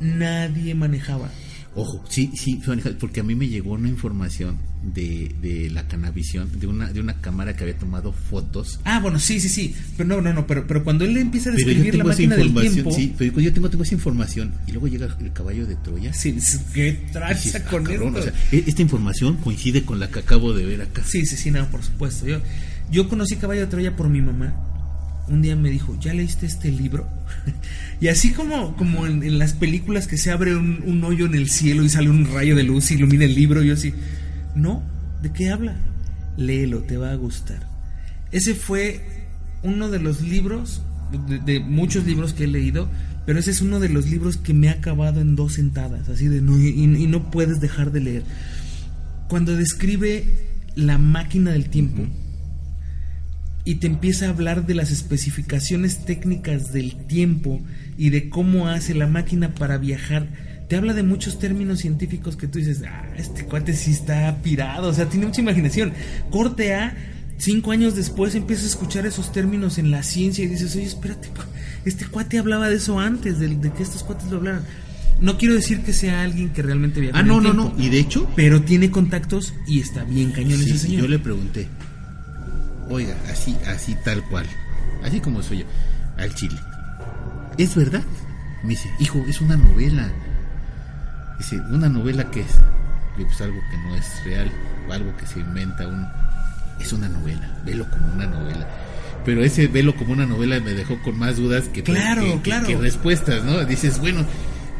nadie 0.00 0.74
manejaba. 0.74 1.30
Ojo, 1.74 2.04
sí, 2.06 2.30
sí, 2.34 2.60
porque 3.00 3.20
a 3.20 3.22
mí 3.22 3.34
me 3.34 3.48
llegó 3.48 3.72
una 3.72 3.88
información 3.88 4.58
de, 4.82 5.34
de 5.40 5.70
la 5.70 5.88
canavisión, 5.88 6.50
de 6.60 6.66
una, 6.66 6.92
de 6.92 7.00
una 7.00 7.14
cámara 7.22 7.56
que 7.56 7.62
había 7.64 7.78
tomado 7.78 8.12
fotos. 8.12 8.78
Ah, 8.84 9.00
bueno, 9.00 9.18
sí, 9.18 9.40
sí, 9.40 9.48
sí. 9.48 9.74
Pero 9.96 10.06
no, 10.06 10.20
no, 10.20 10.34
no. 10.34 10.46
Pero, 10.46 10.66
pero 10.66 10.84
cuando 10.84 11.06
él 11.06 11.16
empieza 11.16 11.48
a 11.48 11.52
describir 11.54 11.94
la 11.94 12.04
máquina 12.04 12.36
del 12.36 12.52
tiempo. 12.52 12.90
sí, 12.92 13.14
pero 13.16 13.40
yo 13.40 13.54
tengo, 13.54 13.70
tengo 13.70 13.84
esa 13.84 13.94
información 13.94 14.52
y 14.66 14.72
luego 14.72 14.86
llega 14.88 15.16
el 15.18 15.32
caballo 15.32 15.66
de 15.66 15.76
Troya. 15.76 16.12
Sí, 16.12 16.36
¿Qué 16.74 17.06
traza 17.10 17.58
"Ah, 17.64 17.70
con 17.70 17.84
cabrón", 17.84 18.16
esto? 18.18 18.18
o 18.18 18.22
sea, 18.22 18.34
e- 18.52 18.64
esta 18.66 18.82
información 18.82 19.38
coincide 19.38 19.82
con 19.84 19.98
la 19.98 20.10
que 20.10 20.18
acabo 20.18 20.52
de 20.52 20.66
ver 20.66 20.82
acá. 20.82 21.02
Sí, 21.06 21.24
sí, 21.24 21.36
sí, 21.38 21.50
no, 21.50 21.66
por 21.70 21.82
supuesto. 21.82 22.26
Yo, 22.26 22.42
yo 22.90 23.08
conocí 23.08 23.36
Caballo 23.36 23.62
de 23.62 23.66
Troya 23.68 23.96
por 23.96 24.10
mi 24.10 24.20
mamá. 24.20 24.54
Un 25.28 25.42
día 25.42 25.54
me 25.56 25.70
dijo, 25.70 25.96
¿ya 26.00 26.12
leíste 26.12 26.46
este 26.46 26.70
libro? 26.70 27.08
y 28.00 28.08
así 28.08 28.32
como, 28.32 28.76
como 28.76 29.06
en, 29.06 29.38
las 29.38 29.52
películas 29.52 30.06
que 30.06 30.18
se 30.18 30.30
abre 30.30 30.56
un, 30.56 31.02
hoyo 31.04 31.26
en 31.26 31.34
el 31.34 31.48
cielo 31.48 31.84
y 31.84 31.88
sale 31.88 32.10
un 32.10 32.26
rayo 32.32 32.56
de 32.56 32.64
luz 32.64 32.90
y 32.90 32.94
ilumina 32.94 33.24
el 33.24 33.34
libro, 33.34 33.62
yo 33.62 33.74
así, 33.74 33.94
no, 34.54 34.82
¿de 35.22 35.32
qué 35.32 35.50
habla? 35.50 35.76
Léelo, 36.36 36.80
te 36.80 36.96
va 36.96 37.12
a 37.12 37.14
gustar. 37.14 37.66
Ese 38.32 38.54
fue 38.54 39.00
uno 39.62 39.90
de 39.90 40.00
los 40.00 40.22
libros, 40.22 40.82
de, 41.44 41.60
muchos 41.60 42.04
libros 42.04 42.32
que 42.32 42.44
he 42.44 42.48
leído, 42.48 42.88
pero 43.24 43.38
ese 43.38 43.52
es 43.52 43.60
uno 43.62 43.78
de 43.78 43.88
los 43.88 44.10
libros 44.10 44.36
que 44.36 44.54
me 44.54 44.68
ha 44.68 44.72
acabado 44.72 45.20
en 45.20 45.36
dos 45.36 45.54
sentadas, 45.54 46.08
así 46.08 46.26
de, 46.26 46.40
no, 46.40 46.58
y 46.58 47.06
no 47.06 47.30
puedes 47.30 47.60
dejar 47.60 47.92
de 47.92 48.00
leer. 48.00 48.22
Cuando 49.28 49.54
describe 49.54 50.24
la 50.74 50.98
máquina 50.98 51.52
del 51.52 51.68
tiempo, 51.68 52.06
y 53.64 53.76
te 53.76 53.86
empieza 53.86 54.26
a 54.26 54.30
hablar 54.30 54.66
de 54.66 54.74
las 54.74 54.90
especificaciones 54.90 56.04
técnicas 56.04 56.72
del 56.72 56.94
tiempo 57.06 57.60
y 57.96 58.10
de 58.10 58.28
cómo 58.28 58.68
hace 58.68 58.94
la 58.94 59.06
máquina 59.06 59.54
para 59.54 59.78
viajar. 59.78 60.28
Te 60.68 60.76
habla 60.76 60.94
de 60.94 61.02
muchos 61.02 61.38
términos 61.38 61.80
científicos 61.80 62.36
que 62.36 62.48
tú 62.48 62.58
dices, 62.58 62.82
ah, 62.86 63.04
este 63.16 63.44
cuate 63.44 63.74
sí 63.74 63.90
está 63.92 64.40
pirado, 64.42 64.88
o 64.88 64.92
sea, 64.94 65.08
tiene 65.08 65.26
mucha 65.26 65.42
imaginación. 65.42 65.92
Corte 66.30 66.74
A, 66.74 66.96
cinco 67.38 67.72
años 67.72 67.94
después 67.94 68.34
empiezas 68.34 68.64
a 68.64 68.68
escuchar 68.68 69.06
esos 69.06 69.32
términos 69.32 69.78
en 69.78 69.90
la 69.90 70.02
ciencia 70.02 70.44
y 70.44 70.48
dices, 70.48 70.74
oye, 70.74 70.86
espérate, 70.86 71.28
este 71.84 72.06
cuate 72.06 72.38
hablaba 72.38 72.68
de 72.68 72.76
eso 72.76 72.98
antes, 72.98 73.38
de, 73.38 73.48
de 73.48 73.72
que 73.72 73.82
estos 73.82 74.02
cuates 74.02 74.30
lo 74.30 74.38
hablaran. 74.38 74.62
No 75.20 75.38
quiero 75.38 75.54
decir 75.54 75.82
que 75.82 75.92
sea 75.92 76.22
alguien 76.22 76.48
que 76.50 76.62
realmente 76.62 77.00
viaja 77.00 77.16
Ah, 77.18 77.20
en 77.20 77.28
no, 77.28 77.36
el 77.38 77.44
no, 77.44 77.50
tiempo, 77.52 77.74
no. 77.78 77.84
Y 77.84 77.90
de 77.90 77.98
hecho, 78.00 78.28
Pero 78.34 78.62
tiene 78.62 78.90
contactos 78.90 79.52
y 79.68 79.78
está 79.80 80.02
bien 80.04 80.32
cañón 80.32 80.58
sí, 80.58 80.70
ese 80.70 80.78
señor. 80.78 81.02
yo 81.02 81.08
le 81.08 81.18
pregunté, 81.20 81.68
oiga, 82.92 83.14
así, 83.30 83.56
así 83.66 83.94
tal 84.04 84.22
cual, 84.24 84.46
así 85.04 85.20
como 85.20 85.42
soy 85.42 85.58
yo, 85.60 85.64
al 86.18 86.34
chile. 86.34 86.58
¿Es 87.58 87.74
verdad? 87.74 88.02
Me 88.62 88.70
dice, 88.70 88.88
hijo, 88.98 89.24
es 89.28 89.40
una 89.40 89.56
novela. 89.56 90.08
Dice, 91.38 91.60
¿una 91.70 91.88
novela 91.88 92.30
qué 92.30 92.40
es? 92.40 92.52
Digo, 93.16 93.28
pues 93.28 93.40
algo 93.40 93.60
que 93.70 93.76
no 93.78 93.94
es 93.96 94.24
real, 94.24 94.50
o 94.88 94.92
algo 94.92 95.16
que 95.16 95.26
se 95.26 95.40
inventa 95.40 95.86
uno. 95.86 96.08
Es 96.80 96.92
una 96.92 97.08
novela, 97.08 97.48
velo 97.64 97.88
como 97.90 98.12
una 98.12 98.26
novela. 98.26 98.66
Pero 99.24 99.44
ese 99.44 99.66
velo 99.68 99.94
como 99.94 100.12
una 100.12 100.26
novela 100.26 100.58
me 100.60 100.72
dejó 100.72 101.00
con 101.02 101.18
más 101.18 101.36
dudas 101.36 101.64
que, 101.68 101.82
Claro, 101.82 102.22
que- 102.22 102.32
que- 102.34 102.40
claro. 102.42 102.66
que 102.66 102.76
respuestas, 102.76 103.44
¿no? 103.44 103.64
Dices, 103.64 103.98
bueno, 103.98 104.24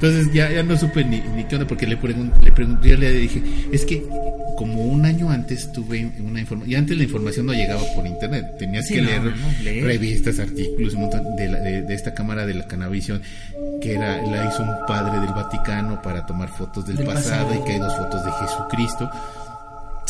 entonces 0.03 0.33
ya, 0.33 0.51
ya 0.51 0.63
no 0.63 0.77
supe 0.77 1.05
ni, 1.05 1.21
ni 1.21 1.45
qué 1.45 1.55
onda, 1.57 1.67
porque 1.69 1.87
le 1.87 1.97
pregunté, 1.97 2.45
le 2.45 2.53
pregunté, 2.53 2.89
yo 2.91 2.97
le 2.97 3.11
dije, 3.13 3.43
es 3.73 3.85
que 3.85 4.03
como 4.57 4.83
un 4.85 5.05
año 5.07 5.31
antes 5.31 5.73
tuve 5.73 6.11
una 6.21 6.41
información, 6.41 6.71
y 6.71 6.75
antes 6.75 6.97
la 6.97 7.05
información 7.05 7.47
no 7.47 7.53
llegaba 7.53 7.81
por 7.95 8.07
internet, 8.07 8.57
tenías 8.59 8.87
Sí, 8.87 8.95
que 8.95 9.03
no, 9.03 9.07
leer, 9.09 9.23
no, 9.23 9.31
no, 9.31 9.63
leer. 9.63 9.85
revistas, 9.85 10.39
artículos, 10.41 10.95
un 10.95 11.03
montón 11.03 11.37
de, 11.37 11.49
la- 11.49 11.59
de, 11.61 11.83
de 11.83 11.95
esta 11.95 12.13
cámara 12.15 12.45
de 12.47 12.55
la 12.55 12.67
Canavisión, 12.67 13.23
que 13.81 13.95
era, 13.95 14.21
la 14.23 14.47
hizo 14.49 14.63
un 14.63 14.87
padre 14.87 15.21
del 15.21 15.31
Vaticano 15.35 16.03
para 16.03 16.27
tomar 16.27 16.49
fotos 16.49 16.87
del, 16.87 16.97
Del 16.97 17.07
pasado, 17.07 17.47
pasado. 17.47 17.63
y 17.63 17.65
que 17.67 17.73
hay 17.73 17.79
dos 17.79 17.97
fotos 17.97 18.25
de 18.25 18.31
Jesucristo, 18.33 19.11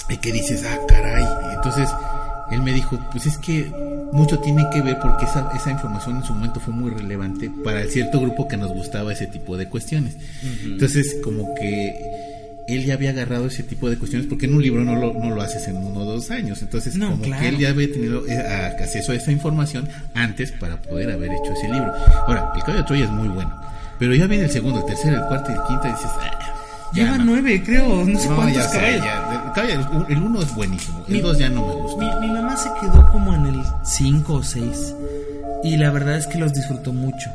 y 0.08 0.16
que 0.16 0.32
dices, 0.32 0.64
ah, 0.68 0.78
caray, 0.88 1.24
entonces 1.54 1.88
él 2.50 2.60
me 2.62 2.72
dijo, 2.72 2.98
pues 3.12 3.26
es 3.26 3.38
que 3.38 3.70
mucho 4.12 4.38
tiene 4.40 4.64
que 4.72 4.82
ver 4.82 4.98
porque 5.00 5.24
esa, 5.24 5.50
esa 5.56 5.70
información 5.70 6.16
en 6.18 6.22
su 6.24 6.34
momento 6.34 6.60
fue 6.60 6.72
muy 6.74 6.90
relevante 6.90 7.50
para 7.64 7.80
el 7.82 7.90
cierto 7.90 8.20
grupo 8.20 8.46
que 8.46 8.56
nos 8.56 8.70
gustaba 8.72 9.12
ese 9.12 9.26
tipo 9.26 9.56
de 9.56 9.66
cuestiones. 9.68 10.16
Entonces, 10.64 11.16
como 11.24 11.54
que 11.54 11.98
él 12.68 12.84
ya 12.84 12.94
había 12.94 13.10
agarrado 13.10 13.46
ese 13.46 13.62
tipo 13.64 13.90
de 13.90 13.96
cuestiones 13.98 14.28
porque 14.28 14.46
en 14.46 14.54
un 14.54 14.62
libro 14.62 14.84
no 14.84 14.94
lo, 14.94 15.12
no 15.14 15.30
lo 15.34 15.42
haces 15.42 15.66
en 15.66 15.76
uno 15.78 16.00
o 16.00 16.04
dos 16.04 16.30
años. 16.30 16.62
Entonces, 16.62 16.94
No, 16.94 17.10
como 17.12 17.24
claro. 17.24 17.42
que 17.42 17.48
él 17.48 17.58
ya 17.58 17.70
había 17.70 17.90
tenido 17.92 18.26
eh, 18.28 18.36
acceso 18.36 19.12
a 19.12 19.14
esa 19.16 19.32
información 19.32 19.88
antes 20.14 20.52
para 20.52 20.76
poder 20.80 21.10
haber 21.10 21.32
hecho 21.32 21.52
ese 21.54 21.68
libro. 21.72 21.92
Ahora, 22.28 22.52
el 22.54 22.60
caballo 22.60 22.78
de 22.82 22.86
Troya 22.86 23.04
es 23.04 23.10
muy 23.10 23.28
bueno, 23.28 23.50
pero 23.98 24.14
ya 24.14 24.26
viene 24.26 24.44
el 24.44 24.50
segundo, 24.50 24.80
el 24.80 24.86
tercero, 24.86 25.16
el 25.16 25.26
cuarto 25.26 25.50
y 25.50 25.54
el 25.54 25.60
quinto 25.68 25.88
y 25.88 25.90
dices, 25.90 26.10
"Ah, 26.20 26.51
Lleva 26.92 27.18
no". 27.18 27.24
nueve, 27.24 27.62
creo, 27.64 28.04
no 28.04 28.18
sé 28.18 28.28
No, 28.28 28.36
cuántos 28.36 28.56
ya 28.56 28.68
sé, 28.68 28.76
caballos. 28.78 29.04
ya. 29.04 30.04
El, 30.08 30.22
uno 30.22 30.42
es 30.42 30.54
buenísimo, 30.54 31.04
el 31.08 31.14
Mi- 31.14 31.20
dos 31.20 31.38
ya 31.38 31.48
no 31.48 31.66
me 31.66 31.72
gusta. 31.74 31.98
Mi, 32.20 32.26
mi 32.26 32.32
mamá 32.32 32.56
se 32.56 32.68
quedó 32.80 33.10
como 33.12 33.34
en 33.34 33.46
el 33.46 33.62
5 33.84 34.34
o 34.34 34.42
6 34.42 34.94
y 35.64 35.76
la 35.76 35.90
verdad 35.90 36.16
es 36.16 36.26
que 36.26 36.38
los 36.38 36.52
disfrutó 36.52 36.92
mucho. 36.92 37.30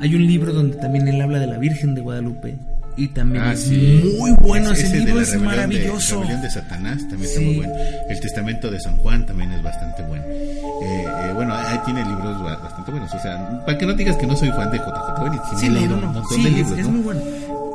Hay 0.00 0.14
un 0.14 0.26
libro 0.26 0.52
donde 0.52 0.76
también 0.76 1.06
él 1.08 1.20
habla 1.20 1.38
de 1.38 1.46
la 1.46 1.58
Virgen 1.58 1.94
de 1.94 2.00
Guadalupe 2.00 2.56
y 2.96 3.08
también 3.08 3.44
Ah, 3.44 3.52
es 3.52 3.60
sí. 3.64 4.16
muy 4.18 4.32
bueno 4.32 4.72
ese, 4.72 4.88
libro, 4.98 5.16
la 5.16 5.22
es 5.22 5.28
rebelión 5.32 5.40
de- 5.40 5.56
maravilloso. 5.56 6.14
rebelión 6.16 6.42
de 6.42 6.50
Satanás 6.50 6.98
también 7.08 7.22
está 7.24 7.38
Sí. 7.40 7.44
muy 7.46 7.56
bueno. 7.56 7.72
El 8.08 8.20
Testamento 8.20 8.70
de 8.70 8.80
San 8.80 8.96
Juan 8.98 9.26
también 9.26 9.52
es 9.52 9.62
bastante 9.62 10.02
bueno. 10.04 10.24
Eh, 10.26 11.04
eh, 11.06 11.32
bueno, 11.34 11.54
ahí 11.54 11.78
tiene 11.84 12.04
libros 12.04 12.42
ba- 12.42 12.56
bastante 12.56 12.90
buenos. 12.90 13.12
O 13.14 13.18
sea, 13.20 13.60
para 13.64 13.78
que 13.78 13.86
no 13.86 13.94
digas 13.94 14.16
que 14.16 14.26
no 14.26 14.36
soy 14.36 14.48
fan 14.50 14.70
de 14.70 14.78
JJ 14.78 15.58
sí, 15.58 15.68
no, 15.68 15.80
no, 15.80 15.96
no. 15.96 16.06
montón 16.12 16.24
Sí, 16.36 16.42
de 16.42 16.48
es- 16.50 16.54
libros, 16.56 16.78
es, 16.78 16.84
¿no? 16.86 16.92
muy 16.92 17.00
bueno. 17.02 17.20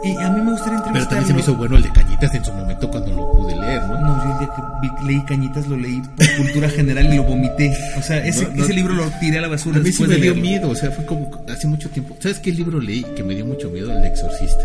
Y 0.04 0.16
a 0.18 0.30
mí 0.30 0.42
me 0.42 0.52
gustaría 0.52 0.82
Pero 0.84 1.08
también 1.08 1.28
se 1.28 1.34
me 1.34 1.40
entrevistarlo. 1.40 1.40
hizo 1.42 1.56
bueno 1.58 1.76
el 1.76 1.84
de 1.84 1.92
Cañitas 1.92 2.34
en 2.34 2.46
su 2.46 2.54
momento 2.54 2.90
cuando 2.90 3.12
lo 3.14 3.32
pude 3.34 3.56
leer, 3.56 3.82
¿no? 3.84 4.00
No, 4.00 4.24
yo 4.26 4.32
el 4.34 4.40
día 4.40 4.50
que 4.56 4.62
vi- 4.82 5.08
leí 5.08 5.26
Cañitas 5.26 5.68
lo 5.68 5.78
leí 5.78 6.02
por 6.18 6.38
cultura 6.38 6.70
general 6.70 7.14
y 7.14 7.18
lo 7.18 7.24
vomité. 7.24 7.74
O 7.98 8.02
sea, 8.02 8.18
ese, 8.26 8.46
No, 8.48 8.56
no. 8.56 8.64
ese 8.64 8.74
libro 8.74 8.94
lo 8.94 9.04
tiré 9.20 9.40
a 9.40 9.42
la 9.42 9.48
basura 9.50 9.78
A 9.80 9.82
mí 9.82 9.92
sí 9.92 10.04
me 10.04 10.16
de 10.16 10.22
dio 10.22 10.36
miedo, 10.36 10.70
o 10.70 10.76
sea, 10.76 10.90
fue 10.92 11.06
como 11.06 11.30
hace 11.52 11.68
mucho 11.68 11.90
tiempo. 11.90 12.16
¿Sabes 12.20 12.40
qué 12.40 12.52
libro 12.52 12.80
leí 12.80 13.04
que 13.16 13.24
me 13.24 13.36
dio 13.36 13.46
mucho 13.46 13.70
miedo? 13.70 13.92
El 13.92 14.06
Exorcista. 14.06 14.64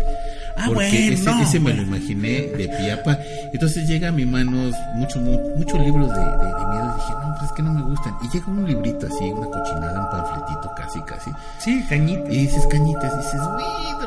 Ah, 0.57 0.63
Porque 0.67 0.87
bueno, 0.89 1.13
ese, 1.15 1.23
no, 1.25 1.41
ese 1.43 1.59
me 1.59 1.73
lo 1.73 1.81
imaginé 1.81 2.29
de 2.57 2.69
piapa. 2.79 3.19
Entonces 3.51 3.85
llega 3.89 4.07
a 4.07 4.11
mis 4.13 4.25
manos 4.25 4.73
muchos 4.95 5.21
muchos 5.21 5.79
libros 5.81 6.07
de, 6.07 6.15
de, 6.15 6.25
de 6.25 6.65
miedo. 6.65 6.95
Y 6.95 7.01
dije, 7.01 7.11
no, 7.11 7.35
pues 7.37 7.43
es 7.43 7.51
que 7.57 7.61
no 7.61 7.73
me 7.73 7.81
gustan. 7.81 8.13
Y 8.23 8.29
llega 8.33 8.45
un 8.47 8.65
librito 8.65 9.05
así, 9.05 9.25
una 9.25 9.47
cochinada, 9.47 9.99
un 9.99 10.09
panfletito 10.11 10.71
casi, 10.77 11.01
casi. 11.01 11.31
Sí, 11.59 11.85
Cañitas. 11.89 12.33
Y 12.33 12.37
dices 12.37 12.65
cañitas, 12.67 13.13
y 13.13 13.17
dices, 13.17 13.41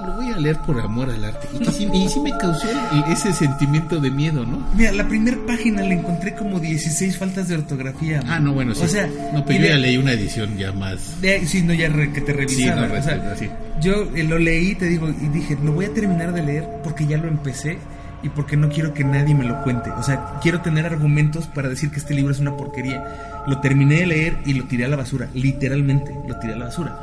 lo 0.06 0.12
voy 0.14 0.30
a 0.32 0.36
leer 0.38 0.58
por 0.62 0.80
amor 0.80 1.10
al 1.10 1.24
arte. 1.24 1.46
Y, 1.54 1.58
que 1.58 1.70
sí, 1.72 1.88
y 1.92 2.08
sí 2.08 2.20
me 2.20 2.30
causó 2.38 2.66
ese 3.10 3.32
sentimiento 3.32 4.00
de 4.00 4.10
miedo, 4.10 4.44
¿no? 4.46 4.66
Mira, 4.74 4.92
la 4.92 5.06
primera 5.08 5.36
página 5.46 5.82
le 5.82 5.94
encontré 5.94 6.34
como 6.34 6.58
16 6.60 7.16
faltas 7.18 7.48
de 7.48 7.56
ortografía. 7.56 8.22
Ah, 8.26 8.40
no, 8.40 8.52
bueno, 8.52 8.74
sí. 8.74 8.82
O 8.84 8.88
sea, 8.88 9.08
no, 9.32 9.44
pero 9.44 9.60
yo 9.64 9.68
ya 9.70 9.76
leí 9.76 9.96
una 9.96 10.12
edición 10.12 10.56
ya 10.56 10.72
más. 10.72 11.20
de- 11.20 11.46
sí, 11.46 11.62
no, 11.62 11.72
ya 11.74 11.88
re- 11.88 12.12
que 12.12 12.20
te 12.20 12.32
revisaba. 12.32 12.86
no, 12.86 12.94
o 12.94 13.02
sea, 13.02 13.34
sí. 13.36 13.48
Yo 13.80 14.08
eh, 14.14 14.24
lo 14.24 14.38
leí, 14.38 14.74
te 14.74 14.86
digo, 14.86 15.08
y 15.08 15.28
dije, 15.28 15.56
lo 15.62 15.72
voy 15.72 15.84
a 15.86 15.94
terminar 15.94 16.32
de 16.32 16.42
leer 16.42 16.68
porque 16.82 17.06
ya 17.06 17.16
lo 17.18 17.28
empecé 17.28 17.78
y 18.22 18.28
porque 18.30 18.56
no 18.56 18.68
quiero 18.68 18.92
que 18.92 19.04
nadie 19.04 19.32
me 19.34 19.44
lo 19.44 19.62
cuente. 19.62 19.90
O 19.90 20.02
sea, 20.02 20.40
quiero 20.42 20.60
tener 20.60 20.84
argumentos 20.86 21.46
para 21.46 21.68
decir 21.68 21.90
que 21.92 21.98
este 22.00 22.14
libro 22.14 22.32
es 22.32 22.40
una 22.40 22.56
porquería. 22.56 23.04
Lo 23.46 23.60
terminé 23.60 24.00
de 24.00 24.06
leer 24.06 24.38
y 24.44 24.54
lo 24.54 24.64
tiré 24.64 24.84
a 24.86 24.88
la 24.88 24.96
basura, 24.96 25.28
literalmente, 25.34 26.12
lo 26.26 26.36
tiré 26.40 26.54
a 26.54 26.56
la 26.56 26.64
basura. 26.66 26.96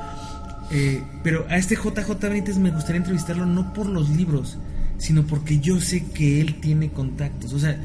Eh, 0.71 1.03
pero 1.23 1.45
a 1.49 1.57
este 1.57 1.75
JJ 1.75 2.09
Benítez 2.21 2.57
me 2.57 2.71
gustaría 2.71 2.97
entrevistarlo 2.97 3.45
no 3.45 3.73
por 3.73 3.85
los 3.87 4.09
libros, 4.09 4.57
sino 4.97 5.23
porque 5.23 5.59
yo 5.59 5.79
sé 5.79 6.05
que 6.07 6.41
él 6.41 6.59
tiene 6.59 6.89
contactos. 6.91 7.53
O 7.53 7.59
sea, 7.59 7.77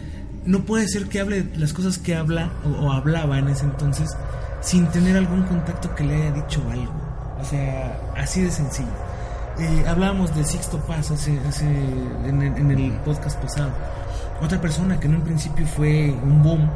no 0.46 0.60
puede 0.64 0.88
ser 0.88 1.06
que 1.06 1.20
hable 1.20 1.46
las 1.56 1.72
cosas 1.72 1.98
que 1.98 2.14
habla 2.16 2.52
o, 2.64 2.86
o 2.86 2.92
hablaba 2.92 3.38
en 3.38 3.48
ese 3.48 3.64
entonces 3.64 4.10
sin 4.62 4.86
tener 4.88 5.16
algún 5.16 5.42
contacto 5.44 5.94
que 5.94 6.04
le 6.04 6.14
haya 6.16 6.32
dicho 6.32 6.62
algo. 6.70 6.92
O 7.40 7.44
sea, 7.44 7.98
así 8.16 8.42
de 8.42 8.50
sencillo. 8.50 8.88
Eh, 9.58 9.84
hablábamos 9.86 10.34
de 10.34 10.44
Sixto 10.44 10.78
Paz 10.78 11.10
hace, 11.10 11.38
hace, 11.46 11.66
en, 11.66 12.42
el- 12.42 12.56
en 12.56 12.70
el 12.70 12.92
podcast 13.00 13.38
pasado. 13.42 13.70
Otra 14.42 14.58
persona 14.60 14.98
que 14.98 15.06
en 15.06 15.16
un 15.16 15.22
principio 15.22 15.66
fue 15.66 16.10
un 16.22 16.42
boom 16.42 16.70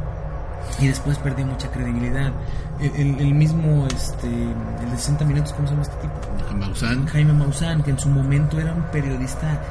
y 0.79 0.87
después 0.87 1.17
perdió 1.19 1.45
mucha 1.45 1.69
credibilidad. 1.71 2.31
El, 2.79 3.33
mismo, 3.33 3.87
este, 3.87 4.27
el 4.27 4.89
de 4.91 4.97
60 4.97 5.25
minutos, 5.25 5.53
¿cómo 5.53 5.67
se 5.67 5.73
llama 5.73 5.83
este 5.83 5.95
tipo? 5.97 6.13
Maussan. 6.55 7.05
Jaime 7.07 7.33
Maussan, 7.33 7.83
que 7.83 7.91
en 7.91 7.99
su 7.99 8.09
momento 8.09 8.59
era 8.59 8.73
un 8.73 8.83
periodista 8.91 9.61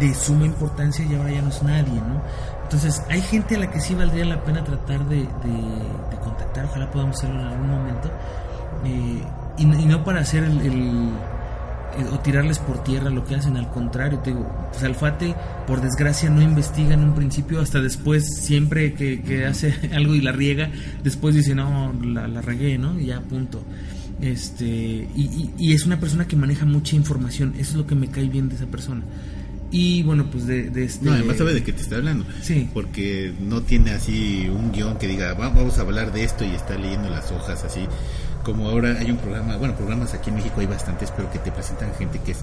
de 0.00 0.14
suma 0.14 0.44
importancia 0.46 1.04
y 1.04 1.14
ahora 1.14 1.30
ya 1.30 1.42
no 1.42 1.48
es 1.48 1.62
nadie, 1.62 1.94
¿no? 2.00 2.20
Entonces, 2.64 3.02
hay 3.08 3.22
gente 3.22 3.56
a 3.56 3.60
la 3.60 3.70
que 3.70 3.80
sí 3.80 3.94
valdría 3.94 4.24
la 4.26 4.42
pena 4.42 4.62
tratar 4.64 5.04
de, 5.06 5.16
de- 5.16 5.26
de 6.10 6.16
contactar, 6.22 6.66
ojalá 6.66 6.90
podamos 6.90 7.16
hacerlo 7.16 7.40
en 7.40 7.46
algún 7.46 7.70
momento, 7.70 8.10
eh, 8.84 9.22
y, 9.56 9.64
no- 9.64 9.78
y 9.78 9.86
no 9.86 10.04
para 10.04 10.20
hacer 10.20 10.44
el, 10.44 10.60
el- 10.60 11.10
o 12.12 12.18
tirarles 12.20 12.58
por 12.58 12.84
tierra 12.84 13.10
lo 13.10 13.24
que 13.24 13.34
hacen, 13.34 13.56
al 13.56 13.70
contrario, 13.70 14.18
te 14.20 14.30
digo, 14.30 14.48
pues 14.70 14.82
Alfate 14.84 15.34
por 15.66 15.80
desgracia 15.80 16.30
no 16.30 16.40
investiga 16.42 16.94
en 16.94 17.00
un 17.04 17.14
principio, 17.14 17.60
hasta 17.60 17.80
después, 17.80 18.26
siempre 18.42 18.92
que, 18.94 19.20
que 19.22 19.46
hace 19.46 19.74
algo 19.94 20.14
y 20.14 20.20
la 20.20 20.32
riega, 20.32 20.70
después 21.02 21.34
dice, 21.34 21.54
no, 21.54 21.92
la, 22.02 22.28
la 22.28 22.40
regué, 22.42 22.78
¿no? 22.78 22.98
Y 23.00 23.06
ya, 23.06 23.20
punto. 23.20 23.62
Este, 24.20 24.64
y, 24.66 25.08
y- 25.16 25.50
y 25.58 25.72
es 25.74 25.86
una 25.86 26.00
persona 26.00 26.26
que 26.26 26.36
maneja 26.36 26.64
mucha 26.66 26.96
información, 26.96 27.54
eso 27.58 27.70
es 27.72 27.76
lo 27.76 27.86
que 27.86 27.94
me 27.94 28.08
cae 28.08 28.28
bien 28.28 28.48
de 28.48 28.56
esa 28.56 28.66
persona. 28.66 29.02
Y 29.70 30.02
bueno, 30.02 30.30
pues 30.30 30.46
de, 30.46 30.70
de 30.70 30.84
este... 30.84 31.04
No, 31.04 31.12
además 31.12 31.36
sabe 31.36 31.52
de 31.52 31.62
qué 31.62 31.74
te 31.74 31.82
está 31.82 31.96
hablando. 31.96 32.24
Sí. 32.40 32.70
Porque 32.72 33.34
no 33.38 33.60
tiene 33.60 33.90
así 33.90 34.48
un 34.48 34.72
guion 34.72 34.96
que 34.96 35.06
diga, 35.06 35.34
"Va- 35.34 35.50
vamos 35.50 35.76
a 35.78 35.82
hablar 35.82 36.10
de 36.12 36.24
esto 36.24 36.42
y 36.44 36.52
está 36.54 36.76
leyendo 36.78 37.10
las 37.10 37.30
hojas 37.32 37.62
así. 37.64 37.80
Como 38.48 38.66
ahora 38.70 38.96
hay 38.98 39.10
un 39.10 39.18
programa, 39.18 39.56
bueno, 39.58 39.74
programas 39.74 40.14
aquí 40.14 40.30
en 40.30 40.36
México 40.36 40.60
hay 40.60 40.66
bastantes, 40.66 41.10
pero 41.10 41.30
que 41.30 41.38
te 41.38 41.52
presentan 41.52 41.92
gente 41.98 42.18
que 42.20 42.32
es 42.32 42.38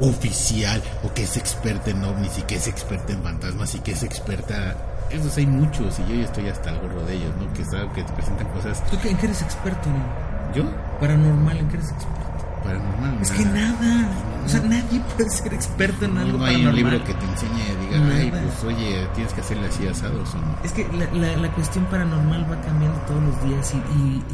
oficial 0.00 0.82
o 1.04 1.12
que 1.12 1.24
es 1.24 1.36
experta 1.36 1.90
en 1.90 2.02
ovnis 2.04 2.38
y 2.38 2.42
que 2.42 2.54
es 2.56 2.66
experta 2.68 3.12
en 3.12 3.22
fantasmas 3.22 3.74
y 3.74 3.80
que 3.80 3.92
es 3.92 4.02
experta... 4.02 4.76
Esos 5.10 5.36
hay 5.36 5.46
muchos 5.46 5.98
y 6.00 6.10
yo 6.10 6.14
ya 6.20 6.24
estoy 6.24 6.48
hasta 6.48 6.70
el 6.70 6.78
gorro 6.80 7.02
de 7.04 7.16
ellos, 7.16 7.32
¿no? 7.38 7.52
Que, 7.52 7.64
sabe, 7.66 7.86
que 7.94 8.02
te 8.02 8.12
presentan 8.14 8.48
cosas... 8.48 8.82
¿Tú 8.90 8.96
qué- 9.02 9.10
en 9.10 9.16
qué 9.18 9.26
eres 9.26 9.42
experto, 9.42 9.88
no? 9.90 10.54
¿Yo? 10.54 10.64
Paranormal, 11.00 11.56
¿en 11.58 11.68
qué 11.68 11.76
eres 11.76 11.90
experto? 11.90 12.22
Paranormal. 12.64 13.18
Es 13.22 13.30
que 13.30 13.44
nada, 13.44 14.08
o 14.44 14.48
sea, 14.48 14.60
nadie 14.62 15.00
puede 15.16 15.28
ser 15.30 15.52
experto 15.54 16.06
en 16.06 16.16
algo 16.18 16.38
No 16.38 16.44
hay 16.46 16.64
un 16.66 16.74
libro 16.74 17.04
que 17.04 17.12
te 17.14 17.24
enseñe 17.26 17.60
y 17.60 17.86
diga, 17.86 18.14
ay, 18.16 18.30
pues 18.30 18.64
oye, 18.64 19.06
tienes 19.14 19.32
que 19.34 19.40
hacerle 19.42 19.68
así 19.68 19.86
asados 19.86 20.34
o 20.34 20.38
no. 20.38 20.56
Es 20.64 20.72
que 20.72 20.88
la, 20.92 21.04
la- 21.12 21.36
la 21.36 21.52
cuestión 21.52 21.84
paranormal 21.86 22.50
va 22.50 22.58
cambiando 22.62 22.98
todos 23.06 23.22
los 23.22 23.42
días 23.44 23.72
y, 23.74 23.76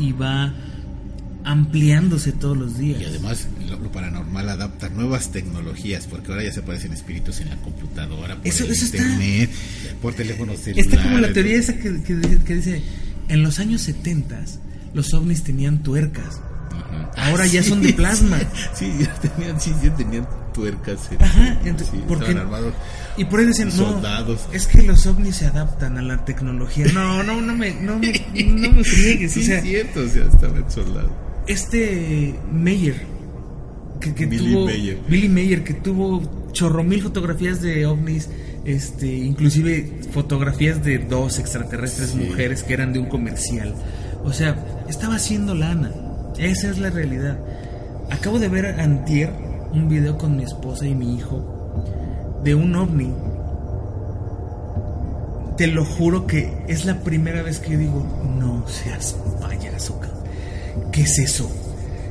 y- 0.04 0.08
y 0.08 0.12
va 0.12 0.52
ampliándose 1.44 2.32
todos 2.32 2.56
los 2.56 2.78
días. 2.78 3.00
Y 3.00 3.04
además 3.04 3.46
lo, 3.68 3.78
lo 3.78 3.90
paranormal 3.92 4.48
adapta 4.48 4.88
nuevas 4.88 5.30
tecnologías, 5.30 6.06
porque 6.06 6.30
ahora 6.32 6.44
ya 6.44 6.52
se 6.52 6.60
aparecen 6.60 6.92
espíritus 6.92 7.40
en 7.40 7.50
la 7.50 7.56
computadora, 7.56 8.36
por 8.36 8.46
Eso- 8.46 8.64
el 8.64 8.70
eso 8.72 8.84
está- 8.86 8.98
internet, 8.98 9.50
por 10.00 10.14
teléfonos 10.14 10.58
celulares. 10.60 10.92
Está 10.92 11.02
como 11.02 11.18
la 11.18 11.32
teoría 11.32 11.56
esa 11.58 11.74
que, 11.76 12.02
que 12.02 12.14
dice- 12.16 12.38
que 12.44 12.54
dice, 12.54 12.82
en 13.28 13.42
los 13.42 13.58
años 13.58 13.82
70 13.82 14.40
los 14.94 15.12
ovnis 15.14 15.42
tenían 15.42 15.82
tuercas. 15.82 16.40
Ajá. 16.70 17.10
Ahora 17.28 17.46
ya 17.46 17.62
son 17.62 17.82
de 17.82 17.92
plasma. 17.92 18.38
Sí, 18.74 18.92
ya 19.00 19.12
tenían, 19.14 19.60
sí, 19.60 19.72
ya 19.82 19.94
tenían 19.94 20.28
tuercas. 20.54 20.98
en- 21.10 21.22
Ajá, 21.22 21.60
ent- 21.64 21.78
sí, 21.78 22.00
porque- 22.08 22.24
estaban 22.26 22.38
armados. 22.46 22.74
Y 23.16 23.26
por 23.26 23.40
ahí 23.40 23.46
dicen, 23.46 23.68
no, 23.68 23.74
Soldados. 23.92 24.40
es 24.52 24.66
que 24.66 24.82
los 24.82 25.04
ovnis 25.06 25.36
se 25.36 25.46
adaptan 25.46 25.98
a 25.98 26.02
la 26.02 26.24
tecnología. 26.24 26.86
No, 26.94 27.22
no, 27.22 27.40
no 27.42 27.54
me, 27.54 27.72
no 27.74 27.98
me, 27.98 28.12
no 28.34 28.72
me 28.72 28.84
friegues. 28.84 29.32
Sí, 29.32 29.40
o 29.42 29.44
sea, 29.44 29.58
es 29.58 29.64
cierto, 29.64 30.00
o 30.00 30.08
sea, 30.08 30.24
estaban 30.24 30.70
soldados. 30.70 31.10
Este 31.46 32.34
Meyer 32.52 32.94
que, 34.00 34.14
que 34.14 34.26
Billy 34.26 34.52
tuvo 34.52 34.66
Mayer. 34.66 34.98
Billy 35.08 35.28
Mayer 35.28 35.64
que 35.64 35.74
tuvo 35.74 36.22
chorro 36.52 36.82
mil 36.84 37.02
fotografías 37.02 37.60
de 37.60 37.86
ovnis 37.86 38.28
este 38.64 39.06
inclusive 39.06 40.00
fotografías 40.12 40.84
de 40.84 40.98
dos 40.98 41.38
extraterrestres 41.38 42.10
Sí. 42.10 42.18
mujeres 42.18 42.62
que 42.62 42.74
eran 42.74 42.92
de 42.92 42.98
un 43.00 43.06
comercial 43.06 43.74
o 44.24 44.32
sea 44.32 44.84
estaba 44.88 45.16
haciendo 45.16 45.54
lana 45.54 45.90
esa 46.38 46.70
es 46.70 46.78
la 46.78 46.90
realidad 46.90 47.38
acabo 48.10 48.38
de 48.38 48.48
ver 48.48 48.66
antier 48.80 49.32
un 49.72 49.88
video 49.88 50.18
con 50.18 50.36
mi 50.36 50.42
esposa 50.44 50.86
y 50.86 50.94
mi 50.94 51.16
hijo 51.16 52.40
de 52.44 52.54
un 52.54 52.74
ovni 52.76 53.12
te 55.56 55.66
lo 55.66 55.84
juro 55.84 56.26
que 56.26 56.64
es 56.68 56.84
la 56.84 57.00
primera 57.00 57.42
vez 57.42 57.58
que 57.58 57.76
digo 57.76 58.04
no 58.38 58.66
seas 58.68 59.16
payaso 59.40 59.98
cabrón". 60.00 60.21
¿Qué 60.92 61.02
es 61.02 61.18
eso? 61.18 61.50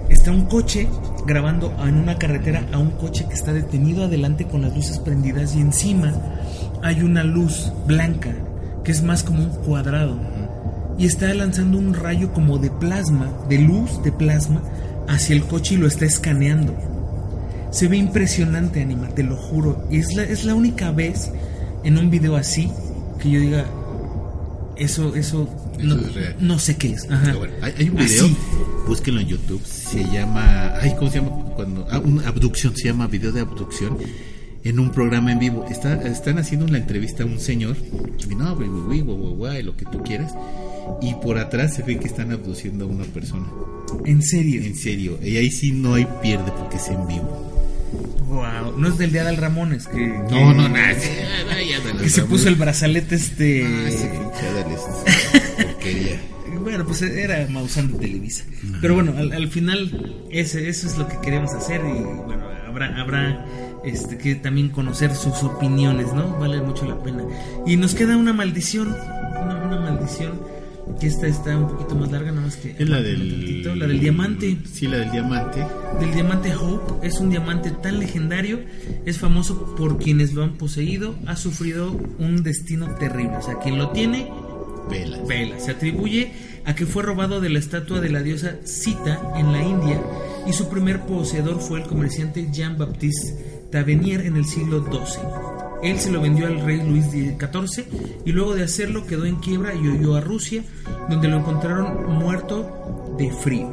Está 0.09 0.31
un 0.31 0.45
coche 0.45 0.87
grabando 1.25 1.73
en 1.85 1.97
una 1.97 2.17
carretera 2.17 2.65
a 2.73 2.77
un 2.77 2.91
coche 2.91 3.25
que 3.27 3.33
está 3.33 3.53
detenido 3.53 4.03
adelante 4.03 4.45
con 4.45 4.61
las 4.61 4.75
luces 4.75 4.99
prendidas 4.99 5.55
y 5.55 5.61
encima 5.61 6.13
hay 6.81 7.01
una 7.01 7.23
luz 7.23 7.71
blanca 7.85 8.33
que 8.83 8.91
es 8.91 9.03
más 9.03 9.23
como 9.23 9.43
un 9.43 9.49
cuadrado 9.49 10.17
y 10.97 11.05
está 11.05 11.33
lanzando 11.33 11.77
un 11.77 11.93
rayo 11.93 12.33
como 12.33 12.57
de 12.57 12.69
plasma, 12.69 13.31
de 13.49 13.59
luz 13.59 14.03
de 14.03 14.11
plasma 14.11 14.61
hacia 15.07 15.35
el 15.35 15.43
coche 15.45 15.75
y 15.75 15.77
lo 15.77 15.87
está 15.87 16.05
escaneando. 16.05 16.75
Se 17.71 17.87
ve 17.87 17.97
impresionante, 17.97 18.81
Anima, 18.81 19.07
te 19.07 19.23
lo 19.23 19.35
juro. 19.35 19.87
Y 19.89 19.97
es 19.97 20.13
la, 20.13 20.23
es 20.23 20.43
la 20.43 20.55
única 20.55 20.91
vez 20.91 21.31
en 21.83 21.97
un 21.97 22.09
video 22.09 22.35
así 22.35 22.69
que 23.19 23.29
yo 23.29 23.39
diga, 23.39 23.65
eso, 24.75 25.15
eso, 25.15 25.47
no, 25.83 25.95
es 25.95 26.13
real. 26.13 26.35
no 26.39 26.59
sé 26.59 26.77
qué 26.77 26.91
es. 26.93 27.09
Ajá. 27.09 27.33
Bueno, 27.33 27.53
hay, 27.61 27.73
hay 27.77 27.89
un 27.89 27.95
video, 27.95 28.25
Así. 28.25 28.37
búsquenlo 28.87 29.21
en 29.21 29.27
YouTube, 29.27 29.61
se 29.65 30.03
llama, 30.11 30.73
ay, 30.81 30.93
¿cómo 30.97 31.11
se 31.11 31.19
llama? 31.19 31.31
Cuando, 31.55 31.87
ah, 31.89 31.99
una 31.99 32.27
abducción, 32.27 32.75
se 32.75 32.85
llama 32.87 33.07
video 33.07 33.31
de 33.31 33.41
abducción, 33.41 33.97
en 34.63 34.79
un 34.79 34.91
programa 34.91 35.31
en 35.31 35.39
vivo. 35.39 35.65
Está, 35.69 36.01
están 36.03 36.37
haciendo 36.37 36.65
una 36.65 36.77
entrevista 36.77 37.23
a 37.23 37.25
un 37.25 37.39
señor, 37.39 37.75
y 38.29 38.35
no, 38.35 38.55
lo 38.55 39.75
que 39.77 39.85
tú 39.85 40.03
quieras, 40.03 40.33
y 41.01 41.13
por 41.15 41.37
atrás 41.37 41.75
se 41.75 41.83
ve 41.83 41.97
que 41.97 42.07
están 42.07 42.31
abduciendo 42.31 42.85
a 42.85 42.87
una 42.87 43.05
persona. 43.05 43.47
En 44.05 44.21
serio. 44.21 44.61
En 44.61 44.75
serio, 44.75 45.19
y 45.21 45.37
ahí 45.37 45.51
sí 45.51 45.71
no 45.71 45.95
hay 45.95 46.07
pierde 46.21 46.51
porque 46.57 46.77
es 46.77 46.87
en 46.89 47.07
vivo. 47.07 47.47
Wow. 48.27 48.77
No 48.77 48.87
es 48.87 48.97
del 48.97 49.11
día 49.11 49.25
del 49.25 49.35
Ramones 49.35 49.87
que. 49.87 50.07
No, 50.07 50.27
que- 50.29 50.35
no, 50.39 50.69
nada. 50.69 50.95
Que 52.01 52.09
se 52.09 52.23
puso 52.23 52.47
el 52.47 52.55
brazalete 52.55 53.15
este. 53.15 53.65
Ah, 53.65 53.89
porquería. 55.91 56.19
Bueno, 56.61 56.85
pues 56.85 57.01
era 57.01 57.47
Maussan 57.49 57.93
de 57.93 57.99
Televisa. 57.99 58.43
Pero 58.81 58.95
bueno, 58.95 59.13
al, 59.17 59.31
al 59.31 59.47
final 59.47 60.25
ese, 60.29 60.67
eso 60.69 60.87
es 60.87 60.97
lo 60.97 61.07
que 61.07 61.19
queremos 61.21 61.53
hacer 61.53 61.81
y 61.81 62.03
bueno, 62.25 62.43
habrá, 62.67 62.99
habrá 62.99 63.45
este, 63.85 64.17
que 64.17 64.35
también 64.35 64.69
conocer 64.69 65.15
sus 65.15 65.43
opiniones, 65.43 66.13
¿no? 66.13 66.37
Vale 66.39 66.61
mucho 66.61 66.85
la 66.85 67.01
pena. 67.01 67.23
Y 67.65 67.77
nos 67.77 67.95
queda 67.95 68.17
una 68.17 68.33
maldición, 68.33 68.89
una, 68.89 69.63
una 69.65 69.79
maldición, 69.79 70.31
que 70.99 71.07
esta 71.07 71.27
está 71.27 71.55
un 71.57 71.67
poquito 71.67 71.95
más 71.95 72.11
larga, 72.11 72.31
nada 72.31 72.47
más 72.47 72.57
que... 72.57 72.75
Es 72.77 72.89
la 72.89 73.01
del... 73.01 73.29
tantito, 73.29 73.75
la 73.75 73.87
del 73.87 73.99
diamante. 73.99 74.57
Sí, 74.71 74.87
la 74.87 74.97
del 74.97 75.11
diamante. 75.11 75.65
Del 75.99 76.13
diamante 76.13 76.55
Hope 76.55 77.07
es 77.07 77.19
un 77.19 77.29
diamante 77.29 77.71
tan 77.71 77.99
legendario, 77.99 78.59
es 79.05 79.17
famoso 79.17 79.75
por 79.75 79.99
quienes 79.99 80.33
lo 80.33 80.43
han 80.43 80.57
poseído, 80.57 81.15
ha 81.27 81.35
sufrido 81.37 81.91
un 82.19 82.43
destino 82.43 82.93
terrible. 82.95 83.37
O 83.37 83.41
sea, 83.41 83.57
quien 83.59 83.77
lo 83.77 83.91
tiene 83.91 84.29
Vela. 84.89 85.59
Se 85.59 85.71
atribuye 85.71 86.31
a 86.65 86.75
que 86.75 86.85
fue 86.85 87.03
robado 87.03 87.41
de 87.41 87.49
la 87.49 87.59
estatua 87.59 87.99
de 87.99 88.09
la 88.09 88.21
diosa 88.21 88.57
Sita 88.63 89.33
en 89.35 89.51
la 89.51 89.63
India 89.63 90.01
y 90.47 90.53
su 90.53 90.69
primer 90.69 91.01
poseedor 91.01 91.59
fue 91.59 91.81
el 91.81 91.87
comerciante 91.87 92.49
Jean-Baptiste 92.51 93.67
Tavernier 93.71 94.21
en 94.25 94.35
el 94.35 94.45
siglo 94.45 94.83
XII. 94.83 95.21
Él 95.83 95.99
se 95.99 96.11
lo 96.11 96.21
vendió 96.21 96.45
al 96.45 96.59
rey 96.61 96.77
Luis 96.77 97.05
XIV 97.09 97.85
y 98.25 98.31
luego 98.31 98.53
de 98.53 98.63
hacerlo 98.63 99.07
quedó 99.07 99.25
en 99.25 99.37
quiebra 99.37 99.73
y 99.73 99.87
huyó 99.87 100.15
a 100.15 100.21
Rusia, 100.21 100.63
donde 101.09 101.27
lo 101.27 101.37
encontraron 101.37 102.19
muerto 102.19 103.15
de 103.17 103.31
frío. 103.31 103.71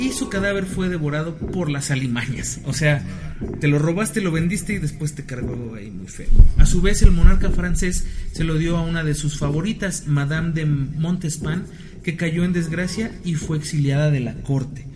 Y 0.00 0.12
su 0.12 0.30
cadáver 0.30 0.64
fue 0.64 0.88
devorado 0.88 1.36
por 1.36 1.70
las 1.70 1.90
alimañas. 1.90 2.60
O 2.64 2.72
sea, 2.72 3.04
te 3.60 3.68
lo 3.68 3.78
robaste, 3.78 4.22
lo 4.22 4.32
vendiste 4.32 4.72
y 4.72 4.78
después 4.78 5.14
te 5.14 5.26
cargó 5.26 5.74
ahí 5.74 5.90
muy 5.90 6.08
feo. 6.08 6.30
A 6.56 6.64
su 6.64 6.80
vez, 6.80 7.02
el 7.02 7.10
monarca 7.10 7.50
francés 7.50 8.06
se 8.32 8.44
lo 8.44 8.56
dio 8.56 8.78
a 8.78 8.82
una 8.82 9.04
de 9.04 9.14
sus 9.14 9.38
favoritas, 9.38 10.04
Madame 10.06 10.52
de 10.52 10.64
Montespan, 10.64 11.66
que 12.02 12.16
cayó 12.16 12.44
en 12.44 12.54
desgracia 12.54 13.12
y 13.26 13.34
fue 13.34 13.58
exiliada 13.58 14.10
de 14.10 14.20
la 14.20 14.36
corte. 14.36 14.86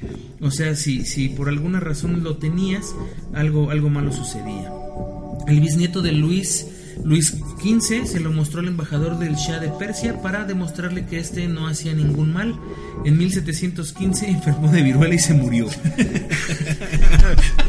O 0.40 0.50
sea, 0.50 0.74
si, 0.74 1.05
si 1.05 1.28
por 1.28 1.50
alguna 1.50 1.80
razón 1.80 2.24
lo 2.24 2.38
tenías, 2.38 2.94
algo, 3.34 3.70
algo 3.70 3.90
malo 3.90 4.11
sucedía. 4.11 4.72
El 5.46 5.61
bisnieto 5.61 6.00
de 6.00 6.12
Luis, 6.12 6.66
Luis 7.05 7.36
XV, 7.59 8.07
se 8.07 8.20
lo 8.20 8.30
mostró 8.30 8.61
al 8.61 8.68
embajador 8.68 9.18
del 9.18 9.34
Shah 9.34 9.61
de 9.61 9.68
Persia 9.68 10.20
para 10.22 10.45
demostrarle 10.45 11.07
que 11.07 11.18
este 11.18 11.49
no 11.49 11.66
hacía 11.66 11.95
ningún 11.95 12.32
mal. 12.32 12.59
En 13.05 13.18
1715 13.18 14.28
enfermó 14.28 14.70
de 14.70 14.82
viruela 14.82 15.14
y 15.14 15.18
se 15.18 15.34
murió. 15.34 15.68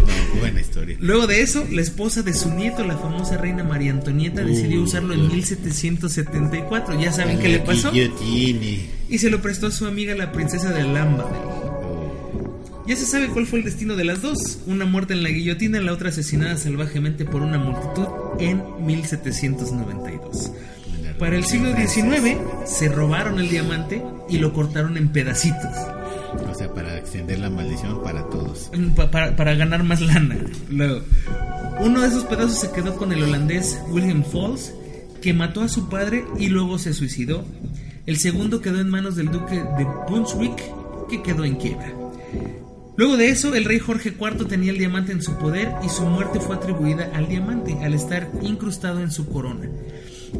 No, 0.05 0.39
buena 0.39 0.59
historia. 0.59 0.97
Luego 0.99 1.27
de 1.27 1.41
eso, 1.41 1.65
la 1.71 1.81
esposa 1.81 2.21
de 2.21 2.33
su 2.33 2.49
nieto, 2.53 2.83
la 2.83 2.97
famosa 2.97 3.37
reina 3.37 3.63
María 3.63 3.91
Antonieta, 3.91 4.41
decidió 4.43 4.81
usarlo 4.81 5.13
en 5.13 5.27
1774. 5.29 6.99
Ya 6.99 7.11
saben 7.11 7.39
qué 7.39 7.49
le 7.49 7.59
pasó. 7.59 7.91
Y 7.93 9.17
se 9.17 9.29
lo 9.29 9.41
prestó 9.41 9.67
a 9.67 9.71
su 9.71 9.85
amiga 9.85 10.13
la 10.15 10.31
princesa 10.31 10.71
de 10.71 10.81
Alhambra. 10.81 11.25
Ya 12.87 12.95
se 12.95 13.05
sabe 13.05 13.27
cuál 13.29 13.47
fue 13.47 13.59
el 13.59 13.65
destino 13.65 13.95
de 13.95 14.03
las 14.05 14.21
dos. 14.21 14.59
Una 14.67 14.85
muerta 14.85 15.13
en 15.13 15.23
la 15.23 15.29
guillotina, 15.29 15.81
la 15.81 15.91
otra 15.93 16.09
asesinada 16.09 16.55
salvajemente 16.57 17.25
por 17.25 17.41
una 17.41 17.57
multitud 17.57 18.05
en 18.39 18.61
1792. 18.85 20.51
Para 21.19 21.37
el 21.37 21.45
siglo 21.45 21.73
XIX 21.75 22.37
se 22.65 22.89
robaron 22.89 23.39
el 23.39 23.49
diamante 23.49 24.03
y 24.29 24.37
lo 24.37 24.53
cortaron 24.53 24.97
en 24.97 25.09
pedacitos. 25.09 25.71
O 26.51 26.53
sea, 26.53 26.73
para 26.73 26.97
extender 26.97 27.39
la 27.39 27.49
maldición 27.49 28.03
para 28.03 28.23
todos. 28.29 28.69
Pa- 28.95 29.09
para, 29.09 29.35
para 29.35 29.55
ganar 29.55 29.83
más 29.83 30.01
lana. 30.01 30.37
Luego, 30.69 31.01
uno 31.79 32.01
de 32.01 32.07
esos 32.09 32.25
pedazos 32.25 32.59
se 32.59 32.71
quedó 32.71 32.95
con 32.97 33.11
el 33.13 33.23
holandés 33.23 33.79
William 33.89 34.23
Falls, 34.23 34.73
que 35.21 35.33
mató 35.33 35.61
a 35.61 35.69
su 35.69 35.87
padre 35.89 36.25
y 36.37 36.47
luego 36.47 36.77
se 36.77 36.93
suicidó. 36.93 37.45
El 38.05 38.17
segundo 38.17 38.61
quedó 38.61 38.79
en 38.81 38.89
manos 38.89 39.15
del 39.15 39.31
duque 39.31 39.55
de 39.55 39.87
Brunswick, 40.07 40.61
que 41.09 41.23
quedó 41.23 41.45
en 41.45 41.55
quiebra. 41.55 41.93
Luego 42.97 43.17
de 43.17 43.29
eso, 43.29 43.53
el 43.55 43.65
rey 43.65 43.79
Jorge 43.79 44.09
IV 44.09 44.47
tenía 44.47 44.71
el 44.71 44.77
diamante 44.77 45.11
en 45.11 45.21
su 45.21 45.37
poder 45.37 45.69
y 45.83 45.89
su 45.89 46.03
muerte 46.03 46.39
fue 46.39 46.55
atribuida 46.55 47.11
al 47.13 47.27
diamante 47.27 47.77
al 47.83 47.93
estar 47.93 48.29
incrustado 48.41 49.01
en 49.01 49.11
su 49.11 49.27
corona. 49.27 49.69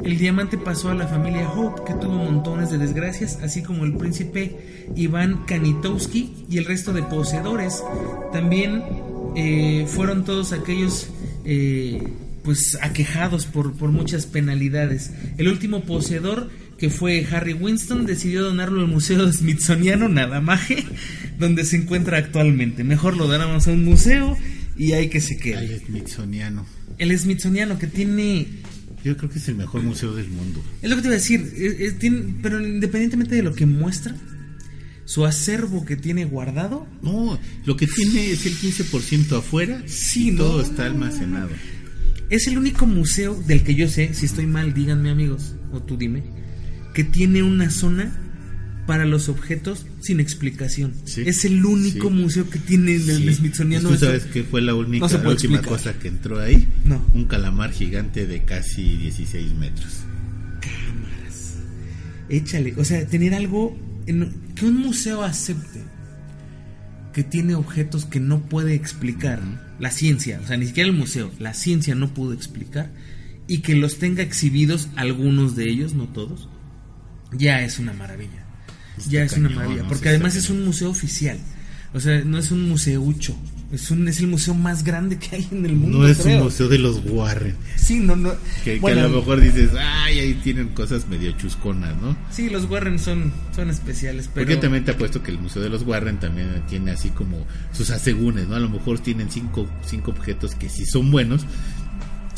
El 0.03 0.18
diamante 0.18 0.58
pasó 0.58 0.89
a 0.89 0.95
la 0.95 1.08
familia 1.08 1.49
Hope, 1.49 1.84
que 1.86 1.93
tuvo 1.93 2.14
montones 2.14 2.72
de 2.72 2.78
desgracias, 2.78 3.39
así 3.41 3.62
como 3.62 3.86
el 3.86 3.95
príncipe 3.95 4.88
Iván 4.95 5.45
Kanitowski 5.45 6.45
y 6.49 6.58
el 6.58 6.66
resto 6.66 6.93
de 6.93 7.03
poseedores. 7.03 7.84
También 8.32 8.84
eh, 9.36 9.86
fueron 9.88 10.24
todos 10.24 10.53
aquellos 10.53 11.10
eh, 11.43 12.01
pues 12.43 12.78
aquejados 12.82 13.45
por, 13.45 13.74
por 13.74 13.91
muchas 13.91 14.26
penalidades. 14.28 15.12
El 15.38 15.47
último 15.47 15.82
poseedor 15.82 16.49
que 16.78 16.89
fue 16.89 17.26
Harry 17.32 17.53
Winston, 17.53 18.05
decidió 18.05 18.43
donarlo 18.43 18.82
al 18.82 18.88
Museo 18.88 19.32
Smithsoniano 19.34 20.09
Nadamaje, 20.09 20.86
donde 21.39 21.63
se 21.65 21.78
encuentra 21.78 22.17
actualmente. 22.17 22.84
Mejor 22.84 23.15
lo 23.17 23.28
donamos 23.28 23.67
a 23.67 23.71
un 23.71 23.86
museo 23.86 24.38
y 24.78 24.91
hay 24.93 25.09
que 25.09 25.21
se 25.21 25.38
quede. 25.38 25.65
El 25.73 25.80
Smithsoniano. 25.80 26.65
El 26.97 27.17
Smithsoniano 27.17 27.80
que 27.80 27.88
tiene... 27.88 28.47
Yo 29.03 29.15
creo 29.17 29.30
que 29.30 29.38
es 29.38 29.47
el 29.47 29.55
mejor 29.55 29.84
museo 29.84 30.15
del 30.15 30.28
mundo. 30.30 30.63
Es 30.82 30.89
lo 30.89 30.95
que 30.95 31.03
te 31.03 31.07
iba 31.09 31.15
a 31.15 31.19
decir, 31.19 31.41
es- 31.55 31.80
es- 31.80 31.99
tiene- 31.99 32.36
pero 32.41 32.59
independientemente 32.65 33.36
de 33.36 33.43
lo 33.43 33.53
que 33.53 33.65
muestra, 33.67 34.15
su 35.05 35.26
acervo 35.26 35.86
que 35.86 35.95
tiene 35.95 36.26
guardado, 36.26 36.88
No, 37.03 37.39
lo 37.65 37.78
que 37.78 37.86
tiene 37.86 38.32
es 38.32 38.45
el 38.47 38.57
15% 38.57 39.38
afuera 39.38 39.84
Sí, 39.86 40.30
y 40.30 40.32
no, 40.32 40.38
todo 40.45 40.61
está 40.61 40.86
almacenado. 40.88 41.49
es 42.32 42.47
el 42.47 42.57
único 42.57 42.88
museo 42.88 43.36
del 43.45 43.63
que 43.63 43.76
yo 43.76 43.88
sé, 43.88 44.15
si 44.15 44.26
estoy 44.26 44.47
mal, 44.47 44.73
díganme 44.73 45.11
amigos, 45.11 45.53
o 45.71 45.84
tú 45.84 45.95
dime, 45.97 46.23
que 46.95 47.03
tiene 47.03 47.43
una 47.43 47.69
zona 47.69 48.11
para 48.87 49.05
los 49.05 49.29
objetos 49.29 49.85
sin 49.99 50.19
explicación. 50.19 50.93
Sí. 51.05 51.23
Es 51.25 51.43
el 51.45 51.63
único 51.65 52.07
Sí. 52.09 52.13
museo 52.15 52.49
que 52.49 52.57
tiene 52.59 52.95
en 52.95 53.09
el 53.09 53.17
Sí. 53.29 53.33
Smithsoniano. 53.35 53.89
¿Tú 53.89 53.97
sabes 53.97 54.23
qué 54.25 54.43
fue 54.43 54.61
la 54.61 54.73
única 54.75 55.05
no 55.07 55.11
la 55.11 55.29
última 55.29 55.55
explicar. 55.57 55.63
cosa 55.65 55.93
que 55.99 56.07
entró 56.07 56.39
ahí? 56.39 56.67
No. 56.83 57.05
Un 57.13 57.25
calamar 57.25 57.71
gigante 57.71 58.25
de 58.25 58.43
casi 58.45 58.95
16 58.97 59.53
metros. 59.55 59.91
Échale, 62.29 62.73
o 62.77 62.83
sea, 62.83 63.05
tener 63.07 63.33
algo 63.35 63.77
en- 64.07 64.33
que 64.55 64.65
un 64.65 64.77
museo 64.77 65.23
acepte 65.23 65.81
que 67.13 67.23
tiene 67.23 67.55
objetos 67.55 68.05
que 68.05 68.19
no 68.19 68.41
puede 68.41 68.73
explicar 68.73 69.41
la 69.79 69.91
ciencia, 69.91 70.39
o 70.43 70.47
sea, 70.47 70.57
ni 70.57 70.65
siquiera 70.67 70.89
el 70.89 70.95
museo, 70.95 71.31
la 71.39 71.53
ciencia 71.53 71.93
no 71.95 72.13
pudo 72.13 72.33
explicar 72.33 72.89
y 73.47 73.59
que 73.59 73.75
los 73.75 73.99
tenga 73.99 74.23
exhibidos 74.23 74.89
algunos 74.95 75.55
de 75.55 75.69
ellos, 75.69 75.93
no 75.93 76.05
todos, 76.07 76.49
ya 77.32 77.61
es 77.61 77.80
una 77.80 77.93
maravilla. 77.93 78.43
ya 79.09 79.23
es 79.23 79.34
una 79.34 79.49
maravilla, 79.49 79.84
¿no? 79.84 79.89
porque 79.89 80.09
además 80.09 80.36
es 80.36 80.49
un 80.49 80.63
museo 80.65 80.89
oficial. 80.89 81.38
O 81.93 81.99
sea, 81.99 82.21
no 82.26 82.38
es 82.38 82.51
un 82.51 82.67
museucho, 82.67 83.38
es 83.71 83.89
un 83.89 84.05
es 84.07 84.19
el 84.19 84.28
museo 84.28 84.53
más 84.53 84.84
grande 84.84 85.17
que 85.17 85.38
hay 85.38 85.47
en 85.51 85.65
el 85.65 85.76
mundo. 85.76 85.99
No 85.99 86.07
es 86.07 86.17
creo. 86.17 86.39
un 86.39 86.43
museo 86.45 86.67
de 86.67 86.78
los 86.78 87.01
Warren. 87.05 87.55
Sí, 87.78 87.99
no, 87.99 88.17
no. 88.17 88.34
Que, 88.63 88.82
a 88.84 88.95
lo 88.95 89.09
mejor 89.09 89.39
dices, 89.39 89.71
ay, 89.80 90.19
ahí 90.19 90.34
tienen 90.43 90.69
cosas 90.69 91.07
medio 91.07 91.32
chusconas, 91.32 91.95
¿no? 92.01 92.17
Sí, 92.32 92.49
los 92.49 92.69
Warren 92.69 92.99
son, 92.99 93.32
son 93.55 93.69
especiales, 93.69 94.30
pero... 94.34 94.45
Porque 94.45 94.57
también 94.61 94.84
te 94.84 94.91
apuesto 94.91 95.23
que 95.23 95.32
el 95.32 95.39
Museo 95.39 95.61
de 95.61 95.69
los 95.69 95.84
Warren 95.84 96.19
también 96.19 96.63
tiene 96.67 96.91
así 96.91 97.09
como 97.09 97.45
sus 97.71 97.89
asegúnes, 97.91 98.47
¿no? 98.47 98.55
A 98.55 98.59
lo 98.59 98.69
mejor 98.69 98.99
tienen 98.99 99.32
cinco, 99.32 99.65
cinco 99.86 100.11
objetos 100.11 100.53
que 100.55 100.67
sí 100.67 100.86
son 100.86 101.11
buenos 101.11 101.45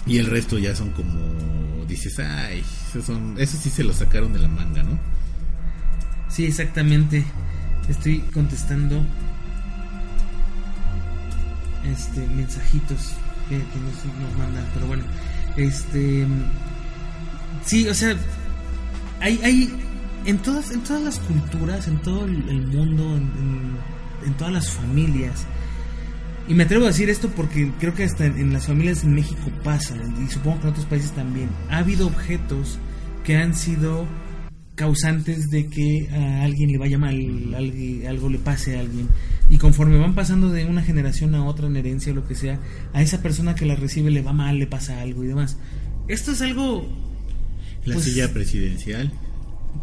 y 0.08 0.18
el 0.20 0.28
resto 0.28 0.58
ya 0.58 0.76
son 0.76 0.92
como, 0.92 1.86
dices, 1.88 2.20
ay, 2.20 2.64
esos, 2.90 3.06
son, 3.06 3.36
sí 3.46 3.70
se 3.70 3.84
los 3.84 3.98
sacaron 3.98 4.34
de 4.34 4.40
la 4.40 4.48
manga, 4.48 4.84
¿no? 4.84 4.98
Sí, 6.30 6.46
exactamente. 6.46 7.26
Estoy 7.90 8.20
contestando 8.34 9.04
este 11.86 12.28
mensajitos 12.28 13.14
que, 13.48 13.58
nos, 13.58 14.06
nos 14.20 14.38
mandan, 14.38 14.66
pero 14.74 14.88
bueno, 14.88 15.04
este 15.56 16.28
sí, 17.66 17.88
o 17.88 17.94
sea, 17.94 18.16
hay, 19.22 19.40
hay 19.42 19.74
en 20.26 20.38
todas 20.40 20.72
en 20.72 20.82
todas 20.82 21.02
las 21.02 21.20
culturas, 21.20 21.88
en 21.88 22.02
todo 22.02 22.26
el, 22.26 22.68
mundo, 22.68 23.16
en 24.26 24.34
todas 24.38 24.54
las 24.54 24.70
familias. 24.70 25.46
Y 26.48 26.54
me 26.54 26.64
atrevo 26.64 26.86
a 26.86 26.88
decir 26.88 27.10
esto 27.10 27.30
porque 27.36 27.72
creo 27.80 27.94
que 27.94 28.04
hasta 28.06 28.26
en, 28.26 28.38
en 28.40 28.54
las 28.54 28.68
familias 28.68 29.04
en 29.04 29.14
México 29.14 29.52
pasa, 29.64 29.96
y 30.26 30.32
supongo 30.32 30.58
que 30.62 30.64
en 30.68 30.70
otros 30.72 30.86
países 30.86 31.12
también. 31.12 31.50
Ha 31.70 31.80
habido 31.80 32.08
objetos 32.08 32.80
que 33.26 33.36
han 33.36 33.54
sido 33.54 34.06
causantes 34.76 35.50
de 35.50 35.68
que 35.68 36.08
a 36.12 36.44
alguien 36.44 36.72
le 36.72 36.78
vaya 36.78 36.98
mal, 36.98 37.16
algo, 37.56 38.10
algo 38.10 38.30
le 38.30 38.38
pase 38.38 38.78
a 38.78 38.80
alguien. 38.80 39.10
Y 39.50 39.58
conforme 39.58 39.98
van 39.98 40.16
pasando 40.16 40.50
de 40.50 40.66
una 40.66 40.84
generación 40.84 41.36
a 41.36 41.44
otra 41.46 41.68
en 41.68 41.76
herencia 41.76 42.12
o 42.14 42.16
lo 42.16 42.28
que 42.28 42.36
sea, 42.36 42.60
a 42.94 43.02
esa 43.02 43.22
persona 43.22 43.56
que 43.56 43.66
la 43.66 43.76
recibe 43.76 44.12
le 44.12 44.22
va 44.22 44.34
mal, 44.34 44.58
le 44.60 44.68
pasa 44.68 45.02
algo 45.02 45.24
y 45.24 45.28
demás. 45.28 45.58
Esto 46.08 46.32
es 46.32 46.42
algo... 46.42 46.88
La 47.86 47.96
Pues- 47.96 48.06
silla 48.06 48.32
presidencial. 48.34 49.12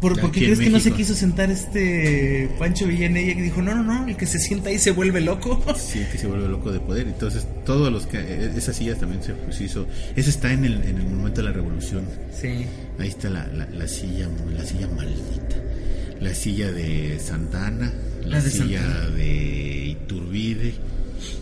¿Por, 0.01 0.19
¿por 0.19 0.31
qué 0.31 0.41
crees 0.41 0.59
que 0.59 0.69
no 0.69 0.79
se 0.79 0.91
quiso 0.91 1.13
sentar 1.15 1.49
este 1.51 2.49
Pancho 2.59 2.87
Villanella 2.87 3.35
que 3.35 3.41
dijo, 3.41 3.61
no, 3.61 3.75
no, 3.75 3.83
no, 3.83 4.07
el 4.07 4.15
que 4.17 4.25
se 4.25 4.39
sienta 4.39 4.69
ahí 4.69 4.79
se 4.79 4.91
vuelve 4.91 5.21
loco? 5.21 5.63
Sí, 5.77 6.01
que 6.11 6.17
se 6.17 6.27
vuelve 6.27 6.47
loco 6.49 6.71
de 6.71 6.79
poder. 6.79 7.07
Entonces, 7.07 7.45
todos 7.65 7.91
los 7.91 8.05
que. 8.05 8.17
eh, 8.19 8.51
Esas 8.55 8.75
sillas 8.75 8.99
también 8.99 9.21
se 9.23 9.33
pues, 9.33 9.59
hizo. 9.61 9.87
Esa 10.15 10.29
está 10.29 10.51
en 10.53 10.65
el, 10.65 10.83
en 10.83 10.97
el 10.97 11.07
momento 11.07 11.41
de 11.41 11.47
la 11.47 11.53
revolución. 11.53 12.05
Sí. 12.39 12.65
Ahí 12.99 13.07
está 13.09 13.29
la, 13.29 13.47
la, 13.47 13.65
la 13.69 13.87
silla, 13.87 14.27
la 14.55 14.65
silla 14.65 14.87
maldita. 14.87 15.55
La 16.19 16.33
silla 16.33 16.71
de 16.71 17.19
Santana, 17.19 17.93
la, 18.23 18.37
La 18.37 18.41
de 18.41 18.49
silla 18.49 18.81
Santana. 18.81 19.09
de 19.15 19.85
Iturbide. 19.87 20.73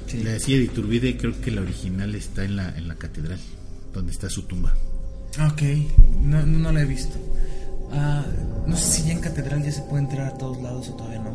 Sí. 0.08 0.24
La 0.24 0.39
silla 0.39 0.58
de 0.58 0.64
Iturbide 0.66 1.18
creo 1.18 1.39
que 1.41 1.51
la 1.51 1.62
original 1.62 2.16
está 2.16 2.43
en 2.43 2.56
la, 2.56 2.74
en 2.78 2.88
la 2.88 2.95
catedral, 2.95 3.39
donde 3.93 4.12
está 4.12 4.30
su 4.30 4.43
tumba. 4.43 4.74
Ok, 5.47 5.62
no, 6.22 6.45
no 6.45 6.72
la 6.72 6.82
he 6.82 6.86
visto. 6.86 7.16
Ah, 7.94 8.24
no 8.66 8.76
sé 8.76 8.84
si 9.02 9.08
ya 9.08 9.14
en 9.14 9.20
Catedral 9.20 9.64
ya 9.64 9.72
se 9.72 9.82
puede 9.84 10.04
entrar 10.04 10.28
a 10.28 10.32
todos 10.38 10.62
lados 10.62 10.89
o 10.89 10.94
todavía 10.94 11.20
no. 11.20 11.32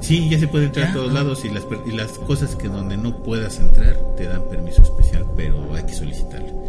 Sí, 0.00 0.28
ya 0.28 0.38
se 0.38 0.48
puede 0.48 0.66
entrar 0.66 0.86
¿Ya? 0.86 0.90
a 0.90 0.94
todos 0.94 1.10
Ah. 1.10 1.14
lados 1.14 1.44
y 1.44 1.48
las, 1.50 1.64
per- 1.64 1.80
y 1.86 1.92
las 1.92 2.10
cosas 2.12 2.54
que 2.56 2.68
donde 2.68 2.96
no 2.96 3.22
puedas 3.22 3.58
entrar 3.58 3.96
te 4.16 4.24
dan 4.24 4.42
permiso 4.50 4.82
especial, 4.82 5.24
pero 5.36 5.74
hay 5.74 5.84
que 5.84 5.94
solicitarlo. 5.94 6.64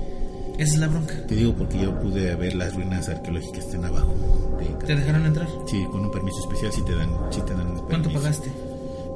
Esa 0.57 0.73
es 0.73 0.79
la 0.79 0.87
bronca. 0.87 1.13
Te 1.27 1.35
digo 1.35 1.53
porque 1.53 1.79
yo 1.81 1.99
pude 1.99 2.33
ver 2.35 2.55
las 2.55 2.73
ruinas 2.75 3.09
arqueológicas 3.09 3.51
que 3.53 3.59
están 3.59 3.85
abajo. 3.85 4.13
de 4.59 4.65
¿Te 4.65 4.71
Catedral. 4.73 4.97
dejaron 4.99 5.25
entrar? 5.25 5.47
Sí, 5.67 5.85
con 5.91 6.05
un 6.05 6.11
permiso 6.11 6.39
especial 6.39 6.71
sí 6.71 6.81
te 6.85 6.95
dan, 6.95 7.09
sí 7.29 7.41
te 7.45 7.53
dan 7.53 7.67
¿Cuánto 7.75 7.87
permiso. 8.09 8.13
pagaste? 8.21 8.51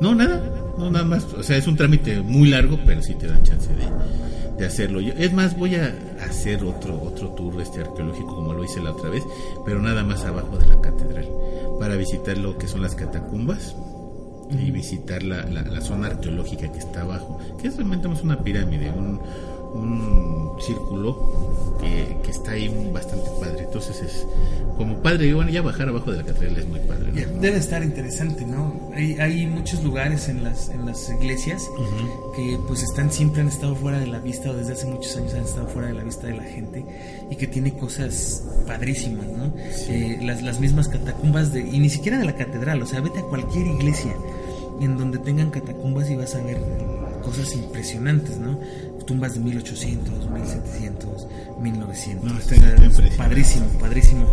No, 0.02 0.14
nada, 0.16 0.42
no, 0.78 0.92
nada 0.92 1.06
más. 1.06 1.24
O 1.34 1.44
sea, 1.44 1.56
es 1.58 1.68
un 1.68 1.76
trámite 1.78 2.22
muy 2.22 2.50
largo, 2.50 2.78
pero 2.86 3.02
sí 3.02 3.16
te 3.16 3.28
dan 3.28 3.42
chance 3.44 3.70
de, 3.74 3.86
de 4.58 4.66
hacerlo. 4.66 5.00
Yo, 5.02 5.14
es 5.14 5.32
más, 5.34 5.58
voy 5.58 5.76
a 5.76 5.94
hacer 6.24 6.64
otro 6.64 7.02
otro 7.02 7.30
tour 7.30 7.62
este 7.62 7.82
arqueológico 7.82 8.36
como 8.36 8.54
lo 8.54 8.64
hice 8.64 8.82
la 8.82 8.92
otra 8.92 9.10
vez, 9.10 9.24
pero 9.66 9.82
nada 9.82 10.04
más 10.04 10.24
abajo 10.26 10.58
de 10.58 10.68
la 10.68 10.82
catedral, 10.82 11.28
para 11.80 11.96
visitar 11.96 12.38
lo 12.38 12.58
que 12.58 12.68
son 12.68 12.82
las 12.82 12.96
catacumbas 12.96 13.76
y 14.52 14.72
visitar 14.72 15.24
la, 15.24 15.44
la, 15.44 15.62
la 15.62 15.82
zona 15.82 16.08
arqueológica 16.08 16.72
que 16.72 16.80
está 16.80 17.02
abajo, 17.02 17.40
que 17.62 17.68
es 17.68 17.76
realmente 17.76 18.08
más 18.08 18.24
una 18.24 18.44
pirámide, 18.44 18.92
un, 18.92 19.20
un 19.74 20.54
círculo 20.60 21.78
que, 21.80 22.18
que 22.24 22.32
está 22.32 22.52
ahí 22.52 22.70
bastante 22.92 23.30
padre. 23.40 23.64
Entonces 23.64 24.02
es 24.02 24.28
como 24.78 25.02
padre, 25.02 25.28
y 25.28 25.34
bueno, 25.34 25.52
ya 25.52 25.62
bajar 25.62 25.90
abajo 25.90 26.12
de 26.12 26.18
la 26.18 26.24
catedral 26.24 26.58
es 26.58 26.68
muy 26.68 26.80
padre. 26.80 27.12
¿no? 27.12 27.42
Debe 27.42 27.58
estar 27.58 27.84
interesante, 27.84 28.46
¿no? 28.46 28.90
Hay, 28.94 29.14
hay 29.20 29.46
muchos 29.46 29.84
lugares 29.84 30.30
en 30.30 30.44
las, 30.44 30.70
en 30.70 30.86
las 30.86 31.10
iglesias 31.10 31.70
que 32.36 32.58
pues 32.68 32.84
están 32.84 33.12
siempre 33.12 33.42
han 33.42 33.50
estado 33.50 33.76
fuera 33.76 34.00
de 34.00 34.08
la 34.08 34.20
vista 34.20 34.50
o 34.50 34.54
desde 34.54 34.74
hace 34.74 34.88
muchos 34.88 35.16
años 35.18 35.34
han 35.34 35.44
estado 35.44 35.68
fuera 35.68 35.90
de 35.90 35.96
la 35.96 36.04
vista 36.04 36.28
de 36.28 36.36
la 36.36 36.44
gente 36.44 36.86
y 37.30 37.36
que 37.36 37.48
tiene 37.48 37.74
cosas 37.74 38.44
padrísimas, 38.66 39.28
¿no? 39.28 39.54
Eh, 39.90 40.20
las, 40.22 40.42
las 40.42 40.60
mismas 40.60 40.88
catacumbas 40.88 41.52
de, 41.52 41.62
y 41.62 41.80
ni 41.80 41.90
siquiera 41.90 42.18
de 42.18 42.26
la 42.26 42.36
catedral, 42.36 42.82
o 42.82 42.86
sea, 42.86 43.02
vete 43.02 43.20
a 43.20 43.24
cualquier 43.24 43.68
iglesia 43.68 44.14
en 44.80 44.98
donde 44.98 45.18
tengan 45.18 45.52
catacumbas 45.52 46.10
y 46.10 46.16
vas 46.16 46.36
a 46.36 46.42
ver 46.42 46.58
cosas 47.22 47.54
impresionantes, 47.56 48.38
¿no? 48.38 48.58
Tumbas 49.10 49.34
de 49.34 49.40
1800, 49.40 50.30
1700, 50.30 51.28
1900. 51.60 52.24
No, 52.24 52.36
o 52.36 52.38
está 52.38 52.56
sea, 52.56 52.70
impresionante. 52.70 53.18
padrísimo, 53.18 53.66
padrísimo. 53.80 54.28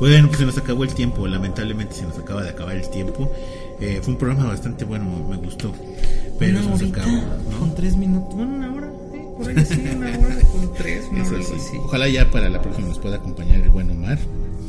Bueno, 0.00 0.28
pues 0.28 0.38
se 0.38 0.46
nos 0.46 0.56
acabó 0.56 0.84
el 0.84 0.94
tiempo, 0.94 1.28
lamentablemente 1.28 1.94
se 1.94 2.04
nos 2.04 2.16
acaba 2.18 2.42
de 2.42 2.48
acabar 2.48 2.74
el 2.76 2.88
tiempo. 2.88 3.30
Eh, 3.82 4.00
fue 4.02 4.14
un 4.14 4.18
programa 4.18 4.46
bastante 4.46 4.86
bueno, 4.86 5.04
me 5.28 5.36
gustó, 5.36 5.74
pero 6.38 6.52
una 6.58 6.62
se 6.62 6.84
nos 6.86 6.90
acabó. 6.90 7.12
¿no? 7.50 7.58
con 7.58 7.74
tres 7.74 7.96
minutos, 7.96 8.34
bueno, 8.34 8.54
una 8.56 8.74
hora, 8.74 8.90
sí, 9.12 9.18
por 9.36 9.48
ahí 9.50 9.66
sí, 9.66 9.82
una 9.94 10.08
hora 10.18 10.40
con 10.40 10.74
tres, 10.74 11.04
una 11.12 11.26
hora, 11.28 11.42
sí. 11.42 11.52
así. 11.54 11.76
Ojalá 11.76 12.08
ya 12.08 12.30
para 12.30 12.48
la 12.48 12.62
próxima 12.62 12.88
nos 12.88 12.98
pueda 12.98 13.16
acompañar 13.16 13.60
el 13.60 13.68
buen 13.68 13.90
Omar. 13.90 14.18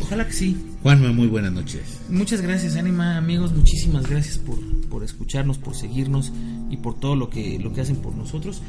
Ojalá 0.01 0.27
que 0.27 0.33
sí. 0.33 0.57
Juanma, 0.83 1.13
muy 1.13 1.27
buenas 1.27 1.53
noches. 1.53 1.81
Muchas 2.09 2.41
gracias, 2.41 2.75
Anima, 2.75 3.15
amigos, 3.15 3.53
muchísimas 3.53 4.09
gracias 4.09 4.37
por, 4.37 4.57
por 4.89 5.05
escucharnos, 5.05 5.57
por 5.57 5.75
seguirnos 5.75 6.33
y 6.69 6.75
por 6.77 6.99
todo 6.99 7.15
lo 7.15 7.29
que, 7.29 7.57
lo 7.57 7.71
que 7.71 7.79
hacen 7.81 7.95
por 7.97 8.15
nosotros. 8.15 8.61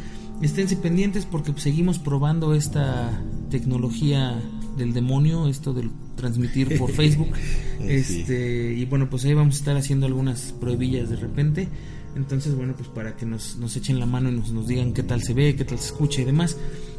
Esténse 0.42 0.76
pendientes 0.76 1.26
porque 1.26 1.52
seguimos 1.56 1.98
probando 1.98 2.54
esta 2.54 3.22
tecnología 3.50 4.40
del 4.76 4.94
demonio, 4.94 5.48
esto 5.48 5.74
del 5.74 5.90
transmitir 6.16 6.78
por 6.78 6.90
Facebook. 6.94 7.36
Sí. 7.36 7.84
Este, 7.86 8.74
y 8.74 8.84
bueno, 8.86 9.10
pues 9.10 9.24
ahí 9.24 9.34
vamos 9.34 9.56
a 9.56 9.58
estar 9.58 9.76
haciendo 9.76 10.06
algunas 10.06 10.52
pruebillas 10.52 11.10
de 11.10 11.16
repente. 11.16 11.68
Entonces, 12.16 12.54
bueno, 12.54 12.74
pues 12.76 12.88
para 12.88 13.16
que 13.16 13.26
nos, 13.26 13.56
nos 13.56 13.76
echen 13.76 14.00
la 14.00 14.06
mano 14.06 14.30
y 14.30 14.32
nos, 14.32 14.50
nos 14.50 14.66
digan 14.66 14.92
qué 14.92 15.02
tal 15.02 15.22
se 15.22 15.34
ve, 15.34 15.54
qué 15.54 15.64
tal 15.64 15.78
se 15.78 15.86
escucha 15.86 16.22
y 16.22 16.24
demás. 16.24 16.56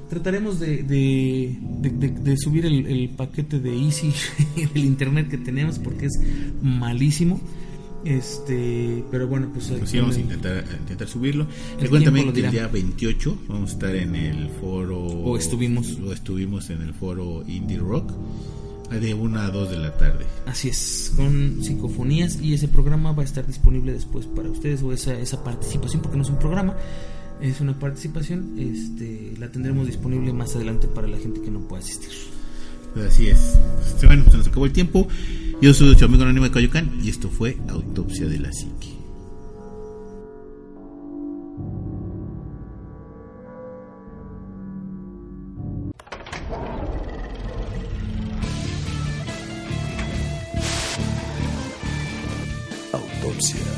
Trataremos 0.09 0.59
de, 0.59 0.83
de, 0.83 1.57
de, 1.79 2.09
de 2.09 2.37
subir 2.37 2.65
el, 2.65 2.85
el, 2.85 3.09
paquete 3.09 3.59
de 3.59 3.75
Easy, 3.77 4.13
el 4.75 4.83
internet 4.83 5.29
que 5.29 5.37
tenemos, 5.37 5.79
porque 5.79 6.07
es 6.07 6.19
malísimo. 6.61 7.39
Este, 8.03 9.03
pero 9.11 9.27
bueno, 9.27 9.49
pues, 9.53 9.67
pues 9.67 9.89
sí, 9.89 9.99
vamos 9.99 10.17
a 10.17 10.19
intentar, 10.19 10.65
intentar 10.79 11.07
subirlo. 11.07 11.47
Recuerden 11.79 12.05
también 12.05 12.33
que 12.33 12.39
el 12.39 12.51
día 12.51 12.67
28 12.67 13.37
vamos 13.47 13.71
a 13.71 13.73
estar 13.73 13.95
en 13.95 14.15
el 14.15 14.49
foro. 14.49 14.99
O 14.99 15.37
estuvimos. 15.37 15.97
O 15.99 16.11
estuvimos 16.11 16.69
en 16.69 16.81
el 16.81 16.93
foro 16.93 17.43
Indie 17.47 17.77
Rock 17.77 18.11
de 18.99 19.13
1 19.13 19.39
a 19.39 19.49
2 19.49 19.71
de 19.71 19.79
la 19.79 19.97
tarde. 19.97 20.25
Así 20.45 20.69
es, 20.69 21.13
con 21.15 21.63
psicofonías 21.63 22.41
y 22.41 22.53
ese 22.53 22.67
programa 22.67 23.11
va 23.13 23.21
a 23.21 23.25
estar 23.25 23.45
disponible 23.45 23.93
después 23.93 24.25
para 24.25 24.49
ustedes 24.49 24.81
o 24.83 24.91
esa, 24.91 25.13
esa 25.13 25.43
participación, 25.43 26.01
porque 26.01 26.17
no 26.17 26.23
es 26.23 26.29
un 26.29 26.39
programa, 26.39 26.75
es 27.41 27.61
una 27.61 27.77
participación, 27.79 28.55
este, 28.59 29.33
la 29.39 29.49
tendremos 29.49 29.87
disponible 29.87 30.33
más 30.33 30.55
adelante 30.55 30.87
para 30.87 31.07
la 31.07 31.17
gente 31.17 31.41
que 31.41 31.51
no 31.51 31.61
pueda 31.61 31.81
asistir. 31.81 32.11
Pues 32.93 33.05
así 33.05 33.27
es. 33.27 33.57
Pues, 33.77 34.05
bueno, 34.05 34.29
se 34.29 34.37
nos 34.37 34.47
acabó 34.47 34.65
el 34.65 34.73
tiempo. 34.73 35.07
Yo 35.62 35.76
soy 35.76 35.95
su 35.95 36.05
amigo 36.05 36.24
anónimo 36.24 36.45
de 36.45 36.51
Coyoacán 36.51 36.91
y 37.03 37.09
esto 37.09 37.30
fue 37.30 37.55
Autopsia 37.70 38.26
de 38.26 38.39
la 38.39 38.51
Psique. 38.51 38.97
Autopsia. 52.91 53.70